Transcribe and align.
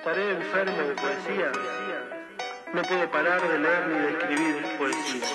Estaré 0.00 0.30
enfermo 0.30 0.78
de 0.78 0.94
poesía. 0.94 1.52
No 2.72 2.80
puedo 2.84 3.10
parar 3.10 3.46
de 3.46 3.58
leer 3.58 3.86
ni 3.88 3.98
de 3.98 4.08
escribir 4.12 4.78
poesía. 4.78 5.26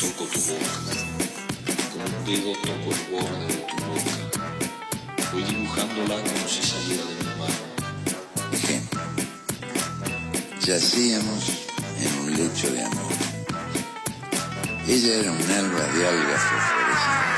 Toco 0.00 0.24
tu 0.24 0.40
boca, 0.40 0.92
con 1.92 2.02
un 2.02 2.24
dedo 2.26 2.52
toco 2.62 2.90
el 2.90 3.02
borde 3.12 3.46
de 3.46 3.58
tu 3.62 3.76
boca. 3.76 5.30
Voy 5.32 5.42
dibujándola 5.44 6.16
como 6.16 6.48
si 6.48 6.62
saliera 6.64 7.04
de 7.04 7.14
mi 7.14 7.30
mano. 7.38 7.62
Ejemplo. 8.52 9.00
Yacíamos 10.62 11.68
en 12.00 12.20
un 12.22 12.30
lecho 12.32 12.72
de 12.72 12.82
amor. 12.82 13.12
Ella 14.88 15.14
era 15.14 15.30
un 15.30 15.42
alba 15.52 15.84
de 15.94 16.08
algas 16.08 16.42
fosforescentes. 16.42 17.31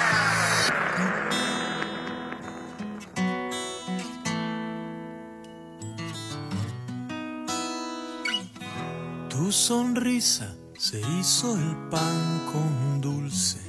Sonrisa 9.54 10.52
se 10.76 11.00
hizo 11.00 11.56
el 11.56 11.76
pan 11.88 12.42
con 12.52 13.00
dulce 13.00 13.60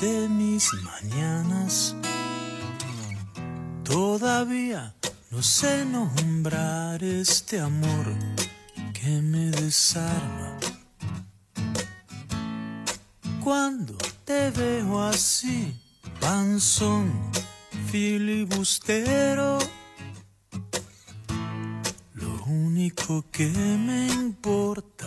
de 0.00 0.26
mis 0.26 0.72
mañanas. 0.82 1.94
Todavía 3.84 4.94
no 5.30 5.42
sé 5.42 5.84
nombrar 5.84 7.04
este 7.04 7.60
amor 7.60 8.06
que 8.94 9.20
me 9.20 9.50
desarma. 9.50 10.58
Cuando 13.44 13.94
te 14.24 14.50
veo 14.50 15.02
así, 15.02 15.78
panzón, 16.20 17.12
filibustero. 17.90 19.58
Lo 22.14 22.44
único 22.44 23.24
que 23.30 23.48
me 23.48 24.06
importa 24.06 25.01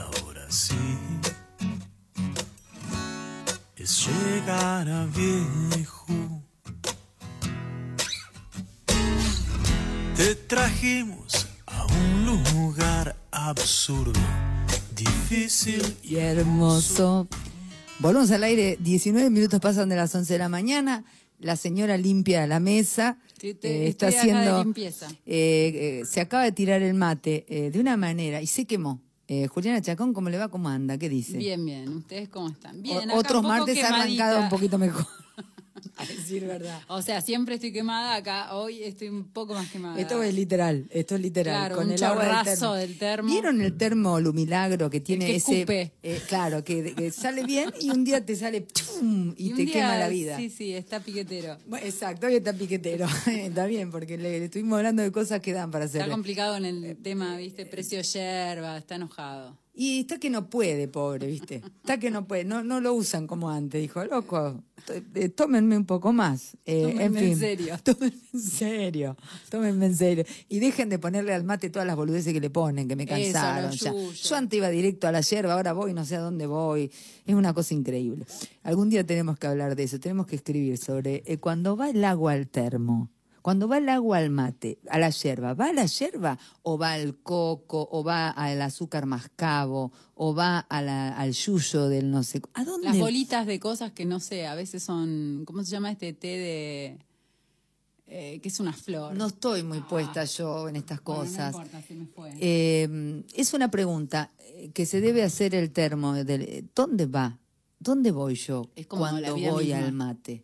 sí 0.55 0.75
es 3.77 4.07
llegar 4.07 4.89
a 4.89 5.05
viejo. 5.07 6.41
Te 10.15 10.35
trajimos 10.35 11.47
a 11.67 11.85
un 11.85 12.25
lugar 12.25 13.15
absurdo, 13.31 14.13
difícil 14.95 15.81
Y 16.03 16.15
hermoso. 16.15 17.27
Volvemos 17.99 18.31
al 18.31 18.43
aire, 18.43 18.77
19 18.79 19.29
minutos 19.29 19.59
pasan 19.59 19.89
de 19.89 19.95
las 19.97 20.13
11 20.15 20.33
de 20.33 20.39
la 20.39 20.49
mañana. 20.49 21.03
La 21.39 21.57
señora 21.57 21.97
limpia 21.97 22.47
la 22.47 22.59
mesa. 22.61 23.17
Te- 23.39 23.49
eh, 23.61 23.87
está 23.89 24.07
de 24.09 24.17
haciendo. 24.17 24.63
limpieza. 24.63 25.07
eh, 25.25 26.01
eh, 26.01 26.03
se 26.09 26.21
acaba 26.21 26.43
de 26.43 26.53
tirar 26.53 26.81
el 26.81 26.93
mate 26.93 27.45
eh, 27.49 27.71
de 27.71 27.79
una 27.79 27.97
manera 27.97 28.41
y 28.41 28.47
se 28.47 28.65
quemó. 28.65 29.01
Eh, 29.27 29.47
Juliana 29.47 29.81
Chacón, 29.81 30.13
¿cómo 30.13 30.29
le 30.29 30.37
va? 30.37 30.49
¿Cómo 30.49 30.69
anda? 30.69 30.97
¿Qué 30.97 31.09
dice? 31.09 31.37
Bien, 31.37 31.65
bien. 31.65 31.89
¿Ustedes 31.89 32.29
cómo 32.29 32.49
están? 32.49 32.77
O- 32.79 32.81
Bien. 32.81 33.09
acá 33.09 33.17
otros 33.19 33.43
un 33.43 33.49
poco 33.49 33.65
martes 33.65 33.83
ha 33.83 33.87
arrancado 33.95 34.39
un 34.41 34.49
poquito 34.49 34.77
mejor. 34.77 35.05
a 35.97 36.05
decir 36.05 36.45
verdad. 36.45 36.81
O 36.87 37.01
sea, 37.01 37.21
siempre 37.21 37.55
estoy 37.55 37.71
quemada. 37.71 38.15
Acá 38.15 38.55
hoy 38.55 38.83
estoy 38.83 39.09
un 39.09 39.25
poco 39.25 39.53
más 39.53 39.69
quemada. 39.69 39.99
Esto 39.99 40.21
es 40.23 40.33
literal, 40.33 40.87
esto 40.91 41.15
es 41.15 41.21
literal. 41.21 41.55
Claro, 41.55 41.75
con 41.75 41.85
un 41.87 41.91
el 41.93 42.03
agua 42.03 42.43
del 42.43 42.55
termo. 42.55 42.73
del 42.73 42.97
termo. 42.97 43.31
¿Vieron 43.31 43.61
el 43.61 43.77
termo 43.77 44.19
Lumilagro 44.19 44.89
que 44.89 44.99
tiene 44.99 45.25
que 45.25 45.35
ese. 45.35 45.65
eh, 46.03 46.21
claro, 46.27 46.63
que, 46.63 46.93
que 46.95 47.11
sale 47.11 47.43
bien 47.43 47.71
y 47.79 47.89
un 47.89 48.03
día 48.03 48.25
te 48.25 48.35
sale 48.35 48.65
y, 49.37 49.49
te 49.53 49.63
día- 49.63 49.73
quema 49.73 49.97
la 49.97 50.07
vida. 50.09 50.37
Sí, 50.37 50.49
sí, 50.49 50.73
está 50.73 50.99
piquetero. 50.99 51.57
Bueno, 51.67 51.85
Exacto, 51.85 52.27
hoy 52.27 52.35
está 52.35 52.53
piquetero. 52.53 53.07
está 53.27 53.65
bien, 53.65 53.91
porque 53.91 54.17
le, 54.17 54.39
le 54.39 54.45
estuvimos 54.45 54.77
hablando 54.77 55.03
de 55.03 55.11
cosas 55.11 55.41
que 55.41 55.53
dan 55.53 55.71
para 55.71 55.85
hacer. 55.85 56.01
Está 56.01 56.11
complicado 56.11 56.55
en 56.57 56.65
el 56.65 56.97
tema, 56.97 57.35
¿viste? 57.37 57.65
Precio 57.65 58.01
yerba, 58.01 58.77
está 58.77 58.95
enojado. 58.95 59.57
Y 59.77 59.99
está 59.99 60.17
que 60.19 60.29
no 60.29 60.49
puede, 60.49 60.87
pobre, 60.87 61.27
¿viste? 61.27 61.55
Está 61.55 61.99
que 61.99 62.09
no 62.09 62.25
puede, 62.25 62.45
no, 62.45 62.63
no 62.63 62.79
lo 62.79 62.93
usan 62.93 63.27
como 63.27 63.49
antes. 63.49 63.81
Dijo, 63.81 64.05
loco, 64.05 64.63
eh, 65.15 65.29
tómenme 65.29 65.75
un 65.75 65.85
poco 65.85 66.13
más. 66.13 66.55
Eh, 66.65 66.83
Tómenme 66.83 67.03
en 67.03 67.13
fin, 67.13 67.23
en 67.33 67.39
serio. 67.39 67.77
Tómenme 67.83 68.21
en 68.33 68.39
serio, 68.39 69.17
tómenme 69.49 69.85
en 69.87 69.95
serio. 69.97 70.23
Y 70.47 70.59
dejen 70.59 70.87
de 70.87 70.97
ponerle 70.97 71.33
al 71.33 71.43
mate 71.43 71.69
todas 71.69 71.85
las 71.85 71.97
boludeces 71.97 72.31
que 72.31 72.39
le 72.39 72.49
ponen, 72.49 72.87
que 72.87 72.95
me 72.95 73.05
cansaron 73.05 73.71
ya. 73.71 73.93
Yo 73.93 74.35
antes 74.35 74.57
iba 74.57 74.69
directo 74.69 75.09
a 75.09 75.11
la 75.11 75.19
yerba, 75.19 75.53
ahora 75.53 75.73
voy, 75.73 75.93
no 75.93 76.05
sé 76.05 76.15
a 76.15 76.19
dónde 76.21 76.47
voy. 76.47 76.89
Es 77.25 77.35
una 77.35 77.53
cosa 77.53 77.73
increíble. 77.73 78.25
Algún 78.63 78.89
día 78.89 79.05
tenemos 79.05 79.37
que 79.37 79.47
hablar 79.47 79.75
de 79.75 79.83
eso, 79.83 79.99
tenemos 79.99 80.25
que 80.25 80.37
escribir 80.37 80.77
sobre 80.77 81.21
eh, 81.25 81.37
cuando 81.37 81.75
va 81.75 81.89
el 81.89 82.03
agua 82.05 82.31
al 82.31 82.47
termo. 82.47 83.09
Cuando 83.45 83.67
va 83.67 83.77
el 83.77 83.87
agua 83.89 84.17
al 84.17 84.31
mate, 84.31 84.79
a 84.89 84.97
la 84.97 85.11
yerba, 85.11 85.53
¿va 85.53 85.67
a 85.67 85.73
la 85.73 85.85
yerba 85.85 86.39
o 86.63 86.79
va 86.79 86.93
al 86.93 87.17
coco 87.21 87.87
o 87.91 88.03
va 88.03 88.31
al 88.31 88.59
azúcar 88.59 89.05
mascabo 89.05 89.91
o 90.15 90.33
va 90.33 90.57
a 90.57 90.81
la- 90.81 91.15
al 91.15 91.31
yuyo 91.33 91.87
del 91.87 92.09
no 92.09 92.23
sé? 92.23 92.41
¿A 92.55 92.63
dónde? 92.65 92.87
Las 92.87 92.97
bolitas 92.97 93.45
de 93.45 93.59
cosas 93.59 93.91
que 93.91 94.03
no 94.03 94.19
sé, 94.19 94.47
a 94.47 94.55
veces 94.55 94.81
son. 94.81 95.43
¿Cómo 95.45 95.63
se 95.63 95.69
llama 95.69 95.91
este 95.91 96.11
té 96.13 96.27
de.? 96.27 96.99
eh, 98.07 98.39
que 98.41 98.49
es 98.49 98.59
una 98.59 98.73
flor. 98.73 99.15
No 99.15 99.27
estoy 99.27 99.61
muy 99.61 99.81
puesta 99.81 100.23
yo 100.25 100.67
en 100.69 100.75
estas 100.77 100.97
Ah. 100.99 101.01
Bueno, 101.05 101.21
cosas. 101.23 101.53
No 101.53 101.59
importa, 101.61 101.81
se 101.87 101.93
me 101.93 102.05
fue. 102.07 102.31
Eh, 102.39 103.23
es 103.35 103.53
una 103.53 103.69
pregunta 103.69 104.31
eh, 104.39 104.71
que 104.73 104.87
se 104.87 105.01
debe 105.01 105.21
hacer 105.23 105.53
el 105.53 105.69
termo. 105.71 106.13
del- 106.15 106.67
¿Dónde 106.73 107.05
va? 107.05 107.37
¿Dónde 107.79 108.09
voy 108.09 108.33
yo 108.35 108.63
Es 108.75 108.87
como 108.87 109.01
cuando 109.01 109.35
voy 109.37 109.65
misma. 109.65 109.79
al 109.85 109.91
mate? 109.93 110.43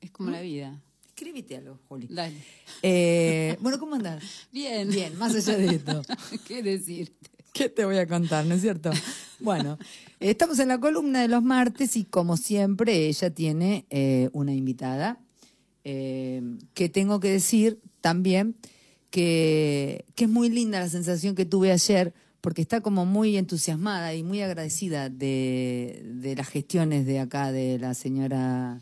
es 0.00 0.10
como 0.10 0.30
la 0.30 0.40
vida. 0.40 0.80
Escríbete 1.14 1.58
algo, 1.58 1.78
Juli. 1.88 2.08
Dale. 2.10 2.36
Eh, 2.82 3.56
bueno, 3.60 3.78
¿cómo 3.78 3.96
andás? 3.96 4.22
Bien. 4.52 4.88
Bien, 4.88 5.16
más 5.18 5.34
allá 5.34 5.58
de 5.58 5.76
esto. 5.76 6.02
¿Qué 6.48 6.62
decirte? 6.62 7.30
¿Qué 7.52 7.68
te 7.68 7.84
voy 7.84 7.98
a 7.98 8.06
contar, 8.06 8.46
no 8.46 8.54
es 8.54 8.62
cierto? 8.62 8.90
Bueno, 9.38 9.78
estamos 10.20 10.58
en 10.58 10.68
la 10.68 10.80
columna 10.80 11.20
de 11.20 11.28
los 11.28 11.42
martes 11.42 11.96
y 11.96 12.04
como 12.04 12.38
siempre 12.38 13.08
ella 13.08 13.28
tiene 13.28 13.84
eh, 13.90 14.30
una 14.32 14.54
invitada 14.54 15.20
eh, 15.84 16.40
que 16.72 16.88
tengo 16.88 17.20
que 17.20 17.28
decir 17.28 17.78
también 18.00 18.56
que, 19.10 20.06
que 20.14 20.24
es 20.24 20.30
muy 20.30 20.48
linda 20.48 20.80
la 20.80 20.88
sensación 20.88 21.34
que 21.34 21.44
tuve 21.44 21.72
ayer 21.72 22.14
porque 22.40 22.62
está 22.62 22.80
como 22.80 23.04
muy 23.04 23.36
entusiasmada 23.36 24.14
y 24.14 24.22
muy 24.22 24.40
agradecida 24.40 25.10
de, 25.10 26.02
de 26.04 26.34
las 26.34 26.48
gestiones 26.48 27.04
de 27.04 27.20
acá 27.20 27.52
de 27.52 27.78
la 27.78 27.92
señora 27.92 28.80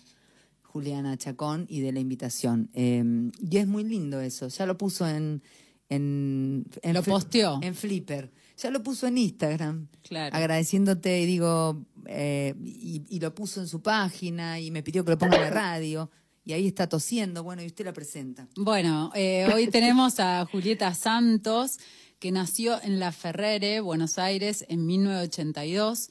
Juliana 0.73 1.17
Chacón 1.17 1.67
y 1.69 1.81
de 1.81 1.93
la 1.93 2.01
invitación. 2.01 2.71
Eh, 2.75 3.05
y 3.41 3.57
es 3.57 3.67
muy 3.67 3.85
lindo 3.85 4.21
eso, 4.21 4.49
ya 4.49 4.67
lo 4.67 4.79
puso 4.79 5.07
en... 5.07 5.43
en, 5.89 6.65
en 6.83 6.95
Lo 6.95 7.03
posteó. 7.03 7.59
En 7.63 7.75
Flipper. 7.75 8.31
Ya 8.57 8.71
lo 8.71 8.83
puso 8.83 9.07
en 9.07 9.19
Instagram. 9.19 9.89
Claro. 10.03 10.37
Agradeciéndote 10.37 11.21
y 11.23 11.27
digo, 11.27 11.85
eh, 12.07 12.55
y, 12.63 13.03
y 13.09 13.19
lo 13.19 13.35
puso 13.35 13.61
en 13.61 13.67
su 13.67 13.81
página 13.81 14.61
y 14.61 14.71
me 14.71 14.83
pidió 14.83 15.05
que 15.05 15.13
lo 15.13 15.19
ponga 15.19 15.37
en 15.37 15.43
la 15.43 15.51
radio. 15.51 16.11
Y 16.45 16.53
ahí 16.53 16.67
está 16.67 16.89
tosiendo, 16.89 17.43
bueno, 17.43 17.63
y 17.63 17.67
usted 17.67 17.85
la 17.85 17.93
presenta. 17.93 18.49
Bueno, 18.57 19.11
eh, 19.15 19.47
hoy 19.53 19.69
tenemos 19.69 20.21
a 20.21 20.47
Julieta 20.47 20.95
Santos, 20.95 21.79
que 22.19 22.33
nació 22.33 22.81
en 22.83 22.99
La 22.99 23.13
Ferrere, 23.13 23.81
Buenos 23.81 24.19
Aires, 24.19 24.65
en 24.69 24.87
1982. 24.87 26.11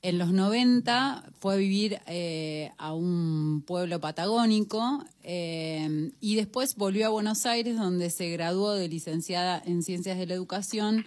En 0.00 0.18
los 0.18 0.32
90 0.32 1.32
fue 1.40 1.54
a 1.54 1.56
vivir 1.56 2.00
eh, 2.06 2.70
a 2.78 2.94
un 2.94 3.64
pueblo 3.66 4.00
patagónico 4.00 5.04
eh, 5.24 6.12
y 6.20 6.36
después 6.36 6.76
volvió 6.76 7.06
a 7.06 7.08
Buenos 7.08 7.46
Aires, 7.46 7.76
donde 7.76 8.10
se 8.10 8.30
graduó 8.30 8.74
de 8.74 8.88
licenciada 8.88 9.60
en 9.66 9.82
Ciencias 9.82 10.16
de 10.16 10.26
la 10.26 10.34
Educación 10.34 11.04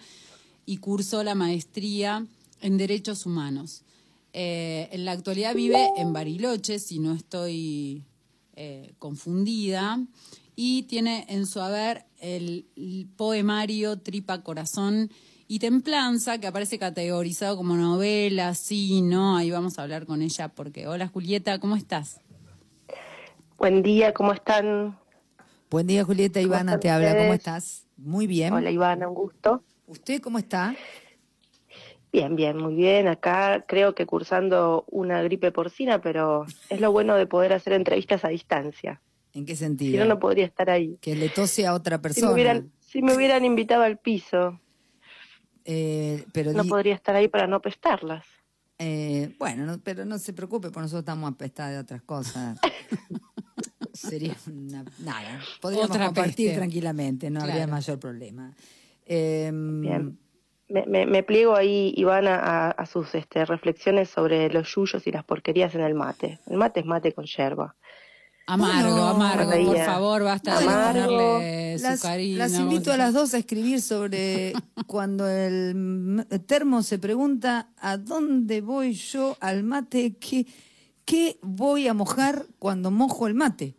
y 0.66 0.76
cursó 0.76 1.24
la 1.24 1.34
maestría 1.34 2.26
en 2.60 2.76
Derechos 2.76 3.24
Humanos. 3.24 3.82
Eh, 4.34 4.90
en 4.92 5.06
la 5.06 5.12
actualidad 5.12 5.54
vive 5.54 5.88
en 5.96 6.12
Bariloche, 6.12 6.78
si 6.78 6.98
no 6.98 7.14
estoy 7.14 8.04
confundida, 8.98 9.98
y 10.54 10.82
tiene 10.82 11.24
en 11.30 11.46
su 11.46 11.60
haber 11.60 12.04
el 12.20 12.66
poemario 13.16 13.98
Tripa 13.98 14.42
Corazón 14.42 15.10
y 15.48 15.58
Templanza, 15.58 16.38
que 16.38 16.46
aparece 16.46 16.78
categorizado 16.78 17.56
como 17.56 17.76
novela, 17.76 18.54
sí, 18.54 19.02
no, 19.02 19.36
ahí 19.36 19.50
vamos 19.50 19.78
a 19.78 19.82
hablar 19.82 20.06
con 20.06 20.22
ella, 20.22 20.48
porque 20.48 20.86
hola 20.86 21.08
Julieta, 21.08 21.58
¿cómo 21.58 21.76
estás? 21.76 22.20
Buen 23.58 23.82
día, 23.82 24.12
¿cómo 24.12 24.32
están? 24.32 24.98
Buen 25.70 25.86
día, 25.86 26.04
Julieta. 26.04 26.40
Ivana 26.40 26.78
te 26.80 26.90
habla. 26.90 27.16
¿Cómo 27.16 27.32
estás? 27.34 27.86
Muy 27.96 28.26
bien. 28.26 28.52
Hola 28.52 28.70
Ivana, 28.70 29.08
un 29.08 29.14
gusto. 29.14 29.62
¿Usted 29.86 30.20
cómo 30.20 30.38
está? 30.38 30.74
Bien, 32.12 32.36
bien, 32.36 32.58
muy 32.58 32.74
bien. 32.74 33.08
Acá 33.08 33.64
creo 33.66 33.94
que 33.94 34.04
cursando 34.04 34.84
una 34.90 35.22
gripe 35.22 35.50
porcina, 35.52 36.00
pero 36.02 36.44
es 36.68 36.80
lo 36.80 36.92
bueno 36.92 37.14
de 37.14 37.26
poder 37.26 37.52
hacer 37.54 37.72
entrevistas 37.72 38.24
a 38.24 38.28
distancia. 38.28 39.00
¿En 39.32 39.46
qué 39.46 39.54
Si 39.54 39.60
sentido? 39.60 40.00
no, 40.00 40.08
no 40.14 40.18
podría 40.18 40.44
estar 40.44 40.68
ahí. 40.68 40.98
Que 41.00 41.14
le 41.16 41.30
tose 41.30 41.66
a 41.66 41.72
otra 41.72 41.96
Si 41.96 42.00
me 42.00 42.02
persona. 42.02 42.32
hubieran, 42.32 42.72
si 42.80 43.00
me 43.00 43.14
hubieran 43.16 43.44
invitado 43.46 43.82
al 43.84 43.96
piso, 43.98 44.60
Eh, 45.64 46.24
pero 46.32 46.52
no 46.52 46.62
di- 46.64 46.68
podría 46.68 46.94
estar 46.94 47.14
ahí 47.16 47.28
para 47.28 47.46
no 47.46 47.56
apestarlas. 47.56 48.24
eh, 48.78 49.34
bueno, 49.38 49.64
no- 49.64 49.78
pero 49.78 50.04
no 50.04 50.18
se 50.18 50.32
preocupe, 50.32 50.68
porque 50.68 50.80
nosotros 50.80 51.02
estamos 51.02 51.32
apestados 51.32 51.72
de 51.74 51.78
otras 51.78 52.02
cosas. 52.02 52.58
sería 53.92 54.36
una, 54.46 54.84
nada. 54.98 55.40
Podríamos 55.60 55.90
Otra 55.90 56.06
compartir 56.06 56.34
peste. 56.48 56.54
tranquilamente, 56.54 57.30
no 57.30 57.42
habría 57.42 57.66
mayor 57.66 57.98
problema. 57.98 58.52
Eh, 59.06 59.50
Bien. 59.52 60.18
Me, 60.68 60.86
me- 60.86 61.04
me 61.06 61.22
pliego 61.22 61.54
ahí, 61.54 61.92
Iván, 61.98 62.26
a, 62.26 62.70
a 62.70 62.86
sus 62.86 63.14
este, 63.14 63.44
reflexiones 63.44 64.08
sobre 64.08 64.48
los 64.48 64.74
yuyos 64.74 65.06
y 65.06 65.12
las 65.12 65.22
porquerías 65.22 65.74
en 65.74 65.82
el 65.82 65.92
mate. 65.94 66.38
El 66.46 66.56
mate 66.56 66.80
es 66.80 66.86
mate 66.86 67.12
con 67.12 67.26
yerba. 67.26 67.76
Amargo, 68.46 68.90
Bueno, 68.90 69.06
amargo, 69.08 69.50
por 69.66 69.78
favor, 69.78 70.22
basta 70.24 70.58
de 70.58 70.64
Amargo. 70.64 71.40
Las, 71.80 72.00
sucarina. 72.00 72.38
las 72.38 72.52
invito 72.58 72.92
a 72.92 72.96
las 72.96 73.14
dos 73.14 73.34
a 73.34 73.38
escribir 73.38 73.80
sobre 73.80 74.52
cuando 74.86 75.28
el 75.28 76.26
termo 76.46 76.82
se 76.82 76.98
pregunta 76.98 77.70
a 77.78 77.96
dónde 77.96 78.60
voy 78.60 78.94
yo 78.94 79.36
al 79.40 79.62
mate, 79.62 80.16
qué, 80.18 80.46
qué 81.04 81.38
voy 81.42 81.86
a 81.88 81.94
mojar 81.94 82.46
cuando 82.58 82.90
mojo 82.90 83.26
el 83.26 83.34
mate. 83.34 83.76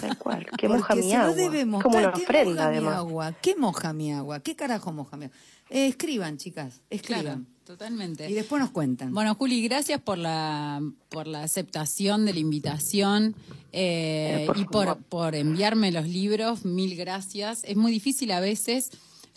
Tal 0.00 0.16
cual. 0.18 0.46
¿Qué 0.56 0.68
Porque 0.68 0.68
moja 0.68 0.94
mi 0.94 1.12
agua? 1.12 1.34
debe 1.34 1.60
Es 1.60 1.66
mojar. 1.66 1.82
como 1.84 1.98
una 1.98 2.12
¿Qué 2.12 2.22
ofrenda, 2.22 2.52
moja 2.52 2.70
mi 2.80 2.86
agua? 2.86 3.32
¿Qué 3.42 3.56
moja 3.56 3.92
mi 3.92 4.12
agua? 4.12 4.40
¿Qué 4.40 4.56
carajo 4.56 4.92
moja 4.92 5.16
mi 5.16 5.24
agua? 5.26 5.36
Eh, 5.70 5.86
escriban, 5.86 6.36
chicas, 6.36 6.80
Claro, 6.88 6.90
escriban. 6.90 7.46
totalmente. 7.64 8.28
Y 8.28 8.34
después 8.34 8.60
nos 8.60 8.70
cuentan. 8.70 9.14
Bueno, 9.14 9.34
Juli, 9.36 9.62
gracias 9.62 10.00
por 10.00 10.18
la, 10.18 10.82
por 11.08 11.26
la 11.26 11.42
aceptación 11.44 12.26
de 12.26 12.32
la 12.34 12.40
invitación 12.40 13.34
eh, 13.72 14.42
Eh, 14.42 14.46
por 14.46 14.58
y 14.58 14.64
por, 14.64 14.96
por 15.04 15.34
enviarme 15.34 15.92
los 15.92 16.06
libros. 16.08 16.64
Mil 16.64 16.96
gracias. 16.96 17.62
Es 17.64 17.76
muy 17.76 17.92
difícil 17.92 18.32
a 18.32 18.40
veces 18.40 18.90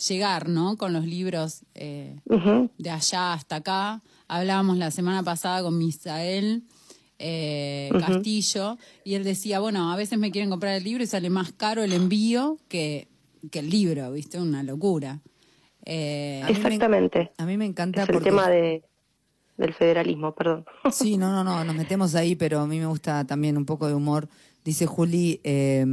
llegar, 0.08 0.48
¿no? 0.48 0.76
Con 0.76 0.92
los 0.92 1.06
libros 1.06 1.62
eh, 1.74 2.16
de 2.78 2.90
allá 2.90 3.32
hasta 3.32 3.56
acá. 3.56 4.02
Hablábamos 4.26 4.76
la 4.76 4.90
semana 4.90 5.22
pasada 5.22 5.62
con 5.62 5.78
Misael 5.78 6.64
eh, 7.20 7.90
Castillo 8.00 8.76
y 9.04 9.14
él 9.14 9.22
decía, 9.22 9.60
bueno, 9.60 9.92
a 9.92 9.96
veces 9.96 10.18
me 10.18 10.32
quieren 10.32 10.50
comprar 10.50 10.74
el 10.74 10.82
libro 10.82 11.04
y 11.04 11.06
sale 11.06 11.30
más 11.30 11.52
caro 11.52 11.84
el 11.84 11.92
envío 11.92 12.58
que, 12.68 13.06
que 13.52 13.60
el 13.60 13.70
libro, 13.70 14.10
¿viste? 14.12 14.40
Una 14.40 14.64
locura. 14.64 15.20
Eh, 15.84 16.40
A 16.42 16.46
mí 16.48 16.52
me- 16.54 16.58
Exactamente. 16.60 17.32
A 17.38 17.46
mí 17.46 17.56
me 17.56 17.66
encanta 17.66 18.02
Es 18.02 18.08
el 18.08 18.14
porque... 18.14 18.30
tema 18.30 18.48
de, 18.48 18.82
del 19.56 19.74
federalismo, 19.74 20.34
perdón. 20.34 20.64
Sí, 20.90 21.16
no, 21.16 21.30
no, 21.30 21.44
no, 21.44 21.64
nos 21.64 21.74
metemos 21.76 22.14
ahí, 22.14 22.34
pero 22.36 22.60
a 22.60 22.66
mí 22.66 22.78
me 22.78 22.86
gusta 22.86 23.24
también 23.26 23.56
un 23.56 23.66
poco 23.66 23.86
de 23.86 23.94
humor. 23.94 24.28
Dice 24.64 24.86
Juli, 24.86 25.40
eh, 25.44 25.84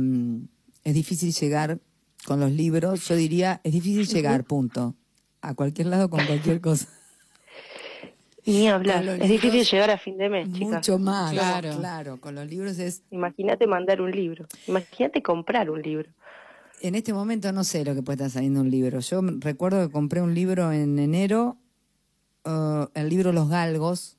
es 0.84 0.94
difícil 0.94 1.34
llegar 1.34 1.80
con 2.26 2.40
los 2.40 2.52
libros. 2.52 3.08
Yo 3.08 3.16
diría, 3.16 3.60
es 3.64 3.74
difícil 3.74 4.08
llegar, 4.08 4.44
punto. 4.46 4.96
A 5.42 5.56
cualquier 5.56 5.88
lado 5.88 6.10
con 6.10 6.26
cualquier 6.26 6.62
cosa. 6.62 6.88
Ni 8.46 8.68
hablar. 8.68 9.04
Es 9.06 9.30
difícil 9.30 9.52
libros, 9.52 9.72
llegar 9.72 9.92
a 9.92 9.98
fin 10.00 10.18
de 10.18 10.28
mes, 10.30 10.52
chicas. 10.52 10.70
Mucho 10.70 10.98
más. 10.98 11.32
Claro. 11.32 11.78
Claro, 11.78 12.20
con 12.20 12.34
los 12.34 12.48
libros 12.48 12.80
es... 12.80 13.04
Imagínate 13.12 13.68
mandar 13.68 14.02
un 14.02 14.10
libro. 14.12 14.48
Imagínate 14.68 15.22
comprar 15.22 15.70
un 15.70 15.82
libro. 15.82 16.10
En 16.84 16.96
este 16.96 17.14
momento 17.14 17.52
no 17.52 17.64
sé 17.64 17.86
lo 17.86 17.94
que 17.94 18.02
puede 18.02 18.16
estar 18.16 18.32
saliendo 18.32 18.62
un 18.62 18.72
libro. 18.72 19.00
Yo 19.00 19.22
recuerdo 19.40 19.86
que 19.86 19.92
compré 19.92 20.22
un 20.22 20.34
libro 20.34 20.72
en 20.72 20.98
enero, 20.98 21.58
eh, 22.44 22.88
el 22.96 23.10
libro 23.10 23.32
Los 23.32 23.50
Galgos, 23.50 24.18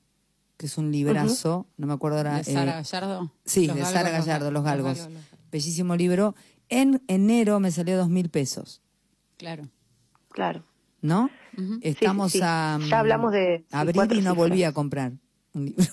que 0.57 0.67
es 0.67 0.79
un 0.79 0.93
librazo, 0.93 1.67
no 1.77 1.87
me 1.89 1.93
acuerdo 1.95 2.19
ahora. 2.19 2.37
¿De 2.39 2.45
Sara 2.45 2.73
eh, 2.73 2.75
Gallardo? 2.75 3.33
Sí, 3.45 3.67
Los 3.67 3.77
de 3.77 3.83
galgos, 3.83 3.99
Sara 4.01 4.11
Gallardo, 4.11 4.49
ga- 4.49 4.53
Los 4.53 4.65
Galgos. 4.65 4.99
los 4.99 5.07
galgos. 5.09 5.23
Bellísimo 5.51 5.97
libro. 5.97 6.35
En 6.69 7.03
enero 7.09 7.59
me 7.59 7.71
salió 7.73 7.97
dos 7.99 8.09
mil 8.09 8.31
pesos, 8.31 8.81
Claro. 9.39 9.69
Claro. 10.31 10.63
¿no? 11.03 11.29
Estamos 11.83 12.31
sí. 12.33 12.41
a 12.43 12.79
Ya 12.89 13.01
hablamos 13.01 13.33
de 13.33 13.65
abril 13.73 13.95
cuatro 13.97 14.17
y 14.17 14.23
no 14.23 14.31
cifras. 14.31 14.37
volví 14.49 14.63
a 14.65 14.73
comprar 14.73 15.13
un 15.53 15.65
libro. 15.67 15.85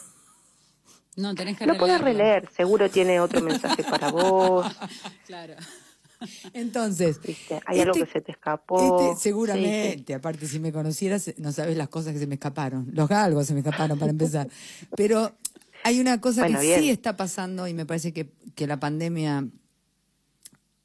No, 1.18 1.34
tenés 1.36 1.58
que 1.58 1.66
Lo 1.66 1.76
podés 1.78 2.00
releerlo. 2.00 2.24
releer. 2.46 2.50
Seguro 2.56 2.90
tiene 2.90 3.20
otro 3.20 3.42
mensaje 3.42 3.84
para 3.84 4.12
vos. 4.12 4.66
Claro. 5.26 5.56
Entonces, 6.54 7.20
¿viste? 7.26 7.60
Hay 7.66 7.80
algo 7.80 7.94
este- 7.94 8.06
que 8.06 8.12
se 8.12 8.22
te 8.22 8.32
escapó. 8.32 9.00
Este, 9.10 9.22
seguramente, 9.22 10.14
aparte 10.14 10.48
si 10.48 10.60
me 10.60 10.72
conocieras, 10.72 11.34
no 11.38 11.52
sabes 11.52 11.78
las 11.78 11.90
cosas 11.90 12.14
que 12.14 12.20
se 12.20 12.28
me 12.28 12.36
escaparon. 12.36 12.90
Los 12.94 13.08
galgos 13.10 13.48
se 13.48 13.54
me 13.54 13.60
escaparon 13.60 13.98
para 13.98 14.12
empezar. 14.12 14.50
Pero 14.96 15.36
hay 15.84 16.00
una 16.00 16.20
cosa 16.20 16.42
Bueno, 16.42 16.60
que 16.60 16.66
bien. 16.66 16.80
sí 16.82 16.90
está 16.90 17.16
pasando 17.16 17.68
y 17.68 17.74
me 17.74 17.86
parece 17.86 18.12
que, 18.14 18.32
que 18.56 18.68
la 18.68 18.80
pandemia 18.80 19.48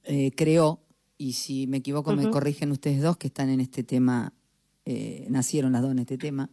eh, 0.05 0.33
creó, 0.37 0.81
y 1.17 1.33
si 1.35 1.67
me 1.67 1.79
equivoco 1.79 2.15
me 2.15 2.29
corrigen 2.31 2.71
ustedes 2.73 3.01
dos 3.01 3.17
que 3.17 3.29
están 3.29 3.49
en 3.49 3.61
este 3.61 3.83
tema, 3.83 4.33
eh, 4.85 5.27
nacieron 5.31 5.73
las 5.73 5.83
dos 5.83 5.93
en 5.93 6.01
este 6.01 6.19
tema, 6.19 6.51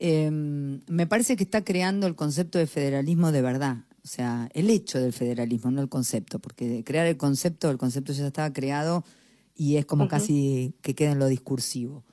eh, 0.00 0.30
me 0.30 1.06
parece 1.06 1.36
que 1.36 1.44
está 1.44 1.62
creando 1.64 2.06
el 2.06 2.14
concepto 2.16 2.58
de 2.58 2.66
federalismo 2.66 3.30
de 3.32 3.42
verdad. 3.42 3.76
O 4.08 4.10
sea, 4.10 4.48
el 4.54 4.70
hecho 4.70 4.98
del 4.98 5.12
federalismo, 5.12 5.70
no 5.70 5.82
el 5.82 5.90
concepto, 5.90 6.38
porque 6.38 6.82
crear 6.82 7.06
el 7.06 7.18
concepto, 7.18 7.70
el 7.70 7.76
concepto 7.76 8.14
ya 8.14 8.26
estaba 8.26 8.50
creado 8.54 9.04
y 9.54 9.76
es 9.76 9.84
como 9.84 10.08
casi 10.08 10.72
que 10.80 10.94
queda 10.94 11.12
en 11.12 11.18
lo 11.18 11.26
discursivo. 11.26 12.04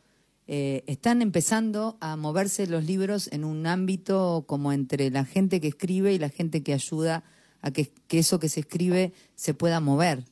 Eh, 0.45 0.83
están 0.88 1.21
empezando 1.21 1.95
a 2.01 2.18
moverse 2.18 2.68
los 2.68 2.83
libros 2.83 3.31
en 3.31 3.45
un 3.45 3.65
ámbito 3.65 4.44
como 4.45 4.74
entre 4.74 5.09
la 5.09 5.24
gente 5.24 5.62
que 5.62 5.69
escribe 5.69 6.12
y 6.12 6.19
la 6.19 6.27
gente 6.27 6.63
que 6.63 6.74
ayuda 6.74 7.24
a 7.62 7.71
que, 7.71 7.94
que 8.09 8.19
eso 8.19 8.39
que 8.39 8.50
se 8.50 8.59
escribe 8.59 9.13
se 9.36 9.53
pueda 9.53 9.80
mover. 9.80 10.25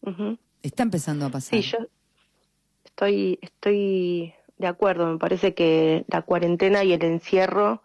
Ujú. 0.00 0.38
Está 0.62 0.82
empezando 0.82 1.26
a 1.26 1.28
pasar. 1.28 1.62
Sí, 1.62 1.70
yo 1.70 1.76
estoy, 2.86 3.38
estoy 3.42 4.32
de 4.56 4.66
acuerdo. 4.66 5.12
Me 5.12 5.18
parece 5.18 5.52
que 5.52 6.06
la 6.08 6.22
cuarentena 6.22 6.84
y 6.84 6.94
el 6.94 7.04
encierro 7.04 7.82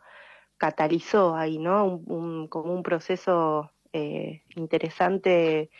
catalizó 0.61 1.35
ahí, 1.35 1.57
¿no? 1.59 1.85
Un, 1.85 2.03
un- 2.07 2.47
como 2.47 2.73
un 2.73 2.83
proceso 2.83 3.71
eh, 3.93 4.43
interesante, 4.55 5.71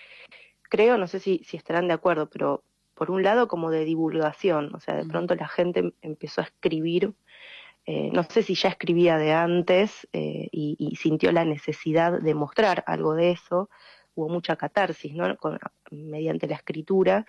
creo, 0.70 0.98
no 0.98 1.08
sé 1.08 1.20
si, 1.20 1.44
si 1.46 1.58
estarán 1.58 1.88
de 1.88 1.94
acuerdo, 1.96 2.30
pero 2.30 2.64
por 2.96 3.12
un 3.12 3.24
lado 3.24 3.48
como 3.48 3.72
de 3.72 3.86
divulgación, 3.86 4.74
o 4.76 4.80
sea, 4.82 4.96
de 4.96 5.06
pronto 5.06 5.36
la 5.36 5.48
gente 5.50 5.94
empezó 6.02 6.42
a 6.42 6.46
escribir, 6.46 7.16
eh, 7.86 8.12
no 8.14 8.24
sé 8.24 8.44
si 8.44 8.56
ya 8.56 8.70
escribía 8.70 9.18
de 9.18 9.34
antes 9.34 10.08
eh, 10.14 10.48
y, 10.52 10.76
y 10.80 10.96
sintió 10.98 11.32
la 11.32 11.46
necesidad 11.46 12.22
de 12.22 12.34
mostrar 12.36 12.84
algo 12.88 13.16
de 13.16 13.32
eso, 13.32 13.70
hubo 14.16 14.30
mucha 14.30 14.56
catarsis, 14.58 15.14
¿no? 15.14 15.38
Con- 15.38 15.60
mediante 15.92 16.48
la 16.48 16.56
escritura, 16.56 17.26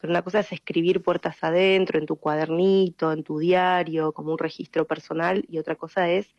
pero 0.00 0.12
una 0.12 0.22
cosa 0.22 0.40
es 0.40 0.52
escribir 0.52 1.02
puertas 1.02 1.42
adentro, 1.44 1.98
en 1.98 2.06
tu 2.06 2.16
cuadernito, 2.16 3.12
en 3.12 3.24
tu 3.24 3.38
diario, 3.38 4.12
como 4.12 4.32
un 4.32 4.38
registro 4.38 4.86
personal, 4.86 5.44
y 5.48 5.58
otra 5.58 5.76
cosa 5.76 6.10
es 6.10 6.34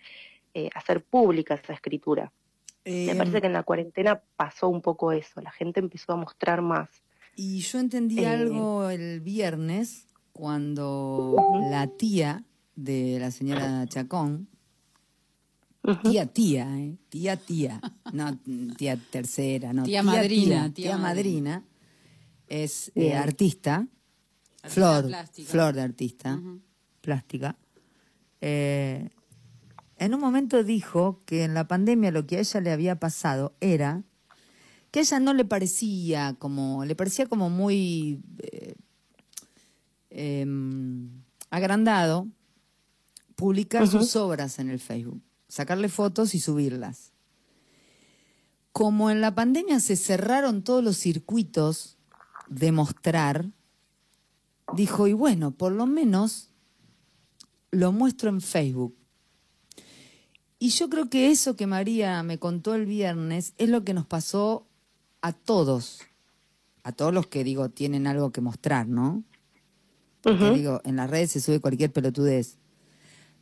eh, 0.54 0.70
hacer 0.76 1.04
pública 1.04 1.56
esa 1.56 1.74
escritura. 1.74 2.32
Me 2.86 3.12
Eh, 3.12 3.16
parece 3.16 3.40
que 3.40 3.48
en 3.48 3.54
la 3.54 3.64
cuarentena 3.64 4.22
pasó 4.36 4.68
un 4.68 4.82
poco 4.82 5.12
eso, 5.12 5.40
la 5.42 5.52
gente 5.52 5.80
empezó 5.80 6.14
a 6.14 6.18
mostrar 6.18 6.62
más. 6.62 6.90
Y 7.36 7.60
yo 7.62 7.80
entendí 7.80 8.20
Eh, 8.20 8.28
algo 8.28 8.90
el 8.90 9.22
viernes 9.22 10.08
cuando 10.34 11.36
la 11.72 11.88
tía 11.88 12.44
de 12.76 13.18
la 13.20 13.32
señora 13.32 13.86
Chacón, 13.88 14.48
tía 16.04 16.26
tía, 16.26 16.68
¿eh? 16.80 16.98
tía 17.10 17.38
tía, 17.38 17.82
no 18.14 18.38
tía 18.78 18.98
tercera, 18.98 19.74
no 19.74 19.84
Tía 19.84 20.04
madrina, 20.04 20.72
tía 20.74 20.92
tía 20.92 20.98
madrina, 20.98 21.64
es 22.48 22.92
eh, 22.96 23.14
artista, 23.16 23.88
flor, 24.64 25.08
plástica. 25.08 25.50
flor 25.50 25.74
de 25.74 25.82
artista, 25.82 26.40
plástica. 27.02 27.56
Eh, 28.42 29.10
en 30.04 30.14
un 30.14 30.20
momento 30.20 30.64
dijo 30.64 31.22
que 31.26 31.44
en 31.44 31.54
la 31.54 31.68
pandemia 31.68 32.12
lo 32.12 32.28
que 32.28 32.38
a 32.38 32.40
ella 32.40 32.60
le 32.60 32.72
había 32.72 33.00
pasado 33.00 33.56
era 33.62 34.04
que 34.92 35.00
a 35.00 35.02
ella 35.02 35.20
no 35.20 35.34
le 35.34 35.46
parecía 35.46 36.36
como, 36.38 36.84
le 36.84 36.96
parecía 36.96 37.26
como 37.26 37.50
muy 37.50 38.22
eh, 38.40 38.76
em, 40.10 41.10
agrandado 41.50 42.28
publicar 43.36 43.88
sus 43.88 44.16
obras 44.16 44.60
en 44.60 44.70
el 44.70 44.80
Facebook, 44.80 45.22
sacarle 45.48 45.90
fotos 45.90 46.36
y 46.36 46.40
subirlas. 46.40 47.12
Como 48.72 49.10
en 49.10 49.22
la 49.22 49.34
pandemia 49.34 49.80
se 49.80 49.96
cerraron 49.96 50.64
todos 50.64 50.84
los 50.84 50.98
circuitos 50.98 51.98
de 52.50 52.72
mostrar, 52.72 53.50
dijo, 54.76 55.08
y 55.08 55.14
bueno, 55.14 55.52
por 55.52 55.72
lo 55.72 55.86
menos 55.86 56.50
lo 57.72 57.92
muestro 57.92 58.30
en 58.30 58.42
Facebook. 58.42 58.96
Y 60.64 60.70
yo 60.70 60.90
creo 60.90 61.10
que 61.10 61.30
eso 61.30 61.58
que 61.58 61.68
María 61.68 62.24
me 62.24 62.40
contó 62.40 62.74
el 62.74 62.86
viernes 62.86 63.54
es 63.58 63.68
lo 63.68 63.84
que 63.84 63.94
nos 63.94 64.06
pasó 64.06 64.66
a 65.22 65.34
todos, 65.34 66.00
a 66.84 66.94
todos 66.94 67.14
los 67.14 67.28
que 67.28 67.44
digo 67.44 67.68
tienen 67.68 68.08
algo 68.08 68.32
que 68.32 68.40
mostrar, 68.40 68.88
¿no? 68.88 69.26
Porque 70.22 70.52
digo, 70.52 70.80
en 70.86 70.96
las 70.96 71.10
redes 71.10 71.32
se 71.32 71.42
sube 71.42 71.60
cualquier 71.60 71.92
pelotudez. 71.92 72.60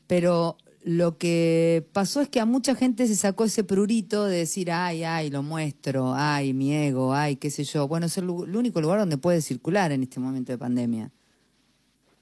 Pero 0.07 0.57
lo 0.81 1.19
que 1.19 1.87
pasó 1.93 2.21
es 2.21 2.27
que 2.27 2.39
a 2.39 2.45
mucha 2.47 2.73
gente 2.73 3.05
se 3.05 3.15
sacó 3.15 3.43
ese 3.43 3.63
prurito 3.63 4.25
de 4.25 4.37
decir, 4.37 4.71
ay, 4.71 5.03
ay, 5.03 5.29
lo 5.29 5.43
muestro, 5.43 6.15
ay, 6.15 6.55
mi 6.55 6.73
ego, 6.73 7.13
ay, 7.13 7.35
qué 7.35 7.51
sé 7.51 7.65
yo. 7.65 7.87
Bueno, 7.87 8.07
es 8.07 8.17
el, 8.17 8.23
el 8.23 8.55
único 8.55 8.81
lugar 8.81 8.97
donde 8.97 9.19
puede 9.19 9.43
circular 9.43 9.91
en 9.91 10.01
este 10.01 10.19
momento 10.19 10.53
de 10.53 10.57
pandemia. 10.57 11.11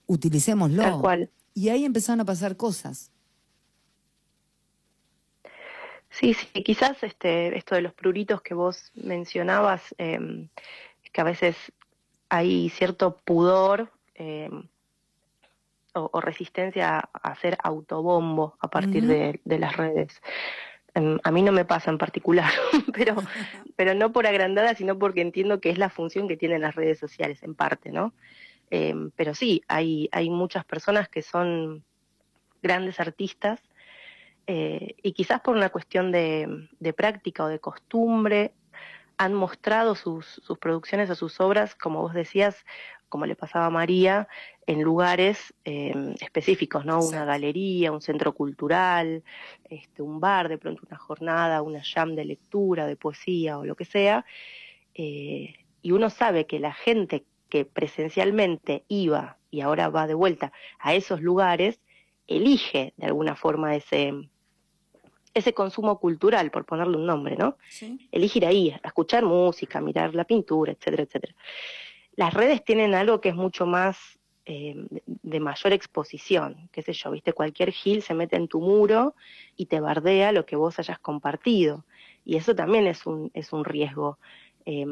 Utilicémoslo. 0.08 0.84
Tal 0.84 1.00
cual. 1.00 1.30
Y 1.54 1.70
ahí 1.70 1.86
empezaron 1.86 2.20
a 2.20 2.26
pasar 2.26 2.58
cosas. 2.58 3.12
Sí, 6.20 6.34
sí, 6.34 6.48
quizás 6.64 7.02
este, 7.02 7.58
esto 7.58 7.76
de 7.76 7.82
los 7.82 7.94
pruritos 7.94 8.42
que 8.42 8.54
vos 8.54 8.92
mencionabas, 8.94 9.96
eh, 9.98 10.50
que 11.14 11.22
a 11.22 11.24
veces 11.24 11.56
hay 12.28 12.70
cierto 12.72 13.16
pudor 13.24 13.90
eh, 14.16 14.50
o, 15.94 16.10
o, 16.12 16.20
resistencia 16.20 16.98
a 16.98 17.30
hacer 17.30 17.58
autobombo 17.64 18.58
a 18.60 18.70
partir 18.70 19.06
uh 19.06 19.08
-huh. 19.08 19.10
de, 19.10 19.40
de, 19.46 19.60
las 19.60 19.78
redes. 19.78 20.22
Eh, 20.94 21.18
a 21.24 21.32
mí 21.32 21.42
no 21.42 21.54
me 21.54 21.64
pasa 21.64 21.90
en 21.90 21.98
particular, 21.98 22.52
pero, 22.94 23.16
pero 23.78 23.94
no 23.94 24.12
por 24.12 24.28
agrandada, 24.28 24.76
sino 24.76 25.00
porque 25.00 25.22
entiendo 25.22 25.62
que 25.62 25.70
es 25.70 25.78
la 25.78 25.90
función 25.90 26.28
que 26.28 26.36
tienen 26.36 26.62
las 26.62 26.76
redes 26.76 27.00
sociales, 27.00 27.42
en 27.44 27.56
parte, 27.56 27.92
¿no? 27.92 28.14
Pero 29.16 29.34
sí, 29.34 29.64
hay, 29.68 30.10
hay 30.12 30.30
muchas 30.30 30.64
personas 30.64 31.10
que 31.10 31.24
son 31.24 31.84
grandes 32.62 33.00
artistas 33.00 33.60
eh, 34.52 34.96
y 35.04 35.12
quizás 35.12 35.42
por 35.42 35.56
una 35.56 35.70
cuestión 35.70 36.12
de, 36.12 36.68
de, 36.80 36.92
práctica 36.92 37.44
o 37.44 37.48
de 37.48 37.60
costumbre 37.60 38.56
han 39.16 39.36
mostrado 39.36 39.94
sus, 39.94 40.26
sus, 40.26 40.58
producciones 40.58 41.08
o 41.12 41.14
sus 41.14 41.40
obras, 41.40 41.76
como 41.76 42.02
vos 42.02 42.16
decías, 42.16 42.66
como 43.10 43.28
le 43.28 43.36
pasaba 43.36 43.68
a 43.68 43.70
María, 43.70 44.28
en 44.66 44.82
lugares 44.82 45.54
eh, 45.66 46.16
específicos, 46.20 46.84
¿no? 46.84 47.00
Una 47.00 47.26
galería, 47.26 47.92
un 47.92 48.02
centro 48.02 48.34
cultural, 48.34 49.24
este, 49.66 50.02
un 50.02 50.20
bar, 50.20 50.50
de 50.50 50.58
pronto 50.58 50.82
una 50.88 50.98
jornada, 50.98 51.62
una 51.62 51.84
jam 51.84 52.16
de 52.16 52.26
lectura, 52.26 52.88
de 52.88 52.96
poesía 52.96 53.60
o 53.60 53.66
lo 53.66 53.76
que 53.76 53.86
sea. 53.86 54.26
Eh, 54.96 55.54
y 55.84 55.92
uno 55.92 56.10
sabe 56.10 56.48
que 56.48 56.60
la 56.60 56.74
gente 56.74 57.24
que 57.50 57.66
presencialmente 57.66 58.84
iba 58.88 59.38
y 59.52 59.62
ahora 59.62 59.90
va 59.90 60.08
de 60.08 60.16
vuelta 60.16 60.52
a 60.80 60.96
esos 60.96 61.22
lugares, 61.22 61.80
elige 62.26 62.94
de 62.98 63.06
alguna 63.06 63.36
forma 63.36 63.76
ese, 63.76 64.14
ese 65.34 65.54
consumo 65.54 66.00
cultural, 66.00 66.52
por 66.52 66.66
ponerle 66.66 66.98
un 66.98 67.06
nombre, 67.06 67.36
¿no? 67.36 67.58
Sí. 67.70 68.08
Elige 68.12 68.40
ir 68.40 68.46
ahí, 68.46 68.72
a 68.72 68.88
escuchar 68.88 69.24
música, 69.24 69.82
mirar 69.82 70.16
la 70.16 70.24
pintura, 70.24 70.72
etcétera, 70.72 71.04
etcétera. 71.04 71.36
Las 72.16 72.34
redes 72.34 72.64
tienen 72.64 72.96
algo 72.96 73.22
que 73.22 73.30
es 73.30 73.36
mucho 73.36 73.66
más 73.66 74.20
eh, 74.46 74.76
de 75.06 75.40
mayor 75.40 75.74
exposición, 75.74 76.70
qué 76.72 76.82
sé 76.82 76.94
yo, 76.94 77.12
viste, 77.12 77.34
cualquier 77.34 77.72
gil 77.72 78.02
se 78.02 78.14
mete 78.14 78.36
en 78.36 78.48
tu 78.48 78.60
muro 78.60 79.16
y 79.56 79.68
te 79.68 79.80
bardea 79.80 80.32
lo 80.32 80.46
que 80.46 80.56
vos 80.56 80.80
hayas 80.80 81.00
compartido. 81.00 81.86
Y 82.26 82.36
eso 82.36 82.56
también 82.56 82.88
es 82.88 83.06
un, 83.06 83.32
es 83.34 83.54
un 83.54 83.64
riesgo, 83.64 84.18
eh, 84.66 84.86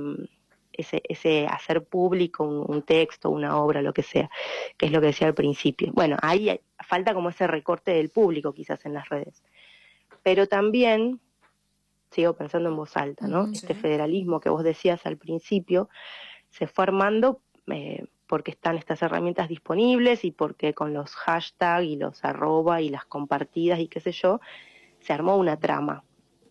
ese, 0.74 1.02
ese 1.10 1.48
hacer 1.48 1.84
público 1.84 2.44
un, 2.44 2.64
un, 2.68 2.84
texto, 2.84 3.32
una 3.32 3.58
obra, 3.58 3.82
lo 3.82 3.94
que 3.94 4.04
sea, 4.04 4.30
que 4.78 4.86
es 4.86 4.92
lo 4.92 5.02
que 5.02 5.08
decía 5.08 5.28
al 5.28 5.34
principio. 5.34 5.92
Bueno, 5.94 6.18
ahí 6.22 6.60
falta 6.80 7.16
como 7.16 7.30
ese 7.30 7.48
recorte 7.48 7.92
del 7.92 8.10
público 8.10 8.54
quizás 8.54 8.86
en 8.86 8.94
las 8.94 9.10
redes 9.10 9.42
pero 10.28 10.46
también, 10.46 11.22
sigo 12.12 12.34
pensando 12.34 12.68
en 12.68 12.76
voz 12.76 12.98
alta, 12.98 13.30
¿no? 13.30 13.46
Sí. 13.48 13.54
Este 13.54 13.74
federalismo 13.74 14.42
que 14.42 14.50
vos 14.50 14.62
decías 14.62 15.06
al 15.06 15.16
principio 15.16 15.88
se 16.50 16.68
fue 16.68 16.84
armando 16.84 17.40
eh, 17.68 18.04
porque 18.28 18.52
están 18.52 18.76
estas 18.78 19.02
herramientas 19.02 19.48
disponibles 19.48 20.26
y 20.26 20.32
porque 20.32 20.74
con 20.74 20.94
los 20.94 21.16
hashtags 21.16 21.86
y 21.86 21.96
los 21.96 22.26
arroba 22.26 22.82
y 22.82 22.90
las 22.90 23.06
compartidas 23.06 23.80
y 23.80 23.88
qué 23.88 24.02
sé 24.02 24.12
yo, 24.12 24.42
se 25.00 25.14
armó 25.14 25.38
una 25.38 25.56
trama, 25.62 26.04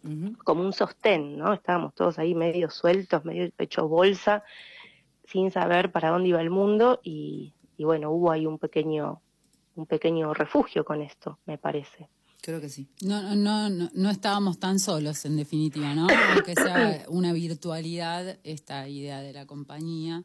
uh 0.05 0.09
-huh. 0.09 0.39
como 0.39 0.63
un 0.63 0.73
sostén, 0.73 1.37
¿no? 1.37 1.53
Estábamos 1.53 1.95
todos 1.95 2.19
ahí 2.19 2.35
medio 2.35 2.71
sueltos, 2.71 3.27
medio 3.27 3.53
hecho 3.59 3.89
bolsa, 3.89 4.43
sin 5.25 5.51
saber 5.51 5.93
para 5.93 6.09
dónde 6.09 6.31
iba 6.31 6.41
el 6.41 6.49
mundo 6.49 6.99
y, 7.03 7.53
y 7.77 7.85
bueno, 7.85 8.11
hubo 8.11 8.31
ahí 8.31 8.47
un 8.47 8.59
pequeño, 8.59 9.21
un 9.75 9.85
pequeño 9.85 10.33
refugio 10.33 10.83
con 10.83 11.03
esto, 11.03 11.41
me 11.45 11.59
parece. 11.59 12.09
Creo 12.47 12.61
que 12.61 12.69
sí. 12.69 12.87
No, 13.03 13.35
no, 13.35 13.69
no, 13.69 13.91
no 13.93 14.09
estábamos 14.09 14.61
tan 14.61 14.79
solos, 14.79 15.25
en 15.25 15.35
definitiva, 15.35 15.97
¿no? 15.97 16.07
Aunque 16.33 16.55
sea 16.55 17.05
una 17.09 17.33
virtualidad, 17.33 18.39
esta 18.45 18.89
idea 18.89 19.21
de 19.21 19.33
la 19.33 19.47
compañía. 19.47 20.23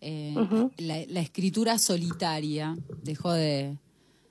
Eh, 0.00 0.32
uh 0.34 0.40
-huh. 0.40 0.72
la, 0.78 1.04
la, 1.06 1.20
escritura 1.20 1.76
solitaria 1.76 2.74
dejó 3.02 3.32
de, 3.32 3.76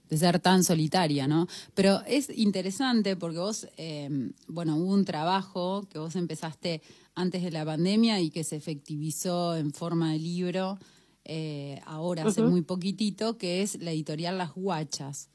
de, 0.10 0.18
ser 0.18 0.40
tan 0.40 0.64
solitaria, 0.64 1.28
¿no? 1.28 1.46
Pero 1.76 2.02
es 2.08 2.36
interesante 2.36 3.16
porque 3.16 3.38
vos, 3.38 3.68
eh, 3.78 4.10
bueno, 4.48 4.78
hubo 4.78 4.92
un 4.92 5.06
trabajo 5.06 5.88
que 5.92 6.00
vos 6.00 6.16
empezaste 6.16 6.82
antes 7.14 7.44
de 7.44 7.52
la 7.52 7.64
pandemia 7.64 8.22
y 8.22 8.32
que 8.32 8.44
se 8.44 8.56
efectivizó 8.56 9.56
en 9.56 9.72
forma 9.72 10.14
de 10.14 10.18
libro 10.18 10.80
eh, 11.26 11.80
ahora, 11.86 12.26
hace 12.26 12.42
uh 12.42 12.48
-huh. 12.48 12.50
muy 12.50 12.64
poquitito, 12.64 13.38
que 13.38 13.62
es 13.62 13.80
la 13.80 13.92
editorial 13.92 14.40
Las 14.40 14.56
Guachas. 14.56 15.30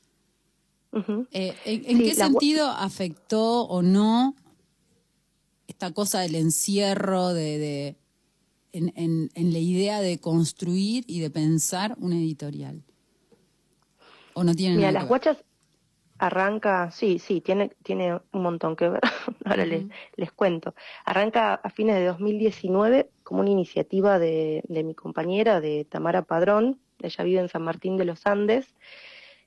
Uh 0.91 1.01
-huh. 1.01 1.27
eh, 1.33 1.55
¿En, 1.65 1.85
en 1.85 1.99
sí, 1.99 2.05
qué 2.05 2.15
sentido 2.15 2.69
afectó 2.69 3.63
o 3.63 3.83
no 3.83 4.35
esta 5.67 5.93
cosa 5.93 6.21
del 6.21 6.35
encierro, 6.35 7.29
de, 7.35 7.59
de 7.59 7.97
en, 8.73 8.93
en, 8.97 9.31
en, 9.35 9.53
la 9.53 9.59
idea 9.59 10.01
de 10.01 10.19
construir 10.19 11.05
y 11.07 11.21
de 11.21 11.31
pensar 11.31 11.95
una 12.01 12.17
editorial? 12.17 12.83
¿O 14.35 14.45
no 14.45 14.55
tiene 14.55 14.77
Mira, 14.77 14.93
las 14.93 15.07
guachas 15.07 15.45
arranca, 16.19 16.91
sí, 16.91 17.19
sí, 17.19 17.41
tiene, 17.41 17.71
tiene 17.83 18.15
un 18.33 18.43
montón 18.43 18.75
que 18.75 18.89
ver, 18.89 19.01
ahora 19.45 19.63
uh 19.63 19.67
-huh. 19.67 19.69
les, 19.69 19.85
les 20.17 20.33
cuento. 20.33 20.75
Arranca 21.05 21.55
a 21.55 21.71
fines 21.71 21.97
de 21.97 22.07
2019 22.07 23.11
como 23.23 23.41
una 23.41 23.51
iniciativa 23.51 24.19
de, 24.19 24.63
de 24.69 24.83
mi 24.85 24.95
compañera, 24.95 25.61
de 25.61 25.85
Tamara 25.85 26.23
Padrón, 26.23 26.81
ella 27.01 27.25
vive 27.25 27.41
en 27.41 27.49
San 27.49 27.63
Martín 27.63 27.97
de 27.97 28.05
los 28.05 28.27
Andes, 28.27 28.75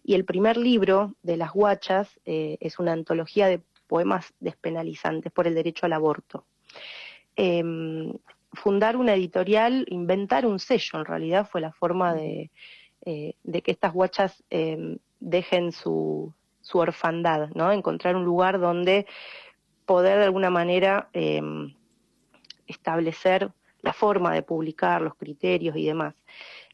y 0.03 0.15
el 0.15 0.25
primer 0.25 0.57
libro 0.57 1.15
de 1.23 1.37
Las 1.37 1.51
Guachas 1.51 2.19
eh, 2.25 2.57
es 2.59 2.79
una 2.79 2.93
antología 2.93 3.47
de 3.47 3.61
poemas 3.87 4.33
despenalizantes 4.39 5.31
por 5.31 5.47
el 5.47 5.55
derecho 5.55 5.85
al 5.85 5.93
aborto. 5.93 6.45
Eh, 7.35 7.63
fundar 8.53 8.97
una 8.97 9.13
editorial, 9.13 9.85
inventar 9.89 10.45
un 10.45 10.59
sello, 10.59 10.99
en 10.99 11.05
realidad 11.05 11.47
fue 11.49 11.61
la 11.61 11.71
forma 11.71 12.13
de, 12.13 12.51
eh, 13.05 13.35
que 13.43 13.71
estas 13.71 13.93
guachas 13.93 14.43
em, 14.49 14.97
dejen 15.19 15.71
su, 15.71 16.33
su, 16.61 16.77
orfandad, 16.79 17.49
¿no? 17.53 17.71
Encontrar 17.71 18.15
un 18.15 18.25
lugar 18.25 18.59
donde 18.59 19.05
poder 19.85 20.19
de 20.19 20.25
alguna 20.25 20.49
manera 20.49 21.09
em, 21.13 21.73
establecer 22.67 23.51
la 23.81 23.93
forma 23.93 24.33
de 24.33 24.43
publicar, 24.43 25.01
los 25.01 25.15
criterios 25.15 25.75
y 25.75 25.85
demás. 25.85 26.15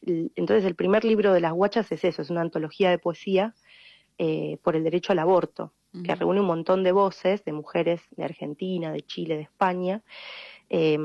Entonces 0.05 0.65
el 0.65 0.75
primer 0.75 1.03
libro 1.03 1.33
de 1.33 1.41
las 1.41 1.53
guachas 1.53 1.91
es 1.91 2.03
eso, 2.03 2.21
es 2.21 2.29
una 2.29 2.41
antología 2.41 2.89
de 2.89 2.99
poesía 2.99 3.55
eh, 4.17 4.57
por 4.63 4.75
el 4.75 4.83
derecho 4.83 5.11
al 5.13 5.19
aborto, 5.19 5.73
uh 5.93 5.97
-huh. 5.97 6.03
que 6.03 6.15
reúne 6.15 6.39
un 6.41 6.47
montón 6.47 6.83
de 6.83 6.91
voces 6.91 7.43
de 7.45 7.53
mujeres 7.53 8.01
de 8.11 8.23
Argentina, 8.23 8.91
de 8.91 9.01
Chile, 9.01 9.35
de 9.35 9.43
España, 9.43 10.01
eh, 10.69 10.97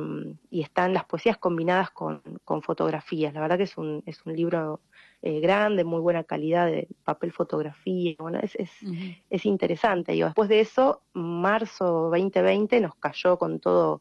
y 0.50 0.62
están 0.62 0.92
las 0.92 1.04
poesías 1.04 1.36
combinadas 1.38 1.90
con, 1.90 2.22
con, 2.44 2.62
fotografías. 2.62 3.32
La 3.34 3.40
verdad 3.40 3.58
que 3.58 3.64
es 3.64 3.76
un, 3.76 4.02
es 4.06 4.24
un 4.24 4.34
libro 4.34 4.80
eh, 5.20 5.40
grande, 5.40 5.84
muy 5.84 6.00
buena 6.00 6.24
calidad 6.24 6.66
de 6.66 6.88
papel, 7.04 7.32
fotografía, 7.32 8.16
bueno, 8.18 8.40
es, 8.42 8.56
es, 8.56 8.70
uh 8.82 8.86
-huh. 8.86 9.22
es 9.30 9.44
interesante. 9.46 10.14
Y 10.14 10.22
después 10.22 10.48
de 10.48 10.60
eso, 10.60 11.02
marzo 11.12 12.10
2020 12.10 12.80
nos 12.80 12.94
cayó 12.96 13.38
con 13.38 13.60
todo, 13.60 14.00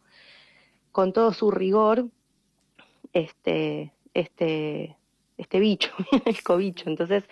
con 0.92 1.12
todo 1.14 1.34
su 1.34 1.52
rigor, 1.52 2.08
este 3.14 3.92
este, 4.14 4.98
este 5.38 5.60
bicho, 5.60 5.92
el 6.26 6.44
cobicho. 6.44 6.90
Entonces 6.90 7.24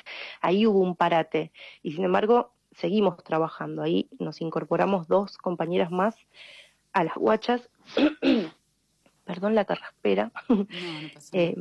ahí 0.41 0.65
hubo 0.65 0.79
un 0.79 0.95
parate. 0.95 1.51
Y 1.83 1.93
sin 1.93 2.03
embargo, 2.05 2.53
seguimos 2.75 3.23
trabajando. 3.23 3.81
Ahí 3.81 4.09
nos 4.19 4.41
incorporamos 4.41 5.07
dos 5.07 5.37
compañeras 5.37 5.91
más 5.91 6.15
a 6.93 7.03
las 7.03 7.15
guachas. 7.15 7.69
Perdón 9.25 9.53
la 9.53 9.65
carraspera. 9.65 10.31
No, 10.49 10.55
no, 10.55 10.65
eh, 11.33 11.55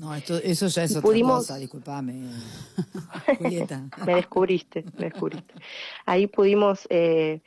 no 0.00 0.14
esto, 0.14 0.36
eso 0.36 0.68
ya 0.68 0.84
es 0.84 0.92
otra 0.92 1.02
pudimos... 1.02 1.38
cosa, 1.38 1.56
disculpame, 1.56 2.30
Julieta. 3.38 3.88
me 4.06 4.14
descubriste, 4.14 4.84
me 4.96 5.06
descubriste. 5.06 5.52
Ahí 6.06 6.28
pudimos 6.28 6.86
eh, 6.90 7.40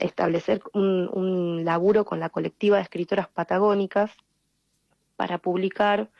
establecer 0.00 0.62
un, 0.72 1.06
un 1.12 1.66
laburo 1.66 2.06
con 2.06 2.18
la 2.18 2.30
colectiva 2.30 2.78
de 2.78 2.84
escritoras 2.84 3.28
patagónicas 3.28 4.10
para 5.16 5.38
publicar 5.38 6.10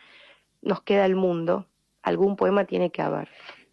Nos 0.62 0.82
queda 0.82 1.06
el 1.06 1.14
mundo, 1.14 1.66
algún 2.02 2.34
poema 2.36 2.64
tiene 2.64 2.90
que 2.90 3.02
haber. 3.02 3.28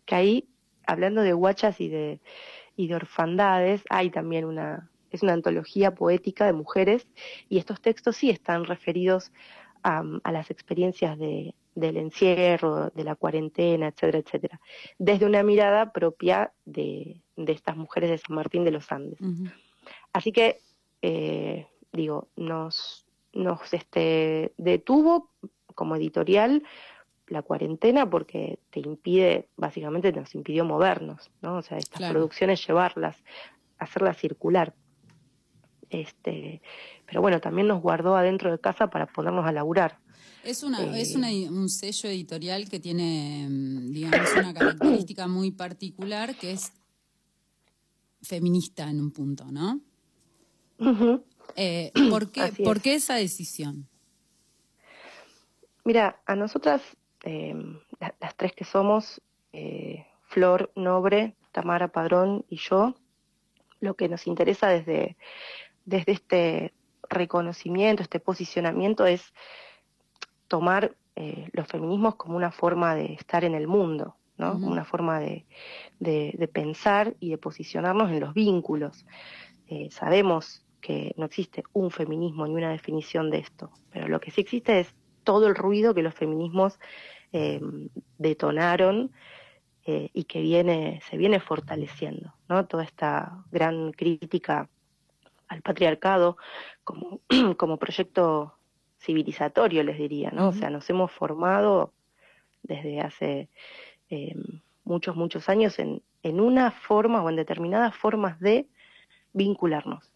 Que 0.06 0.16
ahí, 0.16 0.50
hablando 0.86 1.22
de 1.22 1.34
guachas 1.34 1.80
y 1.80 1.88
de, 1.90 2.20
y 2.76 2.88
de 2.88 2.96
orfandades, 2.96 3.84
hay 3.90 4.10
también 4.10 4.46
una, 4.46 4.90
es 5.10 5.24
una 5.24 5.34
antología 5.34 5.96
poética 5.96 6.46
de 6.46 6.54
mujeres 6.54 7.08
y 7.50 7.58
estos 7.58 7.82
textos 7.82 8.18
sí 8.18 8.30
están 8.30 8.66
referidos 8.66 9.32
a, 9.82 10.04
a 10.24 10.32
las 10.32 10.52
experiencias 10.52 11.18
de, 11.18 11.56
del 11.76 11.98
encierro, 11.98 12.90
de 12.92 13.04
la 13.04 13.16
cuarentena, 13.16 13.88
etcétera, 13.88 14.20
etcétera, 14.20 14.62
desde 14.98 15.26
una 15.26 15.44
mirada 15.44 15.92
propia 15.92 16.54
de, 16.66 17.22
de 17.36 17.52
estas 17.52 17.76
mujeres 17.78 18.10
de 18.10 18.18
San 18.18 18.36
Martín 18.36 18.64
de 18.64 18.72
los 18.72 18.92
Andes. 18.92 19.20
Uh 19.22 19.26
-huh. 19.26 19.52
Así 20.14 20.32
que, 20.32 20.60
eh, 21.02 21.68
digo, 21.92 22.28
nos, 22.36 23.03
nos 23.34 23.74
este, 23.74 24.54
detuvo 24.58 25.32
como 25.76 25.96
editorial 25.96 26.64
la 27.28 27.42
cuarentena 27.42 28.10
porque 28.10 28.60
te 28.70 28.80
impide, 28.80 29.50
básicamente 29.56 30.12
nos 30.12 30.36
impidió 30.36 30.66
movernos, 30.66 31.32
¿no? 31.42 31.58
O 31.58 31.62
sea, 31.62 31.78
estas 31.78 31.98
claro. 31.98 32.14
producciones 32.14 32.66
llevarlas 32.68 33.24
hacerla 33.84 34.14
circular. 34.14 34.74
Este, 35.90 36.62
pero 37.06 37.22
bueno, 37.22 37.40
también 37.40 37.68
nos 37.68 37.82
guardó 37.82 38.16
adentro 38.16 38.52
de 38.52 38.60
casa 38.60 38.90
para 38.90 39.06
ponernos 39.06 39.46
a 39.46 39.52
laburar. 39.52 40.00
Es, 40.44 40.64
una, 40.64 40.82
Eh, 40.82 41.02
es 41.02 41.16
una, 41.16 41.28
un 41.28 41.70
sello 41.70 42.10
editorial 42.10 42.68
que 42.68 42.80
tiene, 42.80 43.48
mm, 43.50 43.92
digamos, 43.92 44.30
una 44.36 44.54
característica 44.54 45.28
muy 45.28 45.52
particular 45.52 46.36
que 46.36 46.52
es 46.52 46.74
feminista 48.22 48.90
en 48.90 49.00
un 49.00 49.12
punto, 49.12 49.46
¿no? 49.52 49.80
Ujú. 50.80 51.24
Eh, 51.56 51.92
¿por, 52.10 52.32
qué, 52.32 52.42
Así 52.42 52.64
¿Por 52.64 52.78
es. 52.78 52.84
qué 52.84 52.96
esa 52.96 53.16
decisión? 53.16 53.88
Mira, 55.86 56.22
a 56.26 56.36
nosotras, 56.36 56.82
eh, 57.24 57.54
la- 58.00 58.16
las 58.20 58.36
tres 58.36 58.54
que 58.54 58.64
somos, 58.64 59.22
eh, 59.52 60.06
Flor 60.28 60.72
Nobre, 60.76 61.36
Tamara 61.52 61.90
Padrón 61.90 62.46
y 62.50 62.58
yo, 62.58 62.96
lo 63.80 63.96
que 63.96 64.08
nos 64.10 64.26
interesa 64.28 64.70
desde, 64.70 65.18
desde 65.86 66.14
este 66.14 66.74
reconocimiento, 67.10 68.02
este 68.02 68.20
posicionamiento 68.20 69.06
es 69.06 69.34
tomar 70.48 70.96
eh, 71.16 71.50
los 71.54 71.68
feminismos 71.68 72.16
como 72.16 72.36
una 72.38 72.52
forma 72.52 72.96
de 72.96 73.14
estar 73.14 73.44
en 73.44 73.54
el 73.54 73.68
mundo, 73.68 74.16
¿no? 74.38 74.54
Una 74.58 74.84
forma 74.84 75.20
de, 75.20 75.46
de- 76.00 76.34
de 76.36 76.48
pensar 76.48 77.16
y 77.20 77.30
de 77.30 77.38
posicionarnos 77.38 78.10
en 78.10 78.20
los 78.20 78.34
vínculos. 78.34 79.06
Eh, 79.68 79.90
sabemos 79.92 80.63
que 80.84 81.16
no 81.16 81.26
existe 81.26 81.64
un 81.72 81.90
feminismo 81.92 82.46
ni 82.46 82.56
una 82.56 82.72
definición 82.72 83.32
de 83.32 83.38
esto, 83.38 83.72
pero 83.90 84.10
lo 84.10 84.20
que 84.20 84.32
sí 84.32 84.42
existe 84.42 84.82
es 84.82 84.94
todo 85.24 85.48
el 85.48 85.56
ruido 85.56 85.96
que 85.96 86.04
los 86.04 86.14
feminismos 86.14 86.78
eh, 87.32 87.62
detonaron 88.18 89.14
eh, 89.86 90.10
y 90.14 90.26
que 90.26 90.42
viene, 90.42 91.00
se 91.10 91.16
viene 91.16 91.40
fortaleciendo, 91.40 92.36
¿no? 92.50 92.66
Toda 92.66 92.84
esta 92.84 93.46
gran 93.50 93.94
crítica 93.94 94.70
al 95.48 95.62
patriarcado 95.62 96.36
como, 96.84 97.22
como 97.58 97.78
proyecto 97.78 98.58
civilizatorio, 99.00 99.84
les 99.84 99.98
diría, 99.98 100.32
¿no? 100.32 100.50
O 100.50 100.54
sea, 100.54 100.70
nos 100.70 100.90
hemos 100.90 101.14
formado 101.14 101.94
desde 102.62 103.00
hace 103.00 103.50
eh, 104.10 104.36
muchos, 104.84 105.16
muchos 105.16 105.48
años 105.48 105.80
en, 105.80 106.04
en 106.24 106.42
una 106.42 106.72
forma 106.72 107.24
o 107.24 107.30
en 107.30 107.38
determinadas 107.38 107.96
formas 107.96 108.38
de 108.42 108.68
vincularnos 109.32 110.13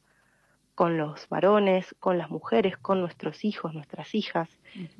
con 0.77 0.95
los 0.95 1.27
varones, 1.27 1.95
con 1.99 2.19
las 2.19 2.29
mujeres, 2.29 2.77
con 2.77 3.01
nuestros 3.01 3.43
hijos, 3.43 3.73
nuestras 3.73 4.13
hijas, 4.13 4.47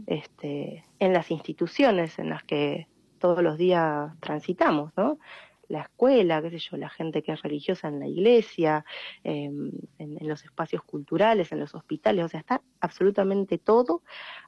este, 0.08 0.84
en 0.98 1.14
las 1.14 1.30
instituciones 1.30 2.18
en 2.18 2.32
las 2.32 2.44
que 2.44 2.88
todos 3.20 3.44
los 3.44 3.60
días 3.60 4.12
transitamos, 4.20 4.92
¿no? 4.98 5.20
La 5.68 5.82
escuela, 5.82 6.42
qué 6.42 6.50
sé 6.50 6.58
yo, 6.58 6.78
la 6.78 6.90
gente 6.90 7.22
que 7.22 7.32
es 7.32 7.44
religiosa 7.44 7.90
en 7.90 8.00
la 8.00 8.08
iglesia, 8.08 8.86
eh, 9.24 9.44
en, 9.44 9.88
en 10.00 10.28
los 10.28 10.44
espacios 10.44 10.82
culturales, 10.84 11.52
en 11.52 11.60
los 11.60 11.76
hospitales, 11.76 12.26
o 12.26 12.30
sea, 12.30 12.40
está 12.40 12.64
absolutamente 12.80 13.60
todo 13.60 14.02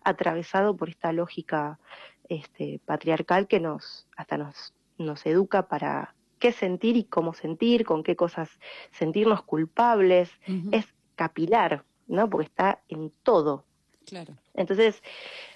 atravesado 0.04 0.76
por 0.76 0.90
esta 0.90 1.14
lógica 1.14 1.78
este, 2.28 2.82
patriarcal 2.86 3.48
que 3.48 3.60
nos, 3.60 4.08
hasta 4.18 4.40
nos, 4.40 4.74
nos 4.98 5.24
educa 5.28 5.68
para 5.68 6.16
qué 6.40 6.54
sentir 6.54 6.98
y 6.98 7.04
cómo 7.04 7.36
sentir, 7.36 7.86
con 7.86 8.02
qué 8.02 8.16
cosas 8.16 8.50
sentirnos 8.90 9.44
culpables, 9.44 10.32
es 10.72 10.88
capilar, 11.24 11.84
¿no? 12.08 12.30
Porque 12.30 12.48
está 12.48 12.80
en 12.88 13.12
todo. 13.24 13.66
Claro. 14.06 14.34
Entonces, 14.54 15.04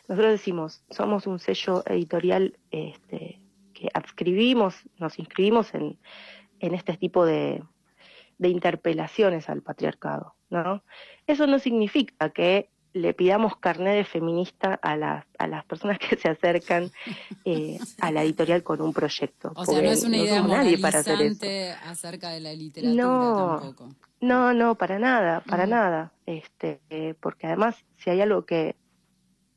nosotros 0.09 0.31
decimos, 0.33 0.83
somos 0.89 1.25
un 1.25 1.39
sello 1.39 1.83
editorial 1.87 2.57
este, 2.71 3.39
que 3.73 3.87
adscribimos, 3.93 4.75
nos 4.99 5.17
inscribimos 5.19 5.73
en, 5.73 5.97
en 6.59 6.73
este 6.75 6.97
tipo 6.97 7.25
de, 7.25 7.63
de 8.37 8.49
interpelaciones 8.49 9.49
al 9.49 9.61
patriarcado, 9.61 10.35
¿no? 10.49 10.83
Eso 11.27 11.47
no 11.47 11.57
significa 11.59 12.29
que 12.31 12.69
le 12.93 13.11
pidamos 13.15 13.57
carnet 13.57 13.95
de 13.95 14.03
feminista 14.05 14.75
a 14.83 14.95
las, 14.95 15.25
a 15.39 15.47
las 15.47 15.65
personas 15.65 15.97
que 15.97 16.15
se 16.15 16.29
acercan 16.29 16.91
eh, 17.43 17.79
a 17.99 18.11
la 18.11 18.21
editorial 18.21 18.61
con 18.61 18.81
un 18.81 18.93
proyecto. 18.93 19.51
O 19.55 19.65
sea, 19.65 19.81
no 19.81 19.89
es 19.89 20.03
una 20.03 20.17
idea 20.17 20.37
somos 20.37 20.57
nadie 20.57 20.77
para 20.77 20.99
hacer 20.99 21.13
eso. 21.13 21.23
moralizante 21.23 21.71
acerca 21.89 22.29
de 22.29 22.39
la 22.41 22.53
literatura 22.53 23.03
No. 23.03 23.59
tampoco. 23.61 23.89
No, 24.23 24.53
no, 24.53 24.75
para 24.75 24.99
nada, 24.99 25.41
para 25.41 25.67
nada. 25.67 26.13
Este, 26.25 26.79
eh, 26.89 27.13
porque 27.19 27.45
además, 27.45 27.83
si 27.97 28.09
hay 28.09 28.21
algo 28.21 28.45
que, 28.45 28.77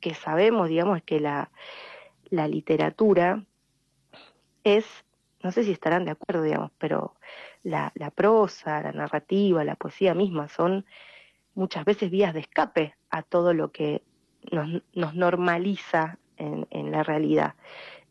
que 0.01 0.13
sabemos, 0.13 0.67
digamos, 0.67 0.97
es 0.97 1.03
que 1.03 1.21
la, 1.21 1.51
la 2.25 2.49
literatura 2.49 3.45
es, 4.65 4.85
no 5.41 5.53
sé 5.53 5.63
si 5.63 5.71
estarán 5.71 6.03
de 6.03 6.11
acuerdo, 6.11 6.43
digamos, 6.43 6.71
pero 6.79 7.15
la, 7.63 7.93
la 7.95 8.11
prosa, 8.11 8.81
la 8.81 8.91
narrativa, 8.91 9.63
la 9.63 9.77
poesía 9.77 10.13
misma 10.13 10.49
son 10.49 10.85
muchas 11.55 11.85
veces 11.85 12.11
vías 12.11 12.33
de 12.33 12.41
escape 12.41 12.93
a 13.09 13.21
todo 13.21 13.53
lo 13.53 13.71
que 13.71 14.03
nos, 14.51 14.83
nos 14.93 15.15
normaliza 15.15 16.19
en, 16.35 16.67
en 16.71 16.91
la 16.91 17.03
realidad. 17.03 17.53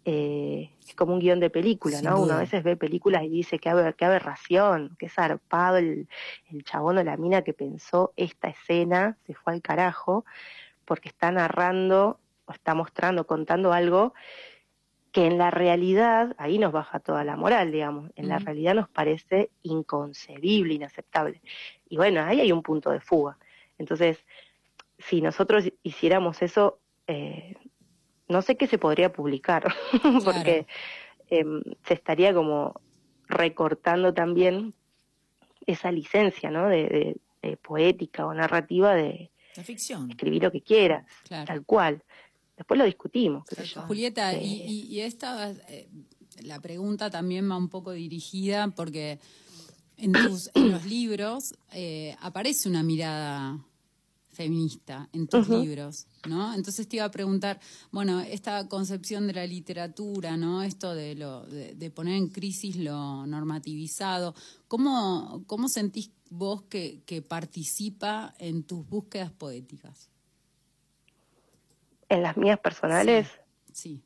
Eh, 0.09 0.71
es 0.87 0.95
como 0.95 1.15
un 1.15 1.19
guion 1.19 1.41
de 1.41 1.51
película, 1.51 1.97
Sin 1.99 2.09
¿no? 2.09 2.15
Uno 2.19 2.27
duda. 2.27 2.37
a 2.37 2.41
veces 2.41 2.63
ve 2.63 2.77
películas 2.77 3.25
y 3.25 3.29
dice 3.29 3.59
qué, 3.59 3.71
aber- 3.71 3.95
qué 3.97 4.05
aberración, 4.05 4.95
qué 5.01 5.09
zarpado 5.09 5.79
el, 5.79 6.07
el 6.49 6.63
chabón 6.63 6.99
o 6.99 7.03
la 7.03 7.17
mina 7.17 7.43
que 7.43 7.53
pensó 7.53 8.13
esta 8.17 8.49
escena, 8.49 9.19
se 9.27 9.35
fue 9.35 9.53
al 9.55 9.63
carajo, 9.63 10.25
porque 10.85 11.09
está 11.09 11.33
narrando 11.33 12.21
o 12.45 12.53
está 12.53 12.75
mostrando, 12.77 13.27
contando 13.27 13.73
algo 13.73 14.15
que 15.11 15.27
en 15.27 15.39
la 15.39 15.51
realidad, 15.51 16.37
ahí 16.39 16.59
nos 16.59 16.71
baja 16.71 17.01
toda 17.01 17.25
la 17.25 17.37
moral, 17.37 17.73
digamos, 17.73 18.13
en 18.15 18.29
la 18.29 18.39
realidad 18.39 18.75
nos 18.75 18.89
parece 18.89 19.51
inconcebible, 19.63 20.75
inaceptable. 20.75 21.41
Y 21.89 21.97
bueno, 21.97 22.23
ahí 22.23 22.41
hay 22.41 22.53
un 22.53 22.63
punto 22.63 22.91
de 22.91 23.01
fuga. 23.01 23.39
Entonces, 23.79 24.25
si 24.99 25.21
nosotros 25.21 25.65
hiciéramos 25.83 26.43
eso, 26.43 26.79
eh, 27.09 27.57
no 28.29 28.43
sé 28.43 28.57
qué 28.57 28.67
se 28.67 28.79
podría 28.79 29.13
publicar, 29.13 29.73
porque 30.25 30.67
em, 31.29 31.63
se 31.87 31.95
estaría 31.95 32.33
como 32.35 32.81
recortando 33.29 34.13
también 34.15 34.75
esa 35.67 35.91
licencia, 35.93 36.51
¿no? 36.51 36.69
De, 36.69 36.85
de- 36.89 37.17
de 37.43 37.57
poética 37.59 38.27
o 38.27 38.35
narrativa 38.35 38.95
de 38.95 39.31
La 39.57 39.63
ficción. 39.63 40.11
escribir 40.11 40.43
lo 40.43 40.51
que 40.51 40.63
quieras, 40.63 41.07
Claro. 41.25 41.47
tal 41.47 41.65
cual. 41.65 42.03
Después 42.57 42.79
lo 42.79 42.85
discutimos, 42.85 43.45
yo. 43.65 43.83
Julieta, 43.83 44.33
Eh, 44.33 44.43
y, 44.43 44.63
y- 44.63 44.83
y 44.97 45.01
esta, 45.01 45.51
eh, 45.69 45.89
la 46.43 46.59
pregunta 46.61 47.09
también 47.11 47.49
va 47.51 47.57
un 47.57 47.69
poco 47.69 47.93
dirigida 47.93 48.69
porque 48.75 49.21
en, 49.97 50.13
tus, 50.13 50.51
en 50.55 50.73
los 50.73 50.85
libros 50.87 51.55
eh, 51.73 52.17
aparece 52.21 52.69
una 52.69 52.83
mirada 52.83 53.59
feminista 54.37 55.09
en 55.13 55.27
tus 55.27 55.49
libros, 55.49 56.07
¿no? 56.29 56.55
Entonces 56.55 56.87
te 56.87 56.97
iba 56.97 57.07
a 57.07 57.11
preguntar, 57.11 57.59
bueno, 57.91 58.21
esta 58.21 58.69
concepción 58.69 59.27
de 59.27 59.33
la 59.33 59.47
literatura, 59.47 60.37
¿no? 60.37 60.63
Esto 60.63 60.95
de, 60.95 61.15
lo, 61.15 61.47
de, 61.47 61.75
de 61.75 61.91
poner 61.91 62.17
en 62.17 62.29
crisis 62.29 62.77
lo 62.77 63.27
normativizado, 63.27 64.35
¿cómo, 64.69 65.43
cómo 65.47 65.69
sentís 65.69 66.11
vos 66.29 66.63
que, 66.63 67.03
que 67.07 67.23
participa 67.23 68.35
en 68.39 68.63
tus 68.65 68.87
búsquedas 68.87 69.33
poéticas? 69.33 70.11
En 72.09 72.23
las 72.23 72.37
mías 72.37 72.61
personales, 72.61 73.27
Sí. 73.73 74.03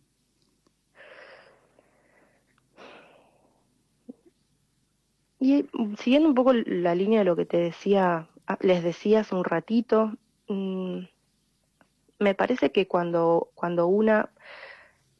Y 5.38 5.62
mm, 5.72 5.94
siguiendo 5.96 6.28
un 6.28 6.34
poco 6.34 6.52
la 6.52 6.94
línea 6.94 7.20
de 7.20 7.24
lo 7.24 7.36
que 7.36 7.46
te 7.46 7.56
decía, 7.56 8.28
les 8.60 8.82
decía 8.82 9.20
hace 9.20 9.34
un 9.34 9.44
ratito, 9.44 10.12
mm, 10.48 11.00
me 12.18 12.34
parece 12.34 12.72
que 12.72 12.86
cuando, 12.86 13.50
cuando 13.54 13.86
una 13.86 14.30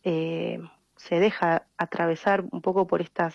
eh, 0.03 0.61
se 0.97 1.21
deja 1.21 1.67
atravesar 1.77 2.45
un 2.51 2.61
poco 2.61 2.87
por 2.87 3.01
estas, 3.01 3.35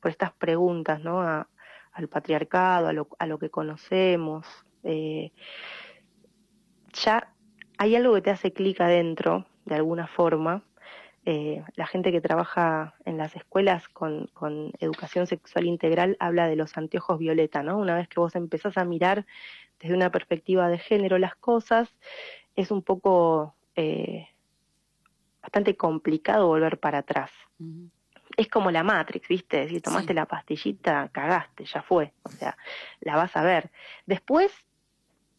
por 0.00 0.10
estas 0.10 0.32
preguntas, 0.32 1.00
¿no? 1.00 1.20
Al 1.20 2.08
patriarcado, 2.08 2.88
a 2.88 2.92
lo, 2.92 3.08
a 3.18 3.26
lo 3.26 3.38
que 3.38 3.50
conocemos, 3.50 4.46
eh, 4.84 5.32
ya 6.92 7.34
hay 7.78 7.96
algo 7.96 8.14
que 8.14 8.22
te 8.22 8.30
hace 8.30 8.52
clic 8.52 8.80
adentro, 8.80 9.46
de 9.64 9.74
alguna 9.74 10.06
forma, 10.06 10.62
eh, 11.30 11.62
la 11.74 11.86
gente 11.86 12.10
que 12.10 12.22
trabaja 12.22 12.94
en 13.04 13.18
las 13.18 13.36
escuelas 13.36 13.86
con, 13.90 14.28
con 14.32 14.72
educación 14.80 15.26
sexual 15.26 15.66
integral 15.66 16.16
habla 16.20 16.48
de 16.48 16.56
los 16.56 16.74
anteojos 16.78 17.18
violeta, 17.18 17.62
¿no? 17.62 17.76
Una 17.76 17.94
vez 17.94 18.08
que 18.08 18.18
vos 18.18 18.34
empezás 18.34 18.78
a 18.78 18.86
mirar 18.86 19.26
desde 19.78 19.94
una 19.94 20.10
perspectiva 20.10 20.70
de 20.70 20.78
género 20.78 21.18
las 21.18 21.34
cosas, 21.36 21.94
es 22.56 22.70
un 22.70 22.80
poco 22.80 23.54
eh, 23.76 24.26
bastante 25.42 25.76
complicado 25.76 26.46
volver 26.46 26.80
para 26.80 27.00
atrás. 27.00 27.30
Es 28.38 28.48
como 28.48 28.70
la 28.70 28.82
Matrix, 28.82 29.28
¿viste? 29.28 29.68
Si 29.68 29.82
tomaste 29.82 30.14
Sí. 30.14 30.14
la 30.14 30.24
pastillita, 30.24 31.10
cagaste, 31.12 31.66
ya 31.66 31.82
fue. 31.82 32.14
O 32.22 32.30
sea, 32.30 32.56
la 33.00 33.16
vas 33.16 33.36
a 33.36 33.42
ver. 33.42 33.70
Después 34.06 34.50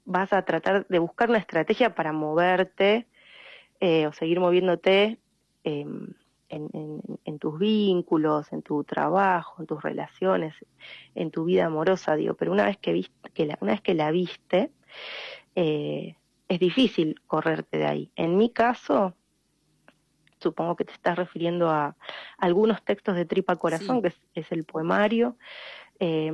vas 0.06 0.34
a 0.34 0.44
tratar 0.44 0.86
de 0.86 1.00
buscar 1.00 1.30
una 1.30 1.40
estrategia 1.40 1.96
para 1.96 2.14
moverte 2.14 3.08
eh, 3.80 4.06
o 4.06 4.14
seguir 4.14 4.40
moviéndote 4.40 5.18
eh, 5.64 5.82
en, 6.52 6.70
en- 6.74 7.02
en 7.26 7.40
tus 7.40 7.60
vínculos, 7.60 8.52
en 8.52 8.62
tu 8.64 8.84
trabajo, 8.84 9.62
en 9.62 9.68
tus 9.68 9.82
relaciones, 9.82 10.56
en 11.16 11.30
tu 11.32 11.46
vida 11.46 11.66
amorosa, 11.66 12.16
digo, 12.16 12.34
pero 12.34 12.52
una 12.52 12.66
vez 12.66 12.78
que 12.78 12.92
viste, 12.94 13.30
que 13.32 13.46
la, 13.46 13.58
una 13.62 13.74
vez 13.74 13.82
que 13.82 13.94
la 13.94 14.10
viste, 14.12 14.72
eh, 15.56 16.16
es 16.48 16.60
difícil 16.60 17.22
correrte 17.28 17.78
de 17.78 17.86
ahí. 17.86 18.12
En 18.16 18.38
mi 18.38 18.50
caso, 18.52 19.14
supongo 20.40 20.76
que 20.76 20.86
te 20.86 20.94
estás 20.94 21.16
refiriendo 21.18 21.70
a 21.70 21.96
algunos 22.38 22.84
textos 22.84 23.16
de 23.16 23.26
Tripa 23.26 23.56
Corazón, 23.58 23.98
Sí. 23.98 24.02
que 24.04 24.08
es, 24.08 24.22
es 24.34 24.52
el 24.52 24.64
poemario, 24.64 25.38
eh, 26.00 26.32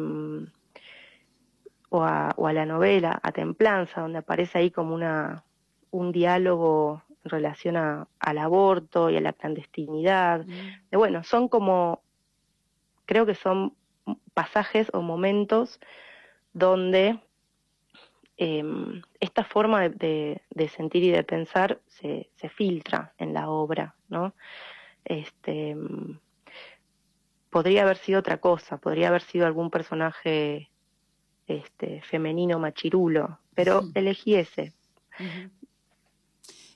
o, 1.89 2.03
a, 2.03 2.33
o 2.37 2.47
a 2.47 2.53
la 2.53 2.65
novela, 2.65 3.19
a 3.21 3.31
Templanza, 3.31 4.01
donde 4.01 4.19
aparece 4.19 4.59
ahí 4.59 4.71
como 4.71 4.93
una, 4.95 5.43
un 5.91 6.11
diálogo 6.11 7.03
en 7.25 7.29
relación 7.31 7.75
a- 7.75 8.07
al 8.19 8.37
aborto 8.37 9.09
y 9.09 9.17
a 9.17 9.21
la 9.21 9.33
clandestinidad. 9.33 10.45
De, 10.91 10.97
bueno, 10.97 11.23
son 11.23 11.49
como, 11.49 12.01
creo 13.05 13.25
que 13.25 13.35
son 13.35 13.75
pasajes 14.33 14.89
o 14.93 15.01
momentos 15.01 15.79
donde 16.53 17.19
eh, 18.37 18.63
esta 19.19 19.43
forma 19.43 19.81
de, 19.81 19.89
de- 19.89 20.41
de 20.51 20.67
sentir 20.69 21.03
y 21.03 21.11
de 21.11 21.23
pensar 21.23 21.81
se, 21.87 22.29
se 22.35 22.49
filtra 22.49 23.13
en 23.17 23.33
la 23.33 23.49
obra, 23.49 23.95
¿no? 24.09 24.33
Este, 25.05 25.73
mm, 25.75 26.19
podría 27.49 27.83
haber 27.83 27.97
sido 27.97 28.19
otra 28.19 28.37
cosa, 28.37 28.77
podría 28.77 29.07
haber 29.07 29.21
sido 29.21 29.45
algún 29.45 29.69
personaje 29.71 30.69
este, 31.47 32.01
femenino 32.01 32.59
machirulo, 32.59 33.39
pero 33.53 33.81
elegí 33.95 34.35
ese. 34.35 34.73
Eh, 35.17 35.64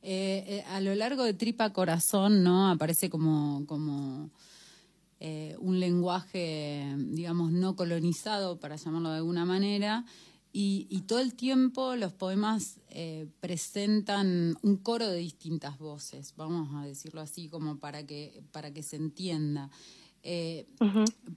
eh, 0.02 0.64
a 0.70 0.80
lo 0.82 0.96
largo 0.96 1.24
de 1.24 1.34
Tripa 1.34 1.72
Corazón, 1.72 2.44
¿no? 2.44 2.70
Aparece 2.70 3.10
como, 3.10 3.66
como 3.66 4.30
eh, 5.20 5.58
un 5.60 5.80
lenguaje, 5.80 6.96
digamos, 6.98 7.52
no 7.52 7.76
colonizado, 7.76 8.58
para 8.60 8.78
llamarlo 8.78 9.10
de 9.10 9.18
alguna 9.18 9.44
manera, 9.44 10.06
y, 10.54 10.88
y 10.90 11.02
todo 11.02 11.20
el 11.20 11.36
tiempo 11.36 11.96
los 11.96 12.14
poemas 12.14 12.78
eh, 12.90 13.28
presentan 13.42 14.58
un 14.62 14.78
coro 14.78 15.08
de 15.08 15.18
distintas 15.18 15.78
voces, 15.78 16.34
vamos 16.38 16.70
a 16.74 16.86
decirlo 16.86 17.20
así, 17.20 17.50
como 17.50 17.78
para 17.80 18.06
que, 18.06 18.42
para 18.52 18.72
que 18.72 18.82
se 18.82 18.96
entienda. 18.96 19.70
Eh. 20.24 20.68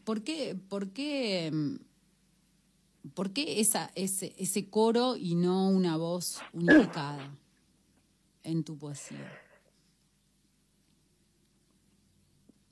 ¿Por 0.04 0.22
qué, 0.22 0.56
por 0.68 0.90
qué, 0.90 1.52
por 3.14 3.32
qué 3.32 3.60
esa, 3.60 3.90
ese, 3.96 4.32
ese 4.38 4.70
coro 4.70 5.16
y 5.16 5.34
no 5.34 5.68
una 5.68 5.96
voz 5.96 6.38
unificada 6.52 7.36
en 8.44 8.64
tu 8.64 8.76
poesía? 8.78 9.18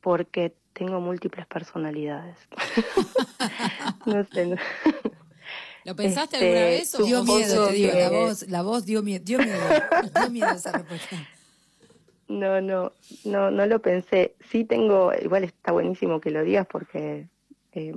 porque 0.02 0.56
tengo 0.72 0.98
múltiples 0.98 1.46
personalidades. 1.46 2.38
no 4.06 4.24
sé. 4.24 4.46
no- 4.46 4.56
¿Lo 5.84 5.94
pensaste 5.94 6.36
Este, 6.36 6.46
alguna 6.46 6.64
vez? 6.66 6.94
o- 6.94 7.04
Dio 7.04 7.22
miedo, 7.22 7.54
solo 7.54 7.66
te 7.68 7.72
digo, 7.74 7.92
que- 7.92 7.98
la 7.98 8.08
voz, 8.10 8.48
la 8.48 8.62
voz 8.62 8.86
dio 8.86 9.02
miedo, 9.02 9.22
dio 9.24 9.38
miedo, 9.38 9.60
dio 10.14 10.30
miedo 10.30 10.52
esa 10.54 10.72
respuesta. 10.72 11.16
No, 12.28 12.60
no, 12.62 12.92
no, 13.24 13.50
no 13.50 13.66
lo 13.66 13.82
pensé. 13.82 14.36
Sí 14.50 14.64
tengo, 14.64 15.12
igual 15.20 15.44
está 15.44 15.72
buenísimo 15.72 16.18
que 16.20 16.30
lo 16.30 16.42
digas 16.44 16.66
porque, 16.66 17.28
eh, 17.72 17.92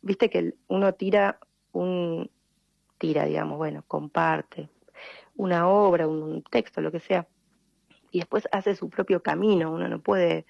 viste 0.00 0.30
que 0.30 0.54
uno 0.68 0.94
tira 0.94 1.38
un, 1.72 2.30
tira, 2.96 3.24
digamos, 3.26 3.58
bueno, 3.58 3.84
comparte 3.86 4.70
una 5.38 5.68
obra, 5.68 6.06
un, 6.06 6.42
texto, 6.42 6.82
lo 6.82 6.92
que 6.92 7.00
sea, 7.00 7.26
y 8.10 8.18
después 8.18 8.46
hace 8.52 8.74
su 8.74 8.90
propio 8.90 9.22
camino. 9.22 9.72
Uno 9.72 9.88
no 9.88 10.00
puede 10.00 10.44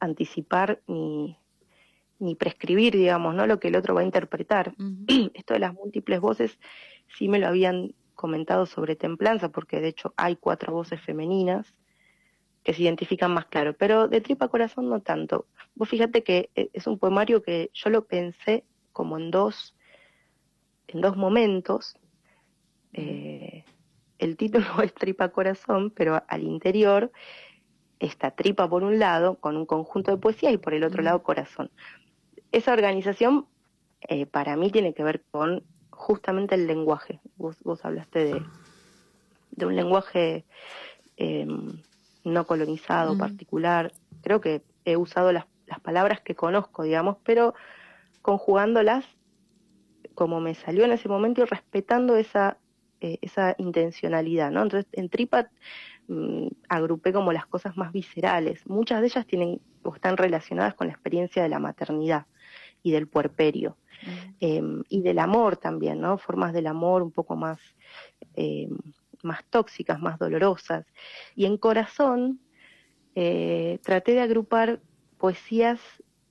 anticipar 0.00 0.82
ni, 0.88 1.38
ni 2.18 2.34
prescribir, 2.34 2.94
digamos, 2.94 3.34
¿no? 3.34 3.46
Lo 3.46 3.60
que 3.60 3.68
el 3.68 3.76
otro 3.76 3.94
va 3.94 4.00
a 4.00 4.04
interpretar. 4.04 4.74
Esto 5.34 5.54
de 5.54 5.60
las 5.60 5.74
múltiples 5.74 6.20
voces 6.20 6.58
sí 7.16 7.28
me 7.28 7.38
lo 7.38 7.46
habían 7.46 7.94
comentado 8.14 8.66
sobre 8.66 8.96
Templanza, 8.96 9.50
porque 9.50 9.80
de 9.80 9.88
hecho 9.88 10.14
hay 10.16 10.36
cuatro 10.36 10.72
voces 10.72 11.00
femeninas 11.00 11.74
que 12.62 12.72
se 12.72 12.82
identifican 12.82 13.34
más 13.34 13.46
claro, 13.46 13.74
pero 13.74 14.08
de 14.08 14.20
tripa 14.20 14.48
corazón 14.48 14.88
no 14.88 15.00
tanto. 15.00 15.46
Vos 15.74 15.88
fíjate 15.88 16.22
que 16.22 16.50
eh, 16.54 16.70
es 16.72 16.86
un 16.86 16.98
poemario 16.98 17.42
que 17.42 17.70
yo 17.74 17.90
lo 17.90 18.06
pensé 18.06 18.64
como 18.92 19.18
en 19.18 19.30
dos, 19.30 19.74
en 20.86 21.00
dos 21.00 21.16
momentos. 21.16 21.96
Eh, 22.92 23.64
el 24.22 24.36
título 24.36 24.66
es 24.82 24.94
Tripa 24.94 25.30
Corazón, 25.30 25.90
pero 25.90 26.22
al 26.28 26.42
interior 26.44 27.10
está 27.98 28.30
Tripa 28.30 28.68
por 28.68 28.82
un 28.84 28.98
lado, 28.98 29.36
con 29.36 29.56
un 29.56 29.66
conjunto 29.66 30.10
de 30.10 30.16
poesía, 30.16 30.50
y 30.50 30.58
por 30.58 30.74
el 30.74 30.84
otro 30.84 31.02
lado 31.02 31.22
Corazón. 31.22 31.70
Esa 32.52 32.72
organización 32.72 33.46
eh, 34.08 34.26
para 34.26 34.56
mí 34.56 34.70
tiene 34.70 34.94
que 34.94 35.04
ver 35.04 35.22
con 35.30 35.64
justamente 35.90 36.54
el 36.54 36.66
lenguaje. 36.66 37.20
Vos, 37.36 37.56
vos 37.62 37.84
hablaste 37.84 38.24
de, 38.24 38.42
de 39.52 39.66
un 39.66 39.76
lenguaje 39.76 40.44
eh, 41.16 41.46
no 42.24 42.46
colonizado, 42.46 43.16
particular. 43.18 43.92
Creo 44.22 44.40
que 44.40 44.62
he 44.84 44.96
usado 44.96 45.32
las, 45.32 45.46
las 45.66 45.80
palabras 45.80 46.20
que 46.20 46.34
conozco, 46.34 46.82
digamos, 46.82 47.16
pero 47.24 47.54
conjugándolas 48.20 49.04
como 50.14 50.40
me 50.40 50.54
salió 50.54 50.84
en 50.84 50.92
ese 50.92 51.08
momento 51.08 51.42
y 51.42 51.44
respetando 51.44 52.16
esa, 52.16 52.58
eh, 53.02 53.18
esa 53.20 53.56
intencionalidad, 53.58 54.52
¿no? 54.52 54.62
Entonces, 54.62 54.88
en 54.92 55.08
Tripa 55.08 55.50
mm, 56.06 56.46
agrupé 56.68 57.12
como 57.12 57.32
las 57.32 57.46
cosas 57.46 57.76
más 57.76 57.90
viscerales. 57.90 58.64
Muchas 58.68 59.00
de 59.00 59.08
ellas 59.08 59.26
tienen 59.26 59.60
o 59.82 59.92
están 59.92 60.16
relacionadas 60.16 60.74
con 60.74 60.86
la 60.86 60.92
experiencia 60.92 61.42
de 61.42 61.48
la 61.48 61.58
maternidad 61.58 62.26
y 62.84 62.92
del 62.92 63.08
puerperio 63.08 63.76
eh, 64.38 64.62
y 64.88 65.02
del 65.02 65.18
amor 65.18 65.56
también, 65.56 66.00
¿no? 66.00 66.16
Formas 66.16 66.52
del 66.52 66.68
amor 66.68 67.02
un 67.02 67.10
poco 67.10 67.34
más, 67.34 67.58
eh, 68.34 68.68
más 69.24 69.44
tóxicas, 69.50 70.00
más 70.00 70.16
dolorosas. 70.20 70.86
Y 71.34 71.46
en 71.46 71.56
Corazón 71.56 72.38
eh, 73.16 73.80
traté 73.82 74.12
de 74.12 74.20
agrupar 74.20 74.80
poesías 75.18 75.80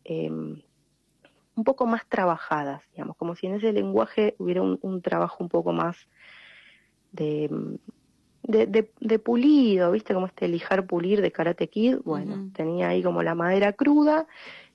eh, 0.06 0.30
un 0.30 1.64
poco 1.66 1.86
más 1.86 2.08
trabajadas, 2.08 2.82
digamos, 2.94 3.18
como 3.18 3.36
si 3.36 3.48
en 3.48 3.56
ese 3.56 3.74
lenguaje 3.74 4.36
hubiera 4.40 4.62
un, 4.62 4.80
un 4.82 5.02
trabajo 5.02 5.44
un 5.44 5.50
poco 5.50 5.74
más 5.74 6.08
de, 7.12 7.50
de, 8.44 8.66
de- 8.68 8.94
de 9.00 9.20
pulido, 9.20 9.92
¿viste? 9.92 10.14
Como 10.14 10.28
este 10.28 10.48
lijar 10.48 10.86
pulir 10.88 11.22
de 11.22 11.32
Karate 11.32 11.70
Kid. 11.70 11.98
Bueno, 12.04 12.52
tenía 12.54 12.90
ahí 12.90 13.04
como 13.04 13.24
la 13.24 13.36
madera 13.36 13.74
cruda 13.74 14.28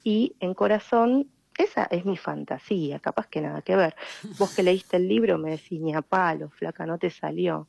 y 0.04 0.34
en 0.40 0.54
Corazón 0.54 1.28
esa 1.58 1.84
es 1.84 2.04
mi 2.04 2.16
fantasía, 2.18 2.98
capaz 3.00 3.28
que 3.28 3.40
nada 3.40 3.62
que 3.62 3.76
ver. 3.76 3.96
Vos 4.38 4.50
que 4.50 4.62
leíste 4.62 4.98
el 4.98 5.08
libro 5.08 5.38
me 5.38 5.52
decís, 5.52 5.80
ni 5.80 5.94
a 5.94 6.02
palo, 6.02 6.50
flaca, 6.50 6.84
no 6.84 6.98
te 6.98 7.08
salió. 7.10 7.68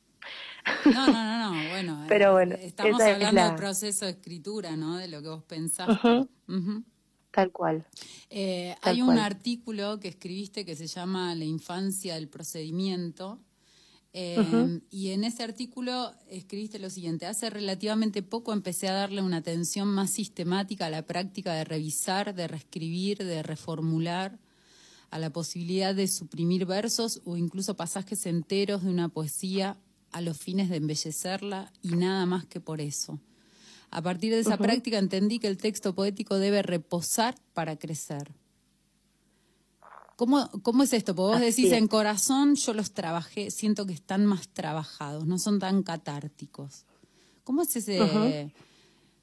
No, 0.84 1.06
no, 1.06 1.12
no, 1.12 1.38
no, 1.62 1.68
bueno. 1.70 2.04
Pero 2.08 2.28
eh, 2.28 2.32
bueno, 2.32 2.54
Estamos 2.56 3.00
es 3.00 3.14
hablando 3.14 3.40
la- 3.40 3.46
del 3.48 3.56
proceso 3.56 4.04
de 4.04 4.10
escritura, 4.12 4.76
¿no? 4.76 4.96
De 4.98 5.08
lo 5.08 5.22
que 5.22 5.28
vos. 5.28 5.44
Ujú. 6.48 6.84
Tal 7.30 7.50
cual. 7.52 7.86
Eh, 8.30 8.74
Tal 8.80 8.94
hay 8.94 9.00
un 9.02 9.06
cual. 9.08 9.18
artículo 9.20 10.00
que 10.00 10.08
escribiste 10.08 10.64
que 10.64 10.76
se 10.76 10.86
llama 10.86 11.34
La 11.34 11.44
infancia 11.44 12.14
del 12.14 12.28
procedimiento. 12.28 13.38
Eh, 14.20 14.36
Ujú. 14.40 14.80
Y 14.90 15.10
en 15.10 15.22
ese 15.22 15.44
artículo 15.44 16.12
escribiste 16.28 16.80
lo 16.80 16.90
siguiente, 16.90 17.26
hace 17.26 17.50
relativamente 17.50 18.20
poco 18.24 18.52
empecé 18.52 18.88
a 18.88 18.92
darle 18.92 19.22
una 19.22 19.36
atención 19.36 19.86
más 19.86 20.10
sistemática 20.10 20.86
a 20.86 20.90
la 20.90 21.02
práctica 21.02 21.54
de 21.54 21.62
revisar, 21.62 22.34
de 22.34 22.48
reescribir, 22.48 23.18
de 23.18 23.44
reformular, 23.44 24.40
a 25.10 25.20
la 25.20 25.30
posibilidad 25.30 25.94
de 25.94 26.08
suprimir 26.08 26.66
versos 26.66 27.22
o 27.26 27.36
incluso 27.36 27.76
pasajes 27.76 28.26
enteros 28.26 28.82
de 28.82 28.90
una 28.90 29.08
poesía 29.08 29.76
a 30.10 30.20
los 30.20 30.36
fines 30.36 30.68
de 30.68 30.78
embellecerla 30.78 31.72
y 31.80 31.90
nada 31.90 32.26
más 32.26 32.44
que 32.44 32.58
por 32.58 32.80
eso. 32.80 33.20
A 33.92 34.02
partir 34.02 34.32
de 34.32 34.40
esa 34.40 34.56
práctica 34.56 34.98
entendí 34.98 35.38
que 35.38 35.46
el 35.46 35.58
texto 35.58 35.94
poético 35.94 36.40
debe 36.40 36.62
reposar 36.62 37.36
para 37.54 37.76
crecer. 37.78 38.32
¿Cómo, 40.18 40.50
cómo 40.62 40.82
es 40.82 40.92
esto? 40.92 41.14
Porque 41.14 41.28
vos 41.28 41.36
Así 41.36 41.62
decís, 41.62 41.66
es. 41.66 41.78
en 41.78 41.86
corazón 41.86 42.56
yo 42.56 42.74
los 42.74 42.90
trabajé, 42.90 43.52
siento 43.52 43.86
que 43.86 43.92
están 43.92 44.26
más 44.26 44.48
trabajados, 44.48 45.26
no 45.28 45.38
son 45.38 45.60
tan 45.60 45.84
catárticos. 45.84 46.86
¿Cómo 47.44 47.62
es 47.62 47.76
ese, 47.76 48.52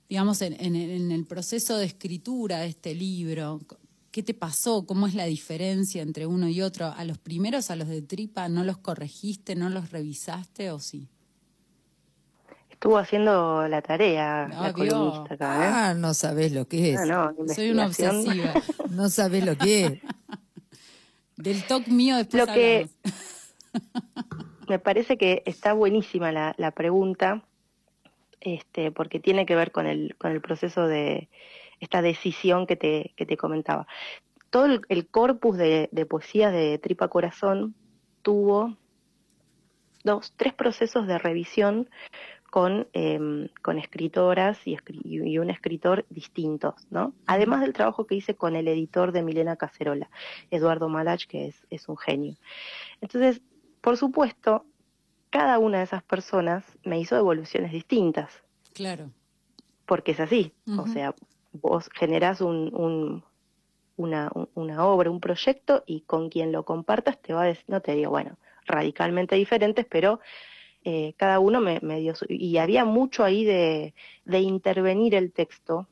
digamos, 0.08 0.42
en, 0.42 0.54
en- 0.58 0.78
en 0.78 1.12
el 1.12 1.26
proceso 1.26 1.76
de 1.78 1.86
escritura 1.86 2.60
de 2.60 2.68
este 2.68 2.96
libro? 2.96 3.60
¿Qué 4.10 4.24
te 4.24 4.34
pasó? 4.34 4.86
¿Cómo 4.86 5.06
es 5.06 5.16
la 5.16 5.26
diferencia 5.26 6.02
entre 6.02 6.28
uno 6.28 6.48
y 6.48 6.62
otro? 6.62 6.86
¿A 6.88 7.04
los 7.04 7.18
primeros, 7.18 7.72
a 7.72 7.76
los 7.76 7.90
de 7.90 8.02
tripa, 8.02 8.48
no 8.48 8.64
los 8.64 8.78
corregiste, 8.78 9.54
no 9.56 9.70
los 9.70 9.92
revisaste 9.92 10.72
o 10.72 10.80
sí? 10.80 11.10
Estuvo 12.70 12.98
haciendo 12.98 13.68
la 13.68 13.82
tarea 13.82 14.48
la 14.48 14.72
Obvio. 14.72 14.74
columnista 14.94 15.34
acá, 15.34 15.66
¿eh? 15.66 15.72
Ah, 15.74 15.94
no 15.94 16.14
sabés 16.14 16.54
lo 16.54 16.70
que 16.70 16.94
es. 16.94 17.02
Ah, 17.02 17.06
no, 17.06 17.54
Soy 17.54 17.72
una 17.72 17.88
obsesiva. 17.88 18.54
No 18.92 19.10
sabés 19.10 19.44
lo 19.44 19.58
que 19.58 19.86
es. 19.88 20.00
Del 21.38 21.64
talk 21.68 21.88
mío 21.88 22.16
después 22.18 22.48
Lo 22.48 22.54
que 22.54 22.90
me 24.70 24.80
parece 24.80 25.18
que 25.18 25.44
está 25.46 25.74
buenísima 25.74 26.32
la, 26.32 26.56
la 26.58 26.72
pregunta. 26.72 27.44
este, 28.42 28.92
porque 28.92 29.20
tiene 29.20 29.46
que 29.46 29.56
ver 29.56 29.72
con 29.72 29.86
el, 29.88 30.16
con 30.18 30.32
el 30.32 30.42
proceso 30.42 30.88
de 30.88 31.30
esta 31.80 32.02
decisión 32.02 32.68
que 32.68 32.76
te, 32.76 33.14
que 33.18 33.26
te 33.26 33.38
comentaba. 33.38 33.88
Todo 34.50 34.66
el, 34.66 34.82
el 34.90 35.08
corpus 35.08 35.58
de, 35.58 35.90
de 35.92 36.06
poesía 36.06 36.52
de 36.52 36.78
Tripa 36.78 37.10
Corazón 37.10 37.76
tuvo 38.22 38.78
dos, 40.04 40.34
tres 40.38 40.54
procesos 40.54 41.08
de 41.08 41.18
revisión 41.18 41.90
con, 42.56 42.88
em, 42.94 43.50
con 43.62 43.78
escritoras 43.78 44.66
y, 44.66 44.78
escri- 44.78 45.02
y 45.04 45.40
un 45.40 45.50
escritor 45.50 46.06
distintos, 46.10 46.74
¿no? 46.90 47.14
Además 47.26 47.60
del 47.60 47.74
trabajo 47.74 48.08
que 48.08 48.16
hice 48.16 48.36
con 48.36 48.56
el 48.56 48.70
editor 48.70 49.12
de 49.12 49.24
Milena 49.24 49.58
Cacerola, 49.58 50.10
Eduardo 50.52 50.88
Malach, 50.88 51.26
que 51.26 51.48
es, 51.48 51.68
es 51.70 51.90
un 51.90 51.98
genio. 51.98 52.36
Entonces, 53.02 53.42
por 53.82 53.98
supuesto, 53.98 54.64
cada 55.32 55.60
una 55.60 55.80
de 55.80 55.84
esas 55.84 56.02
personas 56.04 56.64
me 56.86 56.98
hizo 56.98 57.16
devoluciones 57.16 57.74
distintas, 57.74 58.32
Claro. 58.74 59.12
porque 59.86 60.14
es 60.14 60.22
así. 60.22 60.54
O 60.78 60.88
sea, 60.88 61.14
vos 61.52 61.90
generás 61.94 62.40
un, 62.40 62.74
un- 62.74 63.22
una, 63.98 64.32
un- 64.34 64.48
una 64.56 64.86
obra, 64.86 65.12
un 65.12 65.20
proyecto, 65.20 65.84
y 65.86 66.02
con 66.08 66.30
quien 66.30 66.54
lo 66.54 66.64
compartas 66.64 67.22
te 67.22 67.34
va 67.34 67.42
a 67.42 67.48
decir, 67.48 67.66
no 67.68 67.82
te 67.82 67.96
digo, 67.96 68.12
bueno, 68.12 68.38
radicalmente 68.66 69.36
diferentes, 69.36 69.86
pero 69.90 70.22
eh, 70.86 71.16
cada 71.18 71.40
uno 71.40 71.62
me, 71.62 71.82
me 71.82 72.00
dio 72.02 72.16
su... 72.16 72.26
Y 72.30 72.58
había 72.60 72.86
mucho 72.86 73.26
ahí 73.26 73.46
de, 73.46 73.96
de 74.26 74.40
intervenir 74.42 75.16
el 75.16 75.34
texto, 75.34 75.90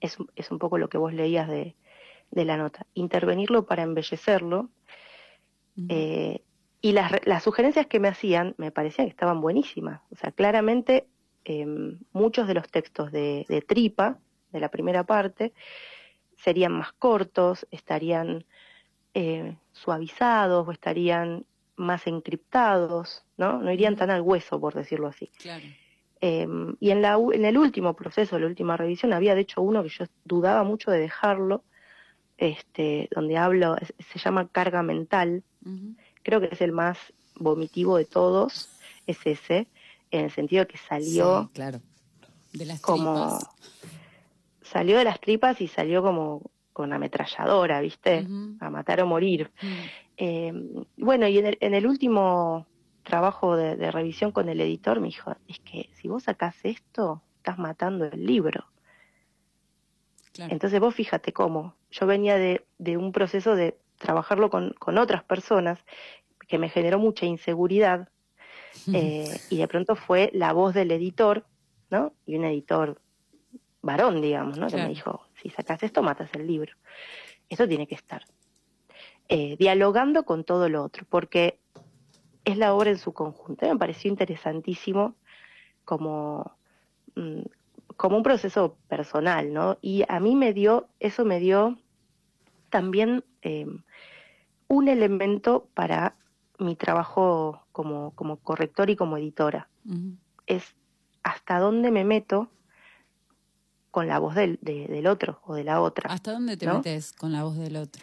es, 0.00 0.18
un- 0.20 0.30
es 0.36 0.50
un 0.50 0.58
poco 0.58 0.78
lo 0.78 0.88
que 0.88 0.98
vos 0.98 1.12
leías 1.14 1.48
de, 1.48 1.76
de 2.30 2.44
la 2.46 2.56
nota, 2.58 2.86
intervenirlo 2.94 3.66
para 3.66 3.82
embellecerlo, 3.84 4.70
eh, 5.88 6.44
y 6.80 6.92
las, 6.92 7.12
re- 7.12 7.22
las 7.24 7.42
sugerencias 7.44 7.86
que 7.86 8.00
me 8.00 8.08
hacían 8.08 8.54
me 8.58 8.70
parecían 8.70 9.06
que 9.06 9.10
estaban 9.12 9.40
buenísimas. 9.40 10.02
O 10.10 10.16
sea, 10.16 10.32
claramente 10.32 11.08
em, 11.44 12.00
muchos 12.12 12.46
de 12.48 12.54
los 12.54 12.68
textos 12.70 13.12
de, 13.12 13.46
de 13.48 13.62
Tripa, 13.62 14.20
de 14.50 14.60
la 14.60 14.70
primera 14.70 15.04
parte, 15.04 15.54
serían 16.36 16.72
más 16.72 16.92
cortos, 16.94 17.66
estarían 17.70 18.46
eh, 19.14 19.58
suavizados 19.72 20.68
o 20.68 20.72
estarían 20.72 21.46
más 21.76 22.06
encriptados, 22.06 23.24
¿no? 23.36 23.58
No 23.60 23.72
irían 23.72 23.96
tan 23.96 24.10
al 24.10 24.20
hueso, 24.22 24.60
por 24.60 24.74
decirlo 24.74 25.08
así. 25.08 25.30
Claro. 25.38 25.64
Eh, 26.20 26.46
y 26.78 26.90
en, 26.90 27.02
la, 27.02 27.18
en 27.32 27.44
el 27.44 27.58
último 27.58 27.94
proceso, 27.94 28.38
la 28.38 28.46
última 28.46 28.76
revisión, 28.76 29.12
había 29.12 29.34
de 29.34 29.40
hecho 29.40 29.60
uno 29.60 29.82
que 29.82 29.88
yo 29.88 30.04
dudaba 30.24 30.62
mucho 30.62 30.90
de 30.90 31.00
dejarlo, 31.00 31.64
este, 32.38 33.08
donde 33.14 33.36
hablo, 33.36 33.76
se 34.12 34.18
llama 34.18 34.48
carga 34.48 34.82
mental, 34.82 35.42
creo 36.22 36.40
que 36.40 36.48
es 36.52 36.60
el 36.60 36.72
más 36.72 36.98
vomitivo 37.36 37.96
de 37.96 38.04
todos, 38.04 38.68
es 39.06 39.18
ese, 39.24 39.66
en 40.12 40.26
el 40.26 40.30
sentido 40.30 40.66
que 40.68 40.78
salió 40.78 41.42
Sí, 41.44 41.48
claro. 41.54 41.80
De 42.52 42.66
las 42.66 42.80
como 42.80 43.38
tripas. 43.38 43.54
salió 44.62 44.98
de 44.98 45.04
las 45.04 45.20
tripas 45.20 45.60
y 45.60 45.66
salió 45.68 46.02
como 46.02 46.51
con 46.72 46.92
ametralladora, 46.92 47.80
¿viste? 47.80 48.26
A 48.60 48.70
matar 48.70 49.02
o 49.02 49.06
morir. 49.06 49.50
Mm. 49.60 49.66
Eh, 50.16 50.52
bueno, 50.96 51.26
y 51.28 51.38
en 51.38 51.46
el, 51.46 51.58
en 51.60 51.74
el 51.74 51.86
último 51.86 52.66
trabajo 53.02 53.56
de, 53.56 53.76
de 53.76 53.90
revisión 53.90 54.32
con 54.32 54.48
el 54.48 54.60
editor 54.60 55.00
me 55.00 55.08
dijo, 55.08 55.34
es 55.48 55.58
que 55.60 55.90
si 55.94 56.08
vos 56.08 56.24
sacás 56.24 56.56
esto, 56.62 57.22
estás 57.36 57.58
matando 57.58 58.04
el 58.04 58.24
libro. 58.24 58.64
Claro. 60.32 60.52
Entonces 60.52 60.80
vos 60.80 60.94
fíjate 60.94 61.32
cómo, 61.32 61.74
yo 61.90 62.06
venía 62.06 62.36
de, 62.36 62.64
de 62.78 62.96
un 62.96 63.12
proceso 63.12 63.54
de 63.54 63.76
trabajarlo 63.98 64.50
con, 64.50 64.74
con 64.78 64.98
otras 64.98 65.24
personas 65.24 65.78
que 66.48 66.58
me 66.58 66.68
generó 66.68 66.98
mucha 66.98 67.26
inseguridad 67.26 68.08
eh, 68.92 69.40
y 69.50 69.58
de 69.58 69.68
pronto 69.68 69.96
fue 69.96 70.30
la 70.32 70.52
voz 70.52 70.74
del 70.74 70.90
editor, 70.90 71.44
¿no? 71.90 72.12
Y 72.26 72.36
un 72.36 72.44
editor 72.44 73.00
varón, 73.82 74.20
digamos, 74.20 74.58
¿no? 74.58 74.68
Que 74.68 74.76
me 74.76 74.88
dijo, 74.88 75.22
si 75.42 75.50
sacas 75.50 75.82
esto, 75.82 76.02
matas 76.02 76.30
el 76.34 76.46
libro. 76.46 76.72
Eso 77.48 77.66
tiene 77.66 77.86
que 77.86 77.94
estar. 77.94 78.24
Eh, 79.28 79.56
dialogando 79.58 80.24
con 80.24 80.44
todo 80.44 80.68
lo 80.68 80.84
otro, 80.84 81.06
porque 81.08 81.58
es 82.44 82.56
la 82.56 82.74
obra 82.74 82.90
en 82.90 82.98
su 82.98 83.12
conjunto. 83.12 83.66
Me 83.66 83.76
pareció 83.76 84.10
interesantísimo 84.10 85.16
como, 85.84 86.56
mm, 87.16 87.42
como 87.96 88.16
un 88.16 88.22
proceso 88.22 88.76
personal, 88.88 89.52
¿no? 89.52 89.78
Y 89.80 90.04
a 90.08 90.20
mí 90.20 90.36
me 90.36 90.52
dio, 90.52 90.88
eso 91.00 91.24
me 91.24 91.40
dio 91.40 91.78
también 92.70 93.24
eh, 93.42 93.66
un 94.68 94.88
elemento 94.88 95.68
para 95.74 96.16
mi 96.58 96.76
trabajo 96.76 97.66
como, 97.72 98.12
como 98.14 98.36
corrector 98.36 98.90
y 98.90 98.96
como 98.96 99.18
editora. 99.18 99.68
Es 100.46 100.74
hasta 101.22 101.58
dónde 101.58 101.90
me 101.90 102.04
meto 102.04 102.50
con 103.92 104.08
la 104.08 104.18
voz 104.18 104.34
del, 104.34 104.58
de- 104.62 104.88
del 104.88 105.06
otro 105.06 105.40
o 105.44 105.54
de 105.54 105.62
la 105.62 105.80
otra. 105.80 106.10
¿Hasta 106.10 106.32
dónde 106.32 106.56
te 106.56 106.66
¿no? 106.66 106.78
metes 106.78 107.12
con 107.12 107.30
la 107.30 107.44
voz 107.44 107.56
del 107.56 107.76
otro? 107.76 108.02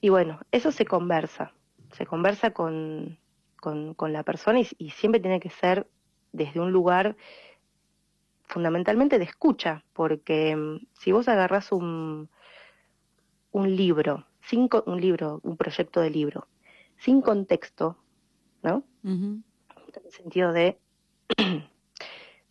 Y 0.00 0.08
bueno, 0.08 0.40
eso 0.52 0.72
se 0.72 0.86
conversa, 0.86 1.52
se 1.92 2.06
conversa 2.06 2.52
con, 2.52 3.18
con, 3.60 3.92
con 3.92 4.12
la 4.14 4.22
persona 4.22 4.60
y, 4.60 4.68
y 4.78 4.90
siempre 4.90 5.20
tiene 5.20 5.40
que 5.40 5.50
ser 5.50 5.86
desde 6.32 6.60
un 6.60 6.72
lugar 6.72 7.16
fundamentalmente 8.44 9.18
de 9.18 9.24
escucha, 9.24 9.84
porque 9.92 10.56
mm, 10.56 10.86
si 10.98 11.12
vos 11.12 11.28
agarrás 11.28 11.72
un, 11.72 12.30
un 13.52 13.76
libro, 13.76 14.26
sin 14.42 14.68
co- 14.68 14.84
un 14.86 15.00
libro, 15.00 15.40
un 15.42 15.56
proyecto 15.56 16.00
de 16.00 16.10
libro, 16.10 16.48
sin 16.96 17.20
contexto, 17.20 17.98
¿no? 18.62 18.84
En 19.96 20.04
el 20.06 20.12
sentido 20.12 20.52
de 20.52 20.78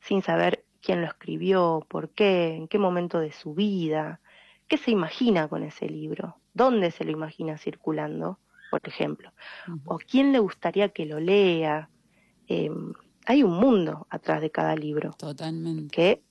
sin 0.01 0.21
saber 0.21 0.65
quién 0.82 1.02
lo 1.02 1.08
escribió, 1.08 1.86
por 1.88 2.10
qué, 2.10 2.56
en 2.56 2.68
qué 2.68 2.80
momento 2.80 3.20
de 3.20 3.32
su 3.32 3.54
vida, 3.54 4.20
qué 4.68 4.78
se 4.78 4.92
imagina 4.92 5.48
con 5.48 5.63
ese 5.63 5.89
libro, 5.89 6.38
dónde 6.54 6.92
se 6.92 7.04
lo 7.04 7.12
imagina 7.12 7.58
circulando, 7.58 8.39
por 8.72 8.82
ejemplo, 8.84 9.32
o 9.86 9.98
quién 9.98 10.32
le 10.32 10.39
gustaría 10.39 10.89
que 10.89 11.06
lo 11.06 11.20
lea. 11.20 11.89
Eh, 12.48 12.72
hay 13.26 13.44
un 13.44 13.54
mundo 13.54 14.08
atrás 14.10 14.42
de 14.42 14.52
cada 14.52 14.76
libro 14.76 15.12
Totalmente. 15.18 15.94
que 15.94 16.22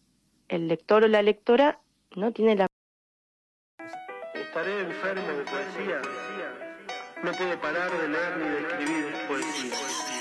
el 0.49 0.69
lector 0.69 1.05
o 1.05 1.09
la 1.09 1.23
lectora 1.23 1.81
no 2.17 2.33
tiene 2.33 2.57
la 2.57 2.67
Estaré 4.35 4.81
enfermo 4.81 5.29
de 5.29 5.45
poesía. 5.45 6.03
No 7.23 7.33
puedo 7.33 7.61
parar 7.61 7.91
de 7.91 8.09
leer 8.09 8.39
ni 8.39 8.49
de 8.49 8.61
escribir 8.61 9.15
poesía. 9.29 10.18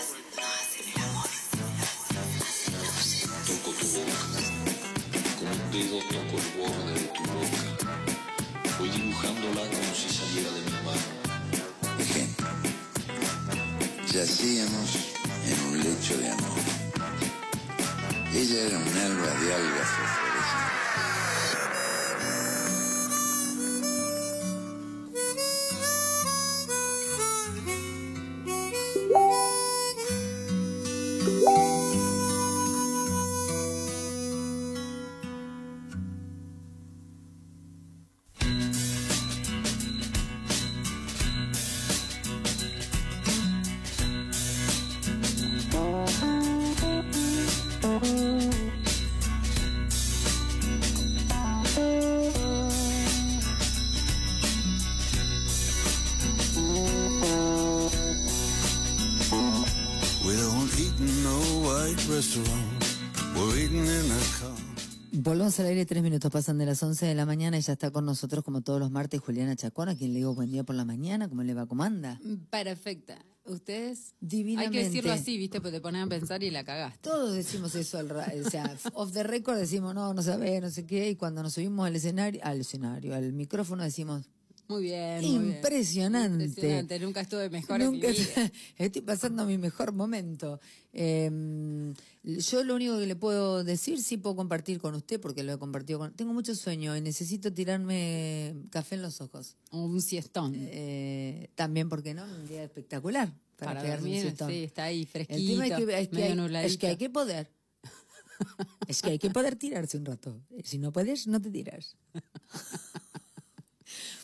Yacíamos 14.47 14.95
en 15.45 15.67
un 15.67 15.83
lecho 15.83 16.17
de 16.17 16.29
amor. 16.29 16.59
Ella 18.33 18.61
era 18.61 18.77
un 18.77 18.97
alba 18.97 19.27
de 19.41 19.53
algas 19.53 19.89
Volvemos 65.57 65.71
al 65.71 65.75
aire, 65.77 65.85
tres 65.87 66.03
minutos 66.03 66.31
pasan 66.31 66.59
de 66.59 66.67
las 66.67 66.83
11 66.83 67.03
de 67.07 67.15
la 67.15 67.25
mañana 67.25 67.57
y 67.57 67.61
ya 67.61 67.73
está 67.73 67.89
con 67.89 68.05
nosotros 68.05 68.43
como 68.43 68.61
todos 68.61 68.79
los 68.79 68.91
martes 68.91 69.19
Juliana 69.21 69.55
Chacón, 69.55 69.89
a 69.89 69.95
quien 69.95 70.11
le 70.13 70.19
digo 70.19 70.35
buen 70.35 70.51
día 70.51 70.63
por 70.63 70.75
la 70.75 70.85
mañana, 70.85 71.27
¿cómo 71.27 71.41
le 71.41 71.55
va? 71.55 71.65
¿Cómo 71.65 71.81
anda? 71.83 72.19
Perfecta. 72.51 73.17
¿Ustedes? 73.43 74.13
Hay 74.21 74.27
Divinamente. 74.27 74.77
que 74.77 74.83
decirlo 74.83 75.11
así, 75.13 75.35
¿viste? 75.37 75.59
Porque 75.59 75.77
te 75.77 75.81
ponen 75.81 76.01
a 76.03 76.07
pensar 76.07 76.43
y 76.43 76.51
la 76.51 76.63
cagaste. 76.63 76.99
Todos 77.01 77.33
decimos 77.33 77.73
eso, 77.73 77.97
al 77.97 78.09
ra- 78.09 78.31
o 78.45 78.49
sea, 78.49 78.77
off 78.93 79.11
the 79.13 79.23
record 79.23 79.57
decimos, 79.57 79.95
no, 79.95 80.13
no 80.13 80.21
sabés, 80.21 80.61
no 80.61 80.69
sé 80.69 80.85
qué, 80.85 81.09
y 81.09 81.15
cuando 81.15 81.41
nos 81.41 81.53
subimos 81.53 81.87
al 81.87 81.95
escenario, 81.95 82.39
al 82.43 82.59
escenario, 82.61 83.15
al 83.15 83.33
micrófono 83.33 83.81
decimos, 83.83 84.29
Muy 84.67 84.83
bien. 84.83 85.21
muy 85.21 85.29
bien. 85.39 85.55
Impresionante. 85.55 86.45
Impresionante. 86.45 86.99
Nunca 86.99 87.21
estuve 87.21 87.49
mejor 87.49 87.81
en 87.81 87.91
mi 87.91 87.97
Nunca- 87.97 88.11
vida. 88.11 88.51
Estoy 88.77 89.01
pasando 89.01 89.45
mi 89.45 89.57
mejor 89.57 89.93
momento. 89.93 90.59
Eh, 90.93 91.93
yo 92.23 92.63
lo 92.63 92.75
único 92.75 92.99
que 92.99 93.05
le 93.07 93.15
puedo 93.15 93.63
decir, 93.63 94.01
sí 94.01 94.17
puedo 94.17 94.35
compartir 94.35 94.79
con 94.79 94.93
usted, 94.95 95.21
porque 95.21 95.43
lo 95.43 95.53
he 95.53 95.57
compartido 95.57 95.99
con... 95.99 96.13
Tengo 96.13 96.33
mucho 96.33 96.53
sueño 96.55 96.97
y 96.97 97.01
necesito 97.01 97.53
tirarme 97.53 98.55
café 98.69 98.95
en 98.95 99.03
los 99.03 99.21
ojos. 99.21 99.55
Un 99.71 100.01
siestón. 100.01 100.53
Eh, 100.55 101.49
también, 101.55 101.87
porque 101.87 102.13
no? 102.13 102.23
Un 102.25 102.47
día 102.47 102.63
espectacular 102.63 103.31
para, 103.55 103.75
para 103.75 103.83
un 103.83 103.89
dormir, 104.01 104.21
siestón. 104.21 104.49
sí, 104.51 104.63
está 104.65 104.83
ahí 104.85 105.01
El 105.01 105.07
fresquito, 105.07 105.51
tema 105.53 105.67
es 105.67 105.71
que, 105.71 105.99
es 106.01 106.07
que 106.09 106.15
medio 106.15 106.57
hay, 106.57 106.65
es 106.65 106.77
que 106.77 106.87
hay 106.87 106.97
que 106.97 107.09
poder. 107.09 107.49
Es 108.87 109.01
que 109.01 109.09
hay 109.11 109.19
que 109.19 109.29
poder 109.31 109.55
tirarse 109.55 109.97
un 109.97 110.05
rato. 110.05 110.39
Si 110.63 110.77
no 110.77 110.91
puedes, 110.91 111.25
no 111.25 111.41
te 111.41 111.49
tiras. 111.49 111.95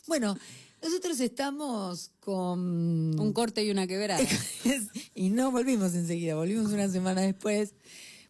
Bueno, 0.08 0.38
nosotros 0.82 1.20
estamos 1.20 2.12
con... 2.20 3.18
Un 3.20 3.34
corte 3.34 3.64
y 3.64 3.72
una 3.72 3.88
quebrada. 3.88 4.24
y 5.16 5.30
no 5.30 5.52
volvimos 5.52 5.94
enseguida, 5.96 6.36
volvimos 6.36 6.72
una 6.72 6.90
semana 6.90 7.22
después. 7.22 7.74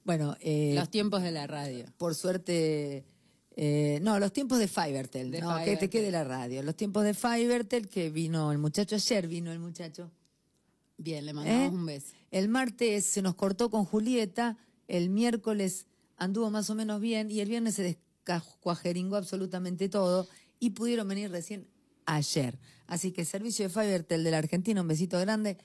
Bueno, 0.03 0.37
eh, 0.39 0.73
Los 0.75 0.89
tiempos 0.89 1.23
de 1.23 1.31
la 1.31 1.47
radio. 1.47 1.85
por 1.97 2.13
suerte... 2.13 3.05
eh, 3.55 3.99
no, 4.03 4.19
los 4.19 4.31
tiempos 4.33 4.59
de 4.59 4.67
Fivertel, 4.67 5.31
De 5.31 5.41
no, 5.41 5.63
que 5.63 5.77
te 5.77 5.89
quede 5.89 6.11
la 6.11 6.23
radio. 6.23 6.61
Los 6.61 6.75
tiempos 6.75 7.03
de 7.03 7.13
Fivertel, 7.13 7.87
que 7.89 8.09
vino 8.09 8.51
el 8.51 8.57
muchacho 8.59 8.95
ayer, 8.95 9.27
vino 9.27 9.51
el 9.51 9.59
muchacho. 9.59 10.11
Bien, 10.97 11.25
le 11.25 11.33
mandamos 11.33 11.71
¿Eh? 11.71 11.75
un 11.75 11.85
beso. 11.85 12.13
El 12.29 12.49
martes 12.49 13.05
se 13.05 13.21
nos 13.21 13.35
cortó 13.35 13.69
con 13.69 13.85
Julieta, 13.85 14.57
el 14.87 15.09
miércoles 15.09 15.87
anduvo 16.17 16.51
más 16.51 16.69
o 16.69 16.75
menos 16.75 17.01
bien 17.01 17.31
y 17.31 17.39
el 17.39 17.49
viernes 17.49 17.75
se 17.75 17.97
descuajeringó 18.25 19.15
absolutamente 19.15 19.89
todo 19.89 20.27
y 20.63 20.69
pudieron 20.69 21.07
venir 21.07 21.29
recién 21.29 21.67
ayer. 22.05 22.57
Así 22.87 23.11
que 23.11 23.25
servicio 23.25 23.65
de 23.65 23.69
Fivertel 23.69 24.23
de 24.23 24.31
la 24.31 24.37
Argentina, 24.37 24.81
un 24.81 24.87
besito 24.87 25.19
grande 25.19 25.57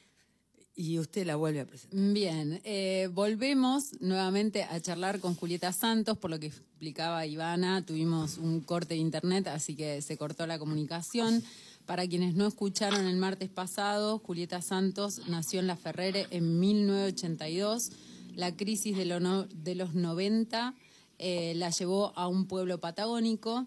y 0.74 0.98
usted 0.98 1.24
la 1.26 1.36
vuelve 1.36 1.60
a 1.60 1.66
presentar. 1.66 2.00
Bien, 2.12 2.60
eh, 2.64 3.08
volvemos 3.12 4.00
nuevamente 4.00 4.62
a 4.64 4.80
charlar 4.80 5.20
con 5.20 5.34
Julieta 5.34 5.72
Santos, 5.72 6.18
por 6.18 6.30
lo 6.30 6.38
que 6.40 6.46
explicaba 6.46 7.26
Ivana, 7.26 7.84
tuvimos 7.84 8.38
un 8.38 8.60
corte 8.60 8.94
de 8.94 9.00
internet, 9.00 9.46
así 9.48 9.74
que 9.76 10.00
se 10.02 10.16
cortó 10.16 10.46
la 10.46 10.58
comunicación. 10.58 11.42
Para 11.86 12.06
quienes 12.06 12.34
no 12.34 12.46
escucharon 12.46 13.06
el 13.06 13.16
martes 13.16 13.48
pasado, 13.48 14.18
Julieta 14.18 14.62
Santos 14.62 15.22
nació 15.28 15.60
en 15.60 15.66
La 15.68 15.76
Ferrere 15.76 16.26
en 16.30 16.58
1982. 16.60 17.90
La 18.36 18.54
crisis 18.56 18.96
de, 18.96 19.04
lo 19.04 19.20
no- 19.20 19.44
de 19.46 19.74
los 19.74 19.94
90 19.94 20.74
eh, 21.18 21.54
la 21.56 21.70
llevó 21.70 22.12
a 22.16 22.28
un 22.28 22.46
pueblo 22.46 22.78
patagónico 22.78 23.66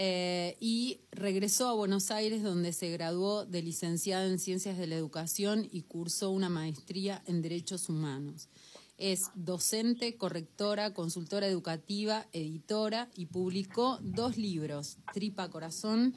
eh, 0.00 0.56
y 0.60 1.00
regresó 1.10 1.66
a 1.66 1.72
Buenos 1.72 2.12
Aires 2.12 2.44
donde 2.44 2.72
se 2.72 2.88
graduó 2.88 3.44
de 3.44 3.62
licenciada 3.62 4.26
en 4.26 4.38
Ciencias 4.38 4.78
de 4.78 4.86
la 4.86 4.94
Educación 4.94 5.68
y 5.72 5.82
cursó 5.82 6.30
una 6.30 6.48
maestría 6.48 7.20
en 7.26 7.42
Derechos 7.42 7.88
Humanos. 7.88 8.48
Es 8.96 9.30
docente, 9.34 10.16
correctora, 10.16 10.94
consultora 10.94 11.48
educativa, 11.48 12.26
editora 12.32 13.08
y 13.16 13.26
publicó 13.26 13.98
dos 14.00 14.36
libros, 14.36 14.98
Tripa 15.12 15.48
Corazón 15.48 16.14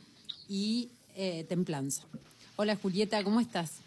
y 0.47 0.91
eh, 1.15 1.43
Templanza. 1.49 2.03
Hola 2.57 2.75
Julieta, 2.75 3.23
¿cómo 3.23 3.39
estás? 3.39 3.79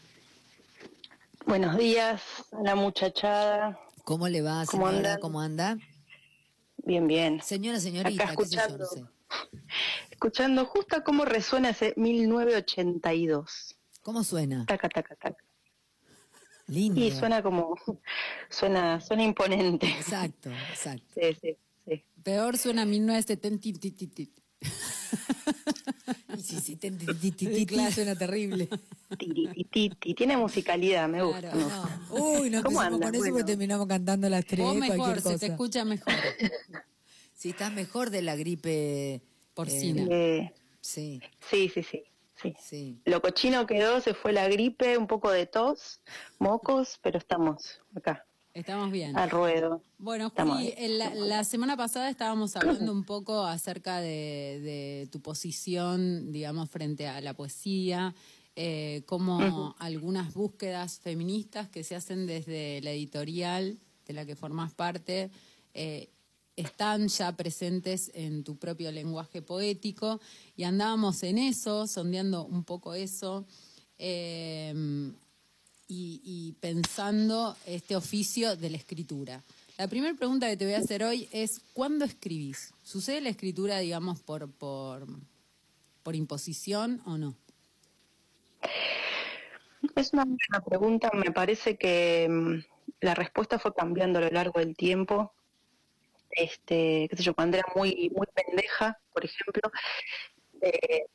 Buenos 1.47 1.79
días 1.79 2.21
a 2.51 2.63
la 2.65 2.75
muchachada. 2.75 3.79
¿Cómo 4.03 4.29
le 4.29 4.43
va, 4.43 4.67
¿Cómo 4.67 4.89
andan? 4.89 5.21
¿Cómo 5.21 5.41
anda? 5.41 5.79
Bien, 6.79 7.07
bien. 7.07 7.41
Señora, 7.43 7.79
señorita, 7.79 8.25
Acá 8.25 8.35
qué 8.37 8.45
sé 8.45 8.57
yo, 8.57 8.61
no 8.61 8.85
escuchando. 8.85 8.87
sé. 8.87 9.15
Escuchando 10.11 10.65
justo 10.67 11.03
cómo 11.05 11.25
resuena 11.25 11.71
ese 11.71 11.95
1982. 11.97 13.77
¿Cómo 14.03 14.23
suena? 14.25 14.65
Taca, 14.67 14.89
taca, 14.89 15.15
taca. 15.17 15.45
Lindo. 16.67 17.01
Y 17.01 17.11
suena 17.11 17.43
como, 17.43 17.75
suena, 18.49 19.01
suena 19.01 19.23
imponente. 19.23 19.87
Exacto, 19.87 20.51
exacto. 20.71 21.05
Sí, 21.15 21.37
sí, 21.41 21.57
sí. 21.87 22.03
Peor 22.23 22.57
suena 22.59 22.85
1970. 22.85 23.69
Y 26.37 26.43
sí, 26.43 26.61
sí, 26.61 26.77
ti, 26.77 26.91
ti, 26.91 27.07
ti, 27.15 27.31
ti, 27.31 27.67
ti, 27.67 27.93
suena 27.93 28.17
terrible. 28.17 28.69
Tiene 30.17 30.37
musicalidad, 30.37 31.09
me 31.09 31.23
gusta. 31.23 31.53
Claro. 31.53 31.59
No. 32.11 32.41
Uy, 32.41 32.51
no 32.51 32.63
¿Cómo 32.63 32.81
anda? 32.81 33.07
con 33.07 33.15
eso 33.15 33.31
Bueno. 33.31 33.47
terminamos 33.47 33.87
cantando 33.87 34.29
las 34.29 34.45
tres, 34.45 34.61
Vos 34.61 34.77
cualquier 34.79 34.99
mejor, 34.99 35.23
cosa. 35.23 35.39
se 35.39 35.47
te 35.47 35.53
escucha 35.53 35.85
mejor. 35.85 36.15
Si 37.45 37.51
estás 37.51 37.75
mejor 37.75 38.09
de 38.09 38.23
la 38.23 38.37
gripe 38.37 39.21
Porcina. 39.53 40.07
eh, 40.11 40.51
sí, 40.81 41.21
sí, 41.51 41.69
sí, 41.69 41.83
sí, 41.83 42.03
sí. 42.41 42.55
sí. 42.59 43.03
Lo 43.05 43.21
cochino 43.21 43.67
quedó, 43.67 44.01
se 44.01 44.15
fue 44.15 44.33
la 44.33 44.49
gripe, 44.49 44.97
un 44.97 45.07
poco 45.07 45.31
de 45.31 45.45
tos, 45.45 46.01
mocos, 46.39 46.99
pero 47.03 47.19
estamos 47.19 47.83
acá, 47.95 48.25
Estamos 48.55 48.91
bien. 48.91 49.15
al 49.19 49.29
ruedo. 49.29 49.83
Bueno, 49.99 50.33
Juli, 50.35 50.75
la, 50.97 51.15
la 51.15 51.45
semana 51.45 51.77
pasada 51.77 52.09
estábamos 52.09 52.57
hablando 52.57 52.91
un 52.91 53.05
poco 53.05 53.45
acerca 53.45 54.01
de, 54.01 54.61
de 54.63 55.09
tu 55.13 55.21
posición, 55.21 56.33
digamos, 56.33 56.71
frente 56.71 57.09
a 57.09 57.21
la 57.21 57.35
poesía, 57.35 58.15
eh, 58.57 59.03
como 59.05 59.77
algunas 59.81 60.33
búsquedas 60.33 60.99
feministas 60.99 61.69
que 61.69 61.85
se 61.85 61.95
hacen 61.95 62.27
desde 62.27 62.81
la 62.81 62.93
editorial 62.93 63.77
de 64.07 64.15
la 64.15 64.25
que 64.25 64.35
formas 64.35 64.73
parte 64.73 65.31
eh, 65.75 66.09
están 66.57 67.09
ya 67.09 67.37
presentes 67.37 68.11
en 68.15 68.45
tu 68.45 68.57
propio 68.57 68.91
lenguaje 68.93 69.43
poético 69.43 70.21
y 70.57 70.65
andábamos 70.65 71.23
en 71.23 71.39
eso, 71.39 71.87
sondeando 71.87 72.45
un 72.45 72.65
poco 72.65 72.95
eso. 72.95 73.47
eh, 73.99 74.75
y, 75.87 76.21
y 76.25 76.53
pensando 76.61 77.57
este 77.67 77.95
oficio 77.97 78.57
de 78.57 78.71
la 78.71 78.77
escritura. 78.77 79.43
La 79.77 79.89
primera 79.89 80.15
pregunta 80.15 80.49
que 80.49 80.57
te 80.57 80.65
voy 80.65 80.75
a 80.75 80.79
hacer 80.79 81.03
hoy 81.05 81.29
es, 81.33 81.61
¿cuándo 81.73 82.05
escribís? 82.05 82.73
¿Sucede 82.83 83.21
la 83.21 83.29
escritura, 83.31 83.79
digamos, 83.79 84.21
por, 84.21 84.51
por, 84.51 85.07
por 86.03 86.15
imposición 86.15 87.03
o 87.07 87.19
no? 87.19 87.35
Es 89.97 90.13
una 90.13 90.25
buena 90.25 90.65
pregunta, 90.65 91.11
me 91.13 91.31
parece 91.33 91.77
que 91.77 92.29
mm, 92.31 92.65
la 93.01 93.15
respuesta 93.15 93.59
fue 93.59 93.75
cambiando 93.75 94.19
a 94.19 94.23
lo 94.23 94.31
largo 94.31 94.61
del 94.61 94.77
tiempo. 94.77 95.33
Este, 96.37 97.07
qué 97.09 97.17
sé 97.17 97.23
yo, 97.23 97.35
cuando 97.35 97.57
era 97.57 97.67
muy, 97.77 98.11
muy 98.15 98.27
pendeja, 98.35 99.01
por 99.13 99.25
ejemplo, 99.25 99.63
eh, 100.61 101.07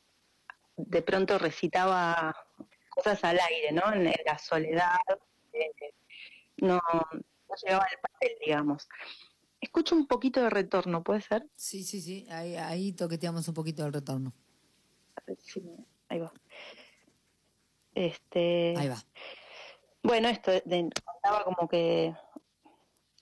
de 0.76 1.02
pronto 1.02 1.38
recitaba 1.38 2.34
cosas 2.88 3.22
al 3.24 3.38
aire, 3.40 3.72
¿no? 3.72 3.92
En, 3.92 4.06
en 4.06 4.14
la 4.24 4.38
soledad, 4.38 4.96
eh, 5.52 5.70
no, 6.58 6.80
no 7.02 7.54
llegaba 7.64 7.84
al 7.84 7.98
papel, 8.00 8.32
digamos. 8.44 8.88
Escucho 9.60 9.94
un 9.94 10.06
poquito 10.06 10.42
de 10.42 10.48
retorno, 10.50 11.02
¿puede 11.02 11.20
ser? 11.20 11.46
Sí, 11.54 11.84
sí, 11.84 12.00
sí. 12.00 12.26
Ahí, 12.30 12.56
ahí 12.56 12.92
toqueteamos 12.92 13.46
un 13.48 13.54
poquito 13.54 13.82
del 13.82 13.92
retorno. 13.92 14.32
Ahí 16.08 16.18
va. 16.18 16.32
Este, 17.94 18.74
Ahí 18.76 18.88
va. 18.88 18.96
Bueno, 20.02 20.28
esto 20.28 20.50
de- 20.52 20.90
contaba 21.04 21.44
como 21.44 21.68
que, 21.68 22.14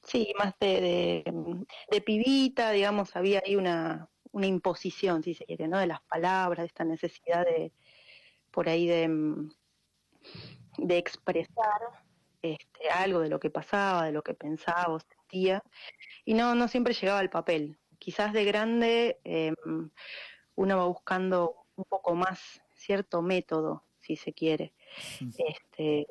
sí, 0.08 0.32
más 0.38 0.54
de, 0.58 0.80
de, 0.80 1.64
de 1.90 2.00
pibita, 2.00 2.70
digamos, 2.70 3.14
había 3.14 3.42
ahí 3.44 3.56
una, 3.56 4.08
una 4.32 4.46
imposición, 4.46 5.22
si 5.22 5.34
se 5.34 5.44
quiere, 5.44 5.68
¿no? 5.68 5.78
De 5.78 5.86
las 5.86 6.00
palabras, 6.02 6.62
de 6.62 6.66
esta 6.66 6.84
necesidad 6.84 7.44
de, 7.44 7.72
por 8.50 8.68
ahí 8.68 8.86
de, 8.86 9.08
mm, 9.08 9.50
de 10.78 10.98
expresar 10.98 11.80
este, 12.42 12.88
algo 12.90 13.20
de 13.20 13.28
lo 13.28 13.40
que 13.40 13.50
pasaba, 13.50 14.04
de 14.06 14.12
lo 14.12 14.22
que 14.22 14.34
pensaba 14.34 14.94
o 14.94 15.00
sentía, 15.00 15.62
y 16.24 16.34
no, 16.34 16.54
no 16.54 16.68
siempre 16.68 16.94
llegaba 16.94 17.20
al 17.20 17.30
papel. 17.30 17.78
Quizás 17.98 18.32
de 18.32 18.44
grande 18.44 19.20
eh, 19.24 19.52
uno 20.54 20.76
va 20.76 20.86
buscando 20.86 21.66
un 21.74 21.84
poco 21.84 22.14
más 22.14 22.60
cierto 22.74 23.22
método, 23.22 23.84
si 24.00 24.16
se 24.16 24.32
quiere. 24.32 24.72
Este, 25.36 26.06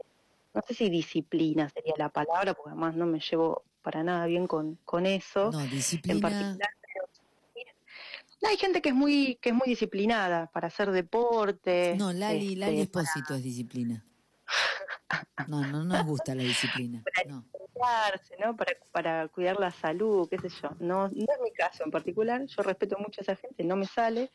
no 0.58 0.64
sé 0.68 0.74
si 0.74 0.90
disciplina 0.90 1.70
sería 1.70 1.94
la 1.98 2.10
palabra, 2.10 2.56
porque 2.56 2.72
además 2.72 2.96
no 2.96 3.06
me 3.06 3.20
llevo 3.20 3.64
para 3.84 4.04
nada 4.04 4.26
bien 4.26 4.48
con, 4.48 4.80
con 4.86 5.06
eso. 5.06 5.52
No, 5.52 5.62
en 5.62 5.70
disciplina. 5.70 6.20
particular, 6.20 6.72
pero 6.82 7.08
sí. 7.54 8.46
hay 8.48 8.58
gente 8.58 8.82
que 8.82 8.90
es 8.90 8.96
muy 8.96 9.38
que 9.40 9.50
es 9.50 9.56
muy 9.56 9.68
disciplinada 9.68 10.48
para 10.48 10.70
hacer 10.70 10.90
deporte. 10.90 11.96
No, 11.96 12.12
Lali, 12.12 12.48
este, 12.48 12.60
Lali 12.60 12.82
Espósito 12.82 13.36
es 13.36 13.44
disciplina. 13.44 14.04
No, 15.48 15.66
no 15.66 15.86
nos 15.86 16.06
gusta 16.06 16.36
la 16.36 16.44
disciplina. 16.44 17.02
No. 17.28 17.46
cuidarse, 17.72 18.36
¿no? 18.44 18.58
Para, 18.58 18.74
para 18.92 19.28
cuidar 19.30 19.58
la 19.58 19.72
salud, 19.72 20.28
qué 20.28 20.38
sé 20.38 20.50
yo. 20.50 20.72
No, 20.80 21.08
no 21.08 21.34
es 21.34 21.42
mi 21.42 21.52
caso 21.54 21.86
en 21.86 21.92
particular, 21.92 22.44
yo 22.46 22.64
respeto 22.64 22.98
mucho 22.98 23.22
a 23.22 23.24
esa 23.24 23.36
gente, 23.38 23.64
no 23.64 23.78
me 23.78 23.86
sale, 23.86 24.32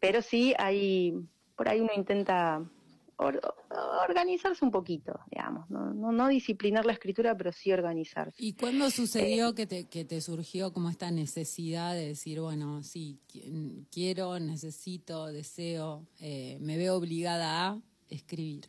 pero 0.00 0.20
sí 0.20 0.54
hay, 0.58 1.14
por 1.56 1.68
ahí 1.68 1.80
uno 1.80 1.92
intenta 1.96 2.62
or- 3.22 3.40
organizarse 4.08 4.64
un 4.64 4.70
poquito, 4.70 5.18
digamos, 5.30 5.68
¿no? 5.70 5.92
No, 5.94 6.12
no 6.12 6.28
disciplinar 6.28 6.84
la 6.86 6.92
escritura, 6.92 7.36
pero 7.36 7.52
sí 7.52 7.72
organizarse. 7.72 8.36
¿Y 8.38 8.54
cuándo 8.54 8.90
sucedió 8.90 9.54
que 9.54 9.66
te, 9.66 9.88
que 9.88 10.04
te 10.04 10.20
surgió 10.20 10.72
como 10.72 10.90
esta 10.90 11.10
necesidad 11.10 11.94
de 11.94 12.08
decir, 12.08 12.40
bueno, 12.40 12.82
sí, 12.82 13.20
qui- 13.28 13.86
quiero, 13.90 14.38
necesito, 14.38 15.26
deseo, 15.26 16.06
eh, 16.20 16.58
me 16.60 16.76
veo 16.76 16.96
obligada 16.96 17.68
a 17.68 17.78
escribir? 18.08 18.68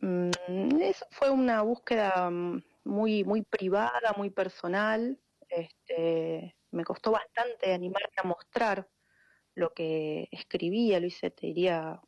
Mm, 0.00 0.80
Eso 0.80 1.06
fue 1.10 1.30
una 1.30 1.62
búsqueda 1.62 2.30
mm, 2.30 2.62
muy, 2.84 3.24
muy 3.24 3.42
privada, 3.42 4.14
muy 4.16 4.30
personal. 4.30 5.18
Este, 5.48 6.54
me 6.70 6.84
costó 6.84 7.12
bastante 7.12 7.72
animarme 7.72 8.08
a 8.22 8.26
mostrar 8.26 8.88
lo 9.56 9.72
que 9.74 10.28
escribía, 10.30 11.00
lo 11.00 11.06
hice, 11.06 11.30
te 11.32 11.48
diría, 11.48 12.00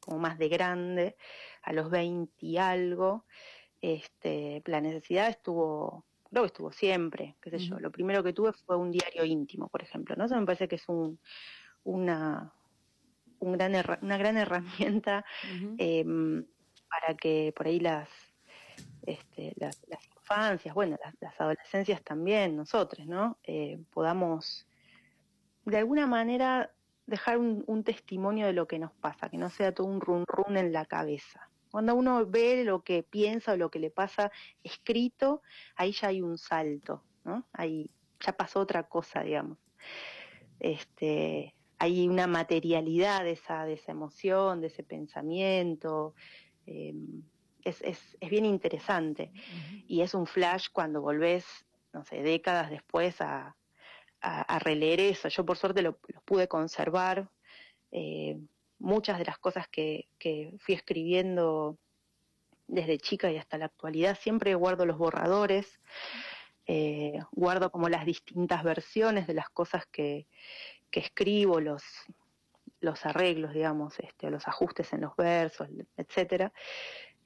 como 0.00 0.18
más 0.18 0.36
de 0.38 0.48
grande, 0.48 1.16
a 1.62 1.72
los 1.72 1.88
20 1.90 2.34
y 2.44 2.58
algo. 2.58 3.24
Este, 3.80 4.62
la 4.66 4.80
necesidad 4.82 5.28
estuvo, 5.28 6.04
creo 6.28 6.42
que 6.42 6.46
estuvo 6.48 6.72
siempre, 6.72 7.36
qué 7.40 7.50
sé 7.50 7.58
yo. 7.60 7.78
Lo 7.80 7.90
primero 7.90 8.22
que 8.22 8.32
tuve 8.34 8.52
fue 8.52 8.76
un 8.76 8.90
diario 8.90 9.24
íntimo, 9.24 9.68
por 9.68 9.82
ejemplo, 9.82 10.14
¿no? 10.16 10.26
Eso 10.26 10.36
me 10.38 10.44
parece 10.44 10.68
que 10.68 10.76
es 10.76 10.88
un, 10.88 11.18
una, 11.84 12.52
un 13.38 13.52
gran 13.52 13.74
herra- 13.74 13.98
una 14.02 14.18
gran 14.18 14.36
herramienta 14.36 15.24
em, 15.78 16.44
para 16.90 17.16
que 17.16 17.52
por 17.56 17.68
ahí 17.68 17.78
las, 17.80 18.08
este, 19.02 19.54
las, 19.56 19.80
las 19.88 20.04
infancias, 20.16 20.74
bueno, 20.74 20.98
las, 21.02 21.14
las 21.20 21.40
adolescencias 21.40 22.02
también, 22.02 22.56
nosotros, 22.56 23.06
¿no? 23.06 23.38
Eh, 23.44 23.78
podamos 23.92 24.66
de 25.64 25.76
alguna 25.78 26.06
manera 26.06 26.74
dejar 27.10 27.38
un, 27.38 27.64
un 27.66 27.82
testimonio 27.82 28.46
de 28.46 28.52
lo 28.52 28.66
que 28.66 28.78
nos 28.78 28.92
pasa, 28.92 29.28
que 29.28 29.36
no 29.36 29.50
sea 29.50 29.74
todo 29.74 29.86
un 29.88 30.00
run 30.00 30.24
run 30.26 30.56
en 30.56 30.72
la 30.72 30.86
cabeza. 30.86 31.50
Cuando 31.70 31.94
uno 31.94 32.24
ve 32.26 32.64
lo 32.64 32.82
que 32.82 33.02
piensa 33.02 33.52
o 33.52 33.56
lo 33.56 33.70
que 33.70 33.78
le 33.80 33.90
pasa 33.90 34.30
escrito, 34.62 35.42
ahí 35.76 35.92
ya 35.92 36.08
hay 36.08 36.22
un 36.22 36.38
salto, 36.38 37.02
¿no? 37.24 37.46
Ahí 37.52 37.90
ya 38.20 38.32
pasó 38.32 38.60
otra 38.60 38.84
cosa, 38.84 39.22
digamos. 39.22 39.58
Este, 40.60 41.54
hay 41.78 42.08
una 42.08 42.26
materialidad 42.26 43.24
de 43.24 43.32
esa, 43.32 43.64
de 43.64 43.74
esa 43.74 43.92
emoción, 43.92 44.60
de 44.60 44.68
ese 44.68 44.82
pensamiento. 44.82 46.14
eh, 46.66 46.94
es, 47.62 47.82
es, 47.82 48.16
es 48.20 48.30
bien 48.30 48.46
interesante. 48.46 49.32
Y 49.86 50.00
es 50.00 50.14
un 50.14 50.26
flash 50.26 50.68
cuando 50.72 51.00
volvés, 51.02 51.44
no 51.92 52.04
sé, 52.04 52.22
décadas 52.22 52.70
después 52.70 53.20
a, 53.20 53.56
a, 54.20 54.42
a 54.42 54.58
releer 54.58 55.00
eso. 55.00 55.28
Yo 55.28 55.44
por 55.44 55.56
suerte 55.56 55.82
lo, 55.82 55.98
lo 56.08 56.20
pude 56.22 56.48
conservar. 56.48 57.28
Eh, 57.92 58.38
muchas 58.78 59.18
de 59.18 59.24
las 59.24 59.38
cosas 59.38 59.68
que, 59.68 60.08
que 60.18 60.54
fui 60.58 60.74
escribiendo 60.74 61.76
desde 62.66 62.98
chica 62.98 63.30
y 63.30 63.36
hasta 63.36 63.58
la 63.58 63.66
actualidad, 63.66 64.16
siempre 64.18 64.54
guardo 64.54 64.86
los 64.86 64.96
borradores, 64.96 65.80
eh, 66.66 67.18
guardo 67.32 67.70
como 67.70 67.88
las 67.88 68.06
distintas 68.06 68.62
versiones 68.62 69.26
de 69.26 69.34
las 69.34 69.50
cosas 69.50 69.84
que, 69.86 70.26
que 70.90 71.00
escribo, 71.00 71.60
los, 71.60 71.82
los 72.80 73.04
arreglos, 73.04 73.52
digamos, 73.52 73.98
este, 73.98 74.30
los 74.30 74.46
ajustes 74.48 74.92
en 74.92 75.02
los 75.02 75.16
versos, 75.16 75.68
etcétera. 75.96 76.52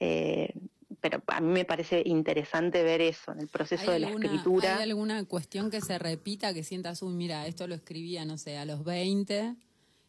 Eh, 0.01 0.53
pero 1.01 1.23
a 1.27 1.41
mí 1.41 1.53
me 1.53 1.65
parece 1.65 2.03
interesante 2.05 2.83
ver 2.83 3.01
eso 3.01 3.33
en 3.33 3.41
el 3.41 3.49
proceso 3.49 3.85
de 3.85 3.93
¿Hay 3.93 4.01
la 4.01 4.07
alguna, 4.09 4.27
escritura. 4.27 4.77
¿Hay 4.77 4.83
alguna 4.91 5.25
cuestión 5.25 5.71
que 5.71 5.81
se 5.81 5.99
repita, 5.99 6.55
que 6.55 6.63
sientas, 6.65 7.03
uy, 7.03 7.15
mira, 7.15 7.47
esto 7.47 7.67
lo 7.67 7.75
escribía, 7.75 8.25
no 8.25 8.39
sé, 8.39 8.57
a 8.57 8.65
los 8.65 8.85
20 8.85 9.57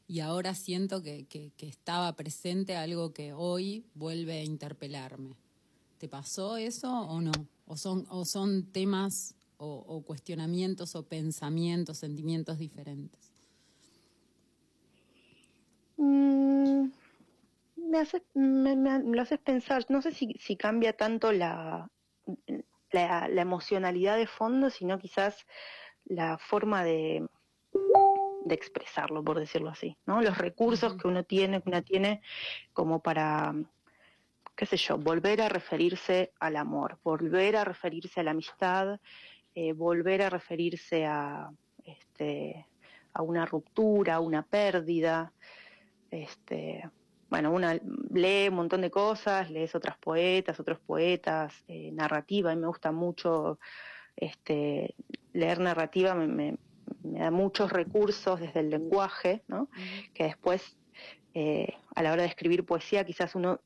y 0.08 0.20
ahora 0.20 0.54
siento 0.56 1.02
que, 1.02 1.26
que, 1.26 1.52
que 1.58 1.68
estaba 1.68 2.14
presente 2.16 2.76
algo 2.76 3.14
que 3.14 3.34
hoy 3.34 3.86
vuelve 3.94 4.40
a 4.40 4.44
interpelarme? 4.44 5.36
¿Te 5.98 6.08
pasó 6.08 6.58
eso 6.58 6.92
o 6.92 7.22
no? 7.22 7.32
¿O 7.68 7.78
son, 7.78 8.06
o 8.10 8.26
son 8.26 8.66
temas 8.72 9.34
o, 9.58 9.84
o 9.88 10.02
cuestionamientos 10.02 10.96
o 10.96 11.04
pensamientos, 11.04 11.98
sentimientos 11.98 12.60
diferentes? 12.60 13.32
Mm, 15.98 16.90
me, 17.96 18.02
hace, 18.02 18.24
me, 18.34 18.76
me- 18.76 19.00
me 19.00 19.16
lo 19.16 19.22
haces 19.22 19.40
pensar, 19.40 19.86
no 19.90 20.02
sé 20.02 20.12
si, 20.12 20.36
si 20.40 20.58
cambia 20.58 20.94
tanto 20.94 21.32
la, 21.32 21.90
la, 22.92 23.28
la 23.28 23.42
emocionalidad 23.42 24.18
de 24.18 24.28
fondo, 24.28 24.70
sino 24.70 25.00
quizás 25.00 25.46
la 26.06 26.38
forma 26.38 26.84
de, 26.84 27.26
de 28.46 28.56
expresarlo, 28.56 29.24
por 29.24 29.40
decirlo 29.40 29.70
así, 29.70 29.98
¿no? 30.06 30.22
Los 30.22 30.38
recursos 30.38 30.96
que 30.96 31.08
uno 31.08 31.24
tiene, 31.24 31.62
que 31.62 31.70
una 31.70 31.82
tiene 31.82 32.22
como 32.74 33.00
para, 33.02 33.54
qué 34.56 34.66
sé 34.66 34.78
yo, 34.78 34.98
volver 34.98 35.42
a 35.42 35.50
referirse 35.50 36.32
al 36.40 36.58
amor, 36.58 37.00
volver 37.04 37.56
a 37.56 37.64
referirse 37.64 38.20
a 38.20 38.24
la 38.24 38.32
amistad, 38.32 39.00
eh, 39.56 39.74
volver 39.74 40.22
a 40.22 40.30
referirse 40.30 41.06
a, 41.06 41.50
este, 41.86 42.68
a 43.14 43.22
una 43.22 43.46
ruptura, 43.46 44.16
a 44.16 44.20
una 44.20 44.44
pérdida, 44.44 45.32
este, 46.12 46.90
bueno, 47.30 47.52
una 47.52 47.74
lee 48.14 48.48
un 48.50 48.56
montón 48.56 48.82
de 48.82 48.92
cosas, 48.92 49.50
lees 49.50 49.76
otras 49.76 49.98
poetas, 49.98 50.60
otros 50.60 50.80
poetas, 50.86 51.54
eh, 51.68 51.92
narrativa, 51.92 52.52
a 52.52 52.56
mí 52.56 52.62
me 52.62 52.68
gusta 52.68 52.92
mucho 52.92 53.60
este, 54.16 54.96
leer 55.34 55.60
narrativa, 55.60 56.14
me, 56.16 56.28
me- 56.28 56.58
me 57.04 57.20
da 57.20 57.32
muchos 57.32 57.72
recursos 57.72 58.40
desde 58.40 58.60
el 58.60 58.70
lenguaje, 58.70 59.44
¿no? 59.48 59.70
que 60.14 60.26
después 60.26 60.78
eh, 61.34 61.74
a 61.96 62.04
la 62.04 62.14
hora 62.14 62.22
de 62.24 62.28
escribir 62.30 62.64
poesía 62.66 63.04
quizás 63.04 63.34
uno 63.36 63.60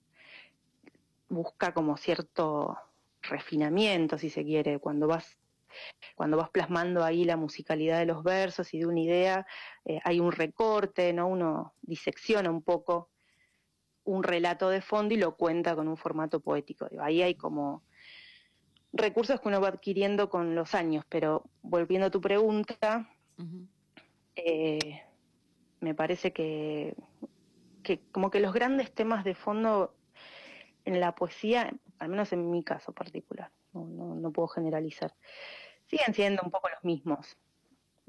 busca 1.28 1.74
como 1.74 1.97
cierto 1.97 2.78
refinamiento, 3.22 4.18
si 4.18 4.30
se 4.30 4.43
quiere, 4.43 4.80
cuando 4.80 5.07
vas 5.07 5.38
cuando 6.16 6.36
vas 6.38 6.49
plasmando 6.49 7.03
ahí 7.03 7.26
la 7.26 7.38
musicalidad 7.38 7.99
de 7.99 8.07
los 8.07 8.24
versos 8.24 8.74
y 8.74 8.80
de 8.80 8.88
una 8.88 9.01
idea, 9.01 9.45
eh, 9.86 9.99
hay 10.03 10.20
un 10.20 10.32
recorte, 10.32 11.14
¿no? 11.14 11.28
Uno 11.28 11.76
disecciona 11.82 12.49
un 12.49 12.64
poco 12.64 13.12
un 14.10 14.24
relato 14.24 14.70
de 14.70 14.82
fondo 14.82 15.14
y 15.14 15.18
lo 15.18 15.36
cuenta 15.36 15.76
con 15.76 15.88
un 15.88 15.95
formato 15.95 16.39
poético. 16.39 16.88
Ahí 16.99 17.22
hay 17.22 17.36
como 17.36 17.84
recursos 18.91 19.39
que 19.39 19.47
uno 19.47 19.62
va 19.62 19.68
adquiriendo 19.68 20.30
con 20.30 20.55
los 20.55 20.74
años, 20.74 21.05
pero 21.10 21.43
volviendo 21.62 22.07
a 22.07 22.10
tu 22.10 22.20
pregunta, 22.20 23.07
eh, 24.36 25.03
me 25.80 25.93
parece 25.93 26.34
que, 26.34 26.95
que 27.84 28.01
como 28.12 28.32
que 28.32 28.39
los 28.39 28.51
grandes 28.51 28.91
temas 28.91 29.24
de 29.24 29.36
fondo 29.36 29.93
en 30.86 30.99
la 30.99 31.14
poesía, 31.14 31.72
al 31.99 32.10
menos 32.10 32.34
en 32.34 32.49
mi 32.49 32.64
caso 32.64 32.91
particular, 32.93 33.51
no, 33.74 33.86
no, 33.86 34.16
no 34.16 34.32
puedo 34.32 34.47
generalizar, 34.47 35.14
siguen 35.86 36.16
siendo 36.16 36.41
un 36.43 36.49
poco 36.49 36.68
los 36.70 36.84
mismos. 36.84 37.38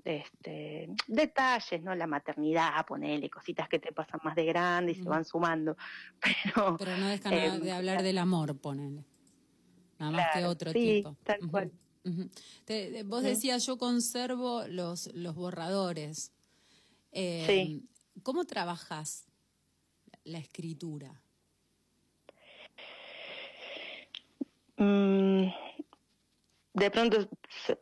Este, 0.05 0.88
detalles, 1.07 1.82
¿no? 1.82 1.94
La 1.94 2.07
maternidad, 2.07 2.86
ponele, 2.86 3.28
cositas 3.28 3.68
que 3.68 3.78
te 3.78 3.92
pasan 3.92 4.20
más 4.24 4.34
de 4.34 4.44
grande 4.46 4.92
y 4.92 4.94
se 4.94 5.03
van 5.03 5.24
sumando. 5.24 5.76
Pero, 6.55 6.76
Pero 6.78 6.96
no 6.96 7.07
dejan 7.09 7.32
eh, 7.34 7.59
de 7.61 7.72
hablar 7.72 8.03
del 8.03 8.18
amor, 8.18 8.59
ponele. 8.59 9.05
Nada 9.98 10.12
más 10.12 10.26
que 10.32 10.46
otro 10.46 10.72
sí, 10.72 10.96
tipo. 10.96 11.16
tal 11.24 11.40
cual. 11.51 11.72
Te- 12.64 12.90
te- 12.90 13.03
vos 13.03 13.22
decías, 13.22 13.66
yo 13.66 13.76
conservo 13.76 14.66
los, 14.66 15.11
los 15.14 15.34
borradores. 15.34 16.32
Eh, 17.12 17.44
Sí. 17.46 17.86
¿Cómo 18.22 18.44
trabajas 18.44 19.26
la 20.24 20.38
escritura? 20.38 21.22
Mm, 24.76 25.48
de 26.74 26.90
pronto 26.90 27.28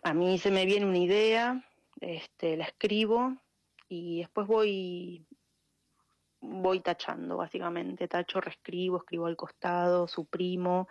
a 0.02 0.14
mí 0.14 0.38
se 0.38 0.50
me 0.50 0.64
viene 0.66 0.86
una 0.86 0.98
idea, 0.98 1.64
este, 2.00 2.56
la 2.56 2.64
escribo 2.64 3.36
y 3.88 4.20
después 4.20 4.46
voy 4.46 5.26
voy 6.40 6.80
tachando 6.80 7.36
básicamente, 7.36 8.06
tacho, 8.06 8.40
reescribo, 8.40 8.98
escribo 8.98 9.26
al 9.26 9.36
costado, 9.36 10.06
suprimo, 10.06 10.88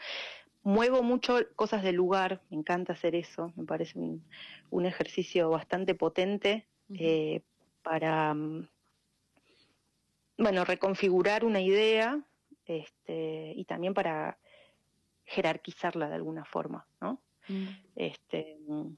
muevo 0.64 1.02
mucho 1.04 1.38
cosas 1.56 1.84
del 1.84 1.96
lugar, 1.96 2.42
me 2.50 2.58
encanta 2.58 2.94
hacer 2.94 3.16
eso, 3.16 3.54
me 3.56 3.64
parece 3.64 3.98
un, 3.98 4.24
un 4.70 4.86
ejercicio 4.86 5.50
bastante 5.50 5.96
potente 5.96 6.68
eh, 6.90 7.42
para 7.82 8.34
mm, 8.34 8.68
bueno, 10.38 10.66
reconfigurar 10.66 11.46
una 11.46 11.62
idea 11.62 12.22
este, 12.66 13.54
y 13.56 13.66
también 13.66 13.94
para 13.94 14.38
jerarquizarla 15.26 16.10
de 16.10 16.16
alguna 16.16 16.46
forma, 16.46 16.86
¿no? 17.02 17.22
Este, 17.96 18.58
mm, 18.68 18.90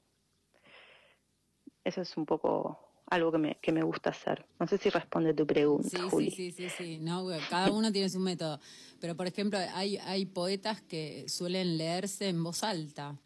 eso 1.90 2.00
es 2.02 2.16
un 2.16 2.24
poco 2.26 2.78
algo 3.06 3.30
que 3.32 3.38
me, 3.38 3.56
que 3.60 3.72
me 3.72 3.82
gusta 3.82 4.10
hacer. 4.10 4.46
No 4.58 4.66
sé 4.66 4.78
si 4.78 4.88
responde 4.88 5.34
tu 5.34 5.46
pregunta, 5.46 5.88
Sí, 5.88 5.98
Juli. 6.10 6.30
sí, 6.30 6.52
sí, 6.52 6.68
sí, 6.68 6.70
sí. 6.70 6.98
No, 7.00 7.26
cada 7.48 7.70
uno 7.72 7.90
tiene 7.92 8.08
su 8.08 8.20
método. 8.20 8.60
Pero, 9.00 9.16
por 9.16 9.26
ejemplo, 9.26 9.58
hay, 9.74 9.96
hay 9.98 10.26
poetas 10.26 10.80
que 10.82 11.28
suelen 11.28 11.76
leerse 11.76 12.28
en 12.28 12.42
voz 12.42 12.62
alta 12.62 13.18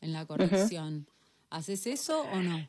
en 0.00 0.12
la 0.12 0.24
corrección. 0.26 1.06
¿Haces 1.50 1.86
eso 1.86 2.22
o 2.30 2.40
no? 2.42 2.68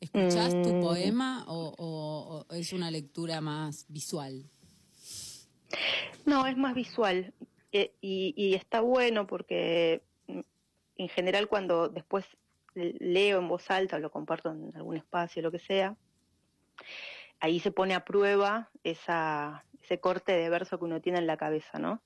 ¿Escuchás 0.00 0.60
tu 0.62 0.70
Mm. 0.70 0.80
poema 0.80 1.44
o, 1.48 1.74
o- 1.78 2.46
o 2.48 2.54
es 2.54 2.72
una 2.72 2.90
lectura 2.90 3.40
más 3.40 3.84
visual? 3.88 4.44
No, 6.24 6.46
es 6.46 6.56
más 6.56 6.74
visual 6.74 7.32
eh, 7.72 7.92
y, 8.00 8.34
y 8.36 8.54
está 8.54 8.80
bueno 8.80 9.26
porque 9.26 10.02
mm, 10.26 10.40
en 10.96 11.08
general 11.08 11.48
cuando 11.48 11.88
después 11.88 12.24
leo 13.00 13.38
en 13.38 13.48
voz 13.48 13.70
alta 13.70 13.96
o 13.96 13.98
lo 14.00 14.10
comparto 14.10 14.50
en 14.50 14.72
algún 14.74 14.96
espacio, 14.96 15.42
lo 15.42 15.50
que 15.50 15.58
sea, 15.58 15.96
ahí 17.40 17.60
se 17.60 17.70
pone 17.70 17.94
a 17.94 18.04
prueba 18.04 18.70
esa, 18.84 19.64
ese 19.82 20.00
corte 20.00 20.32
de 20.32 20.48
verso 20.48 20.78
que 20.78 20.84
uno 20.84 21.00
tiene 21.00 21.18
en 21.18 21.26
la 21.26 21.36
cabeza, 21.36 21.78
¿no? 21.78 22.02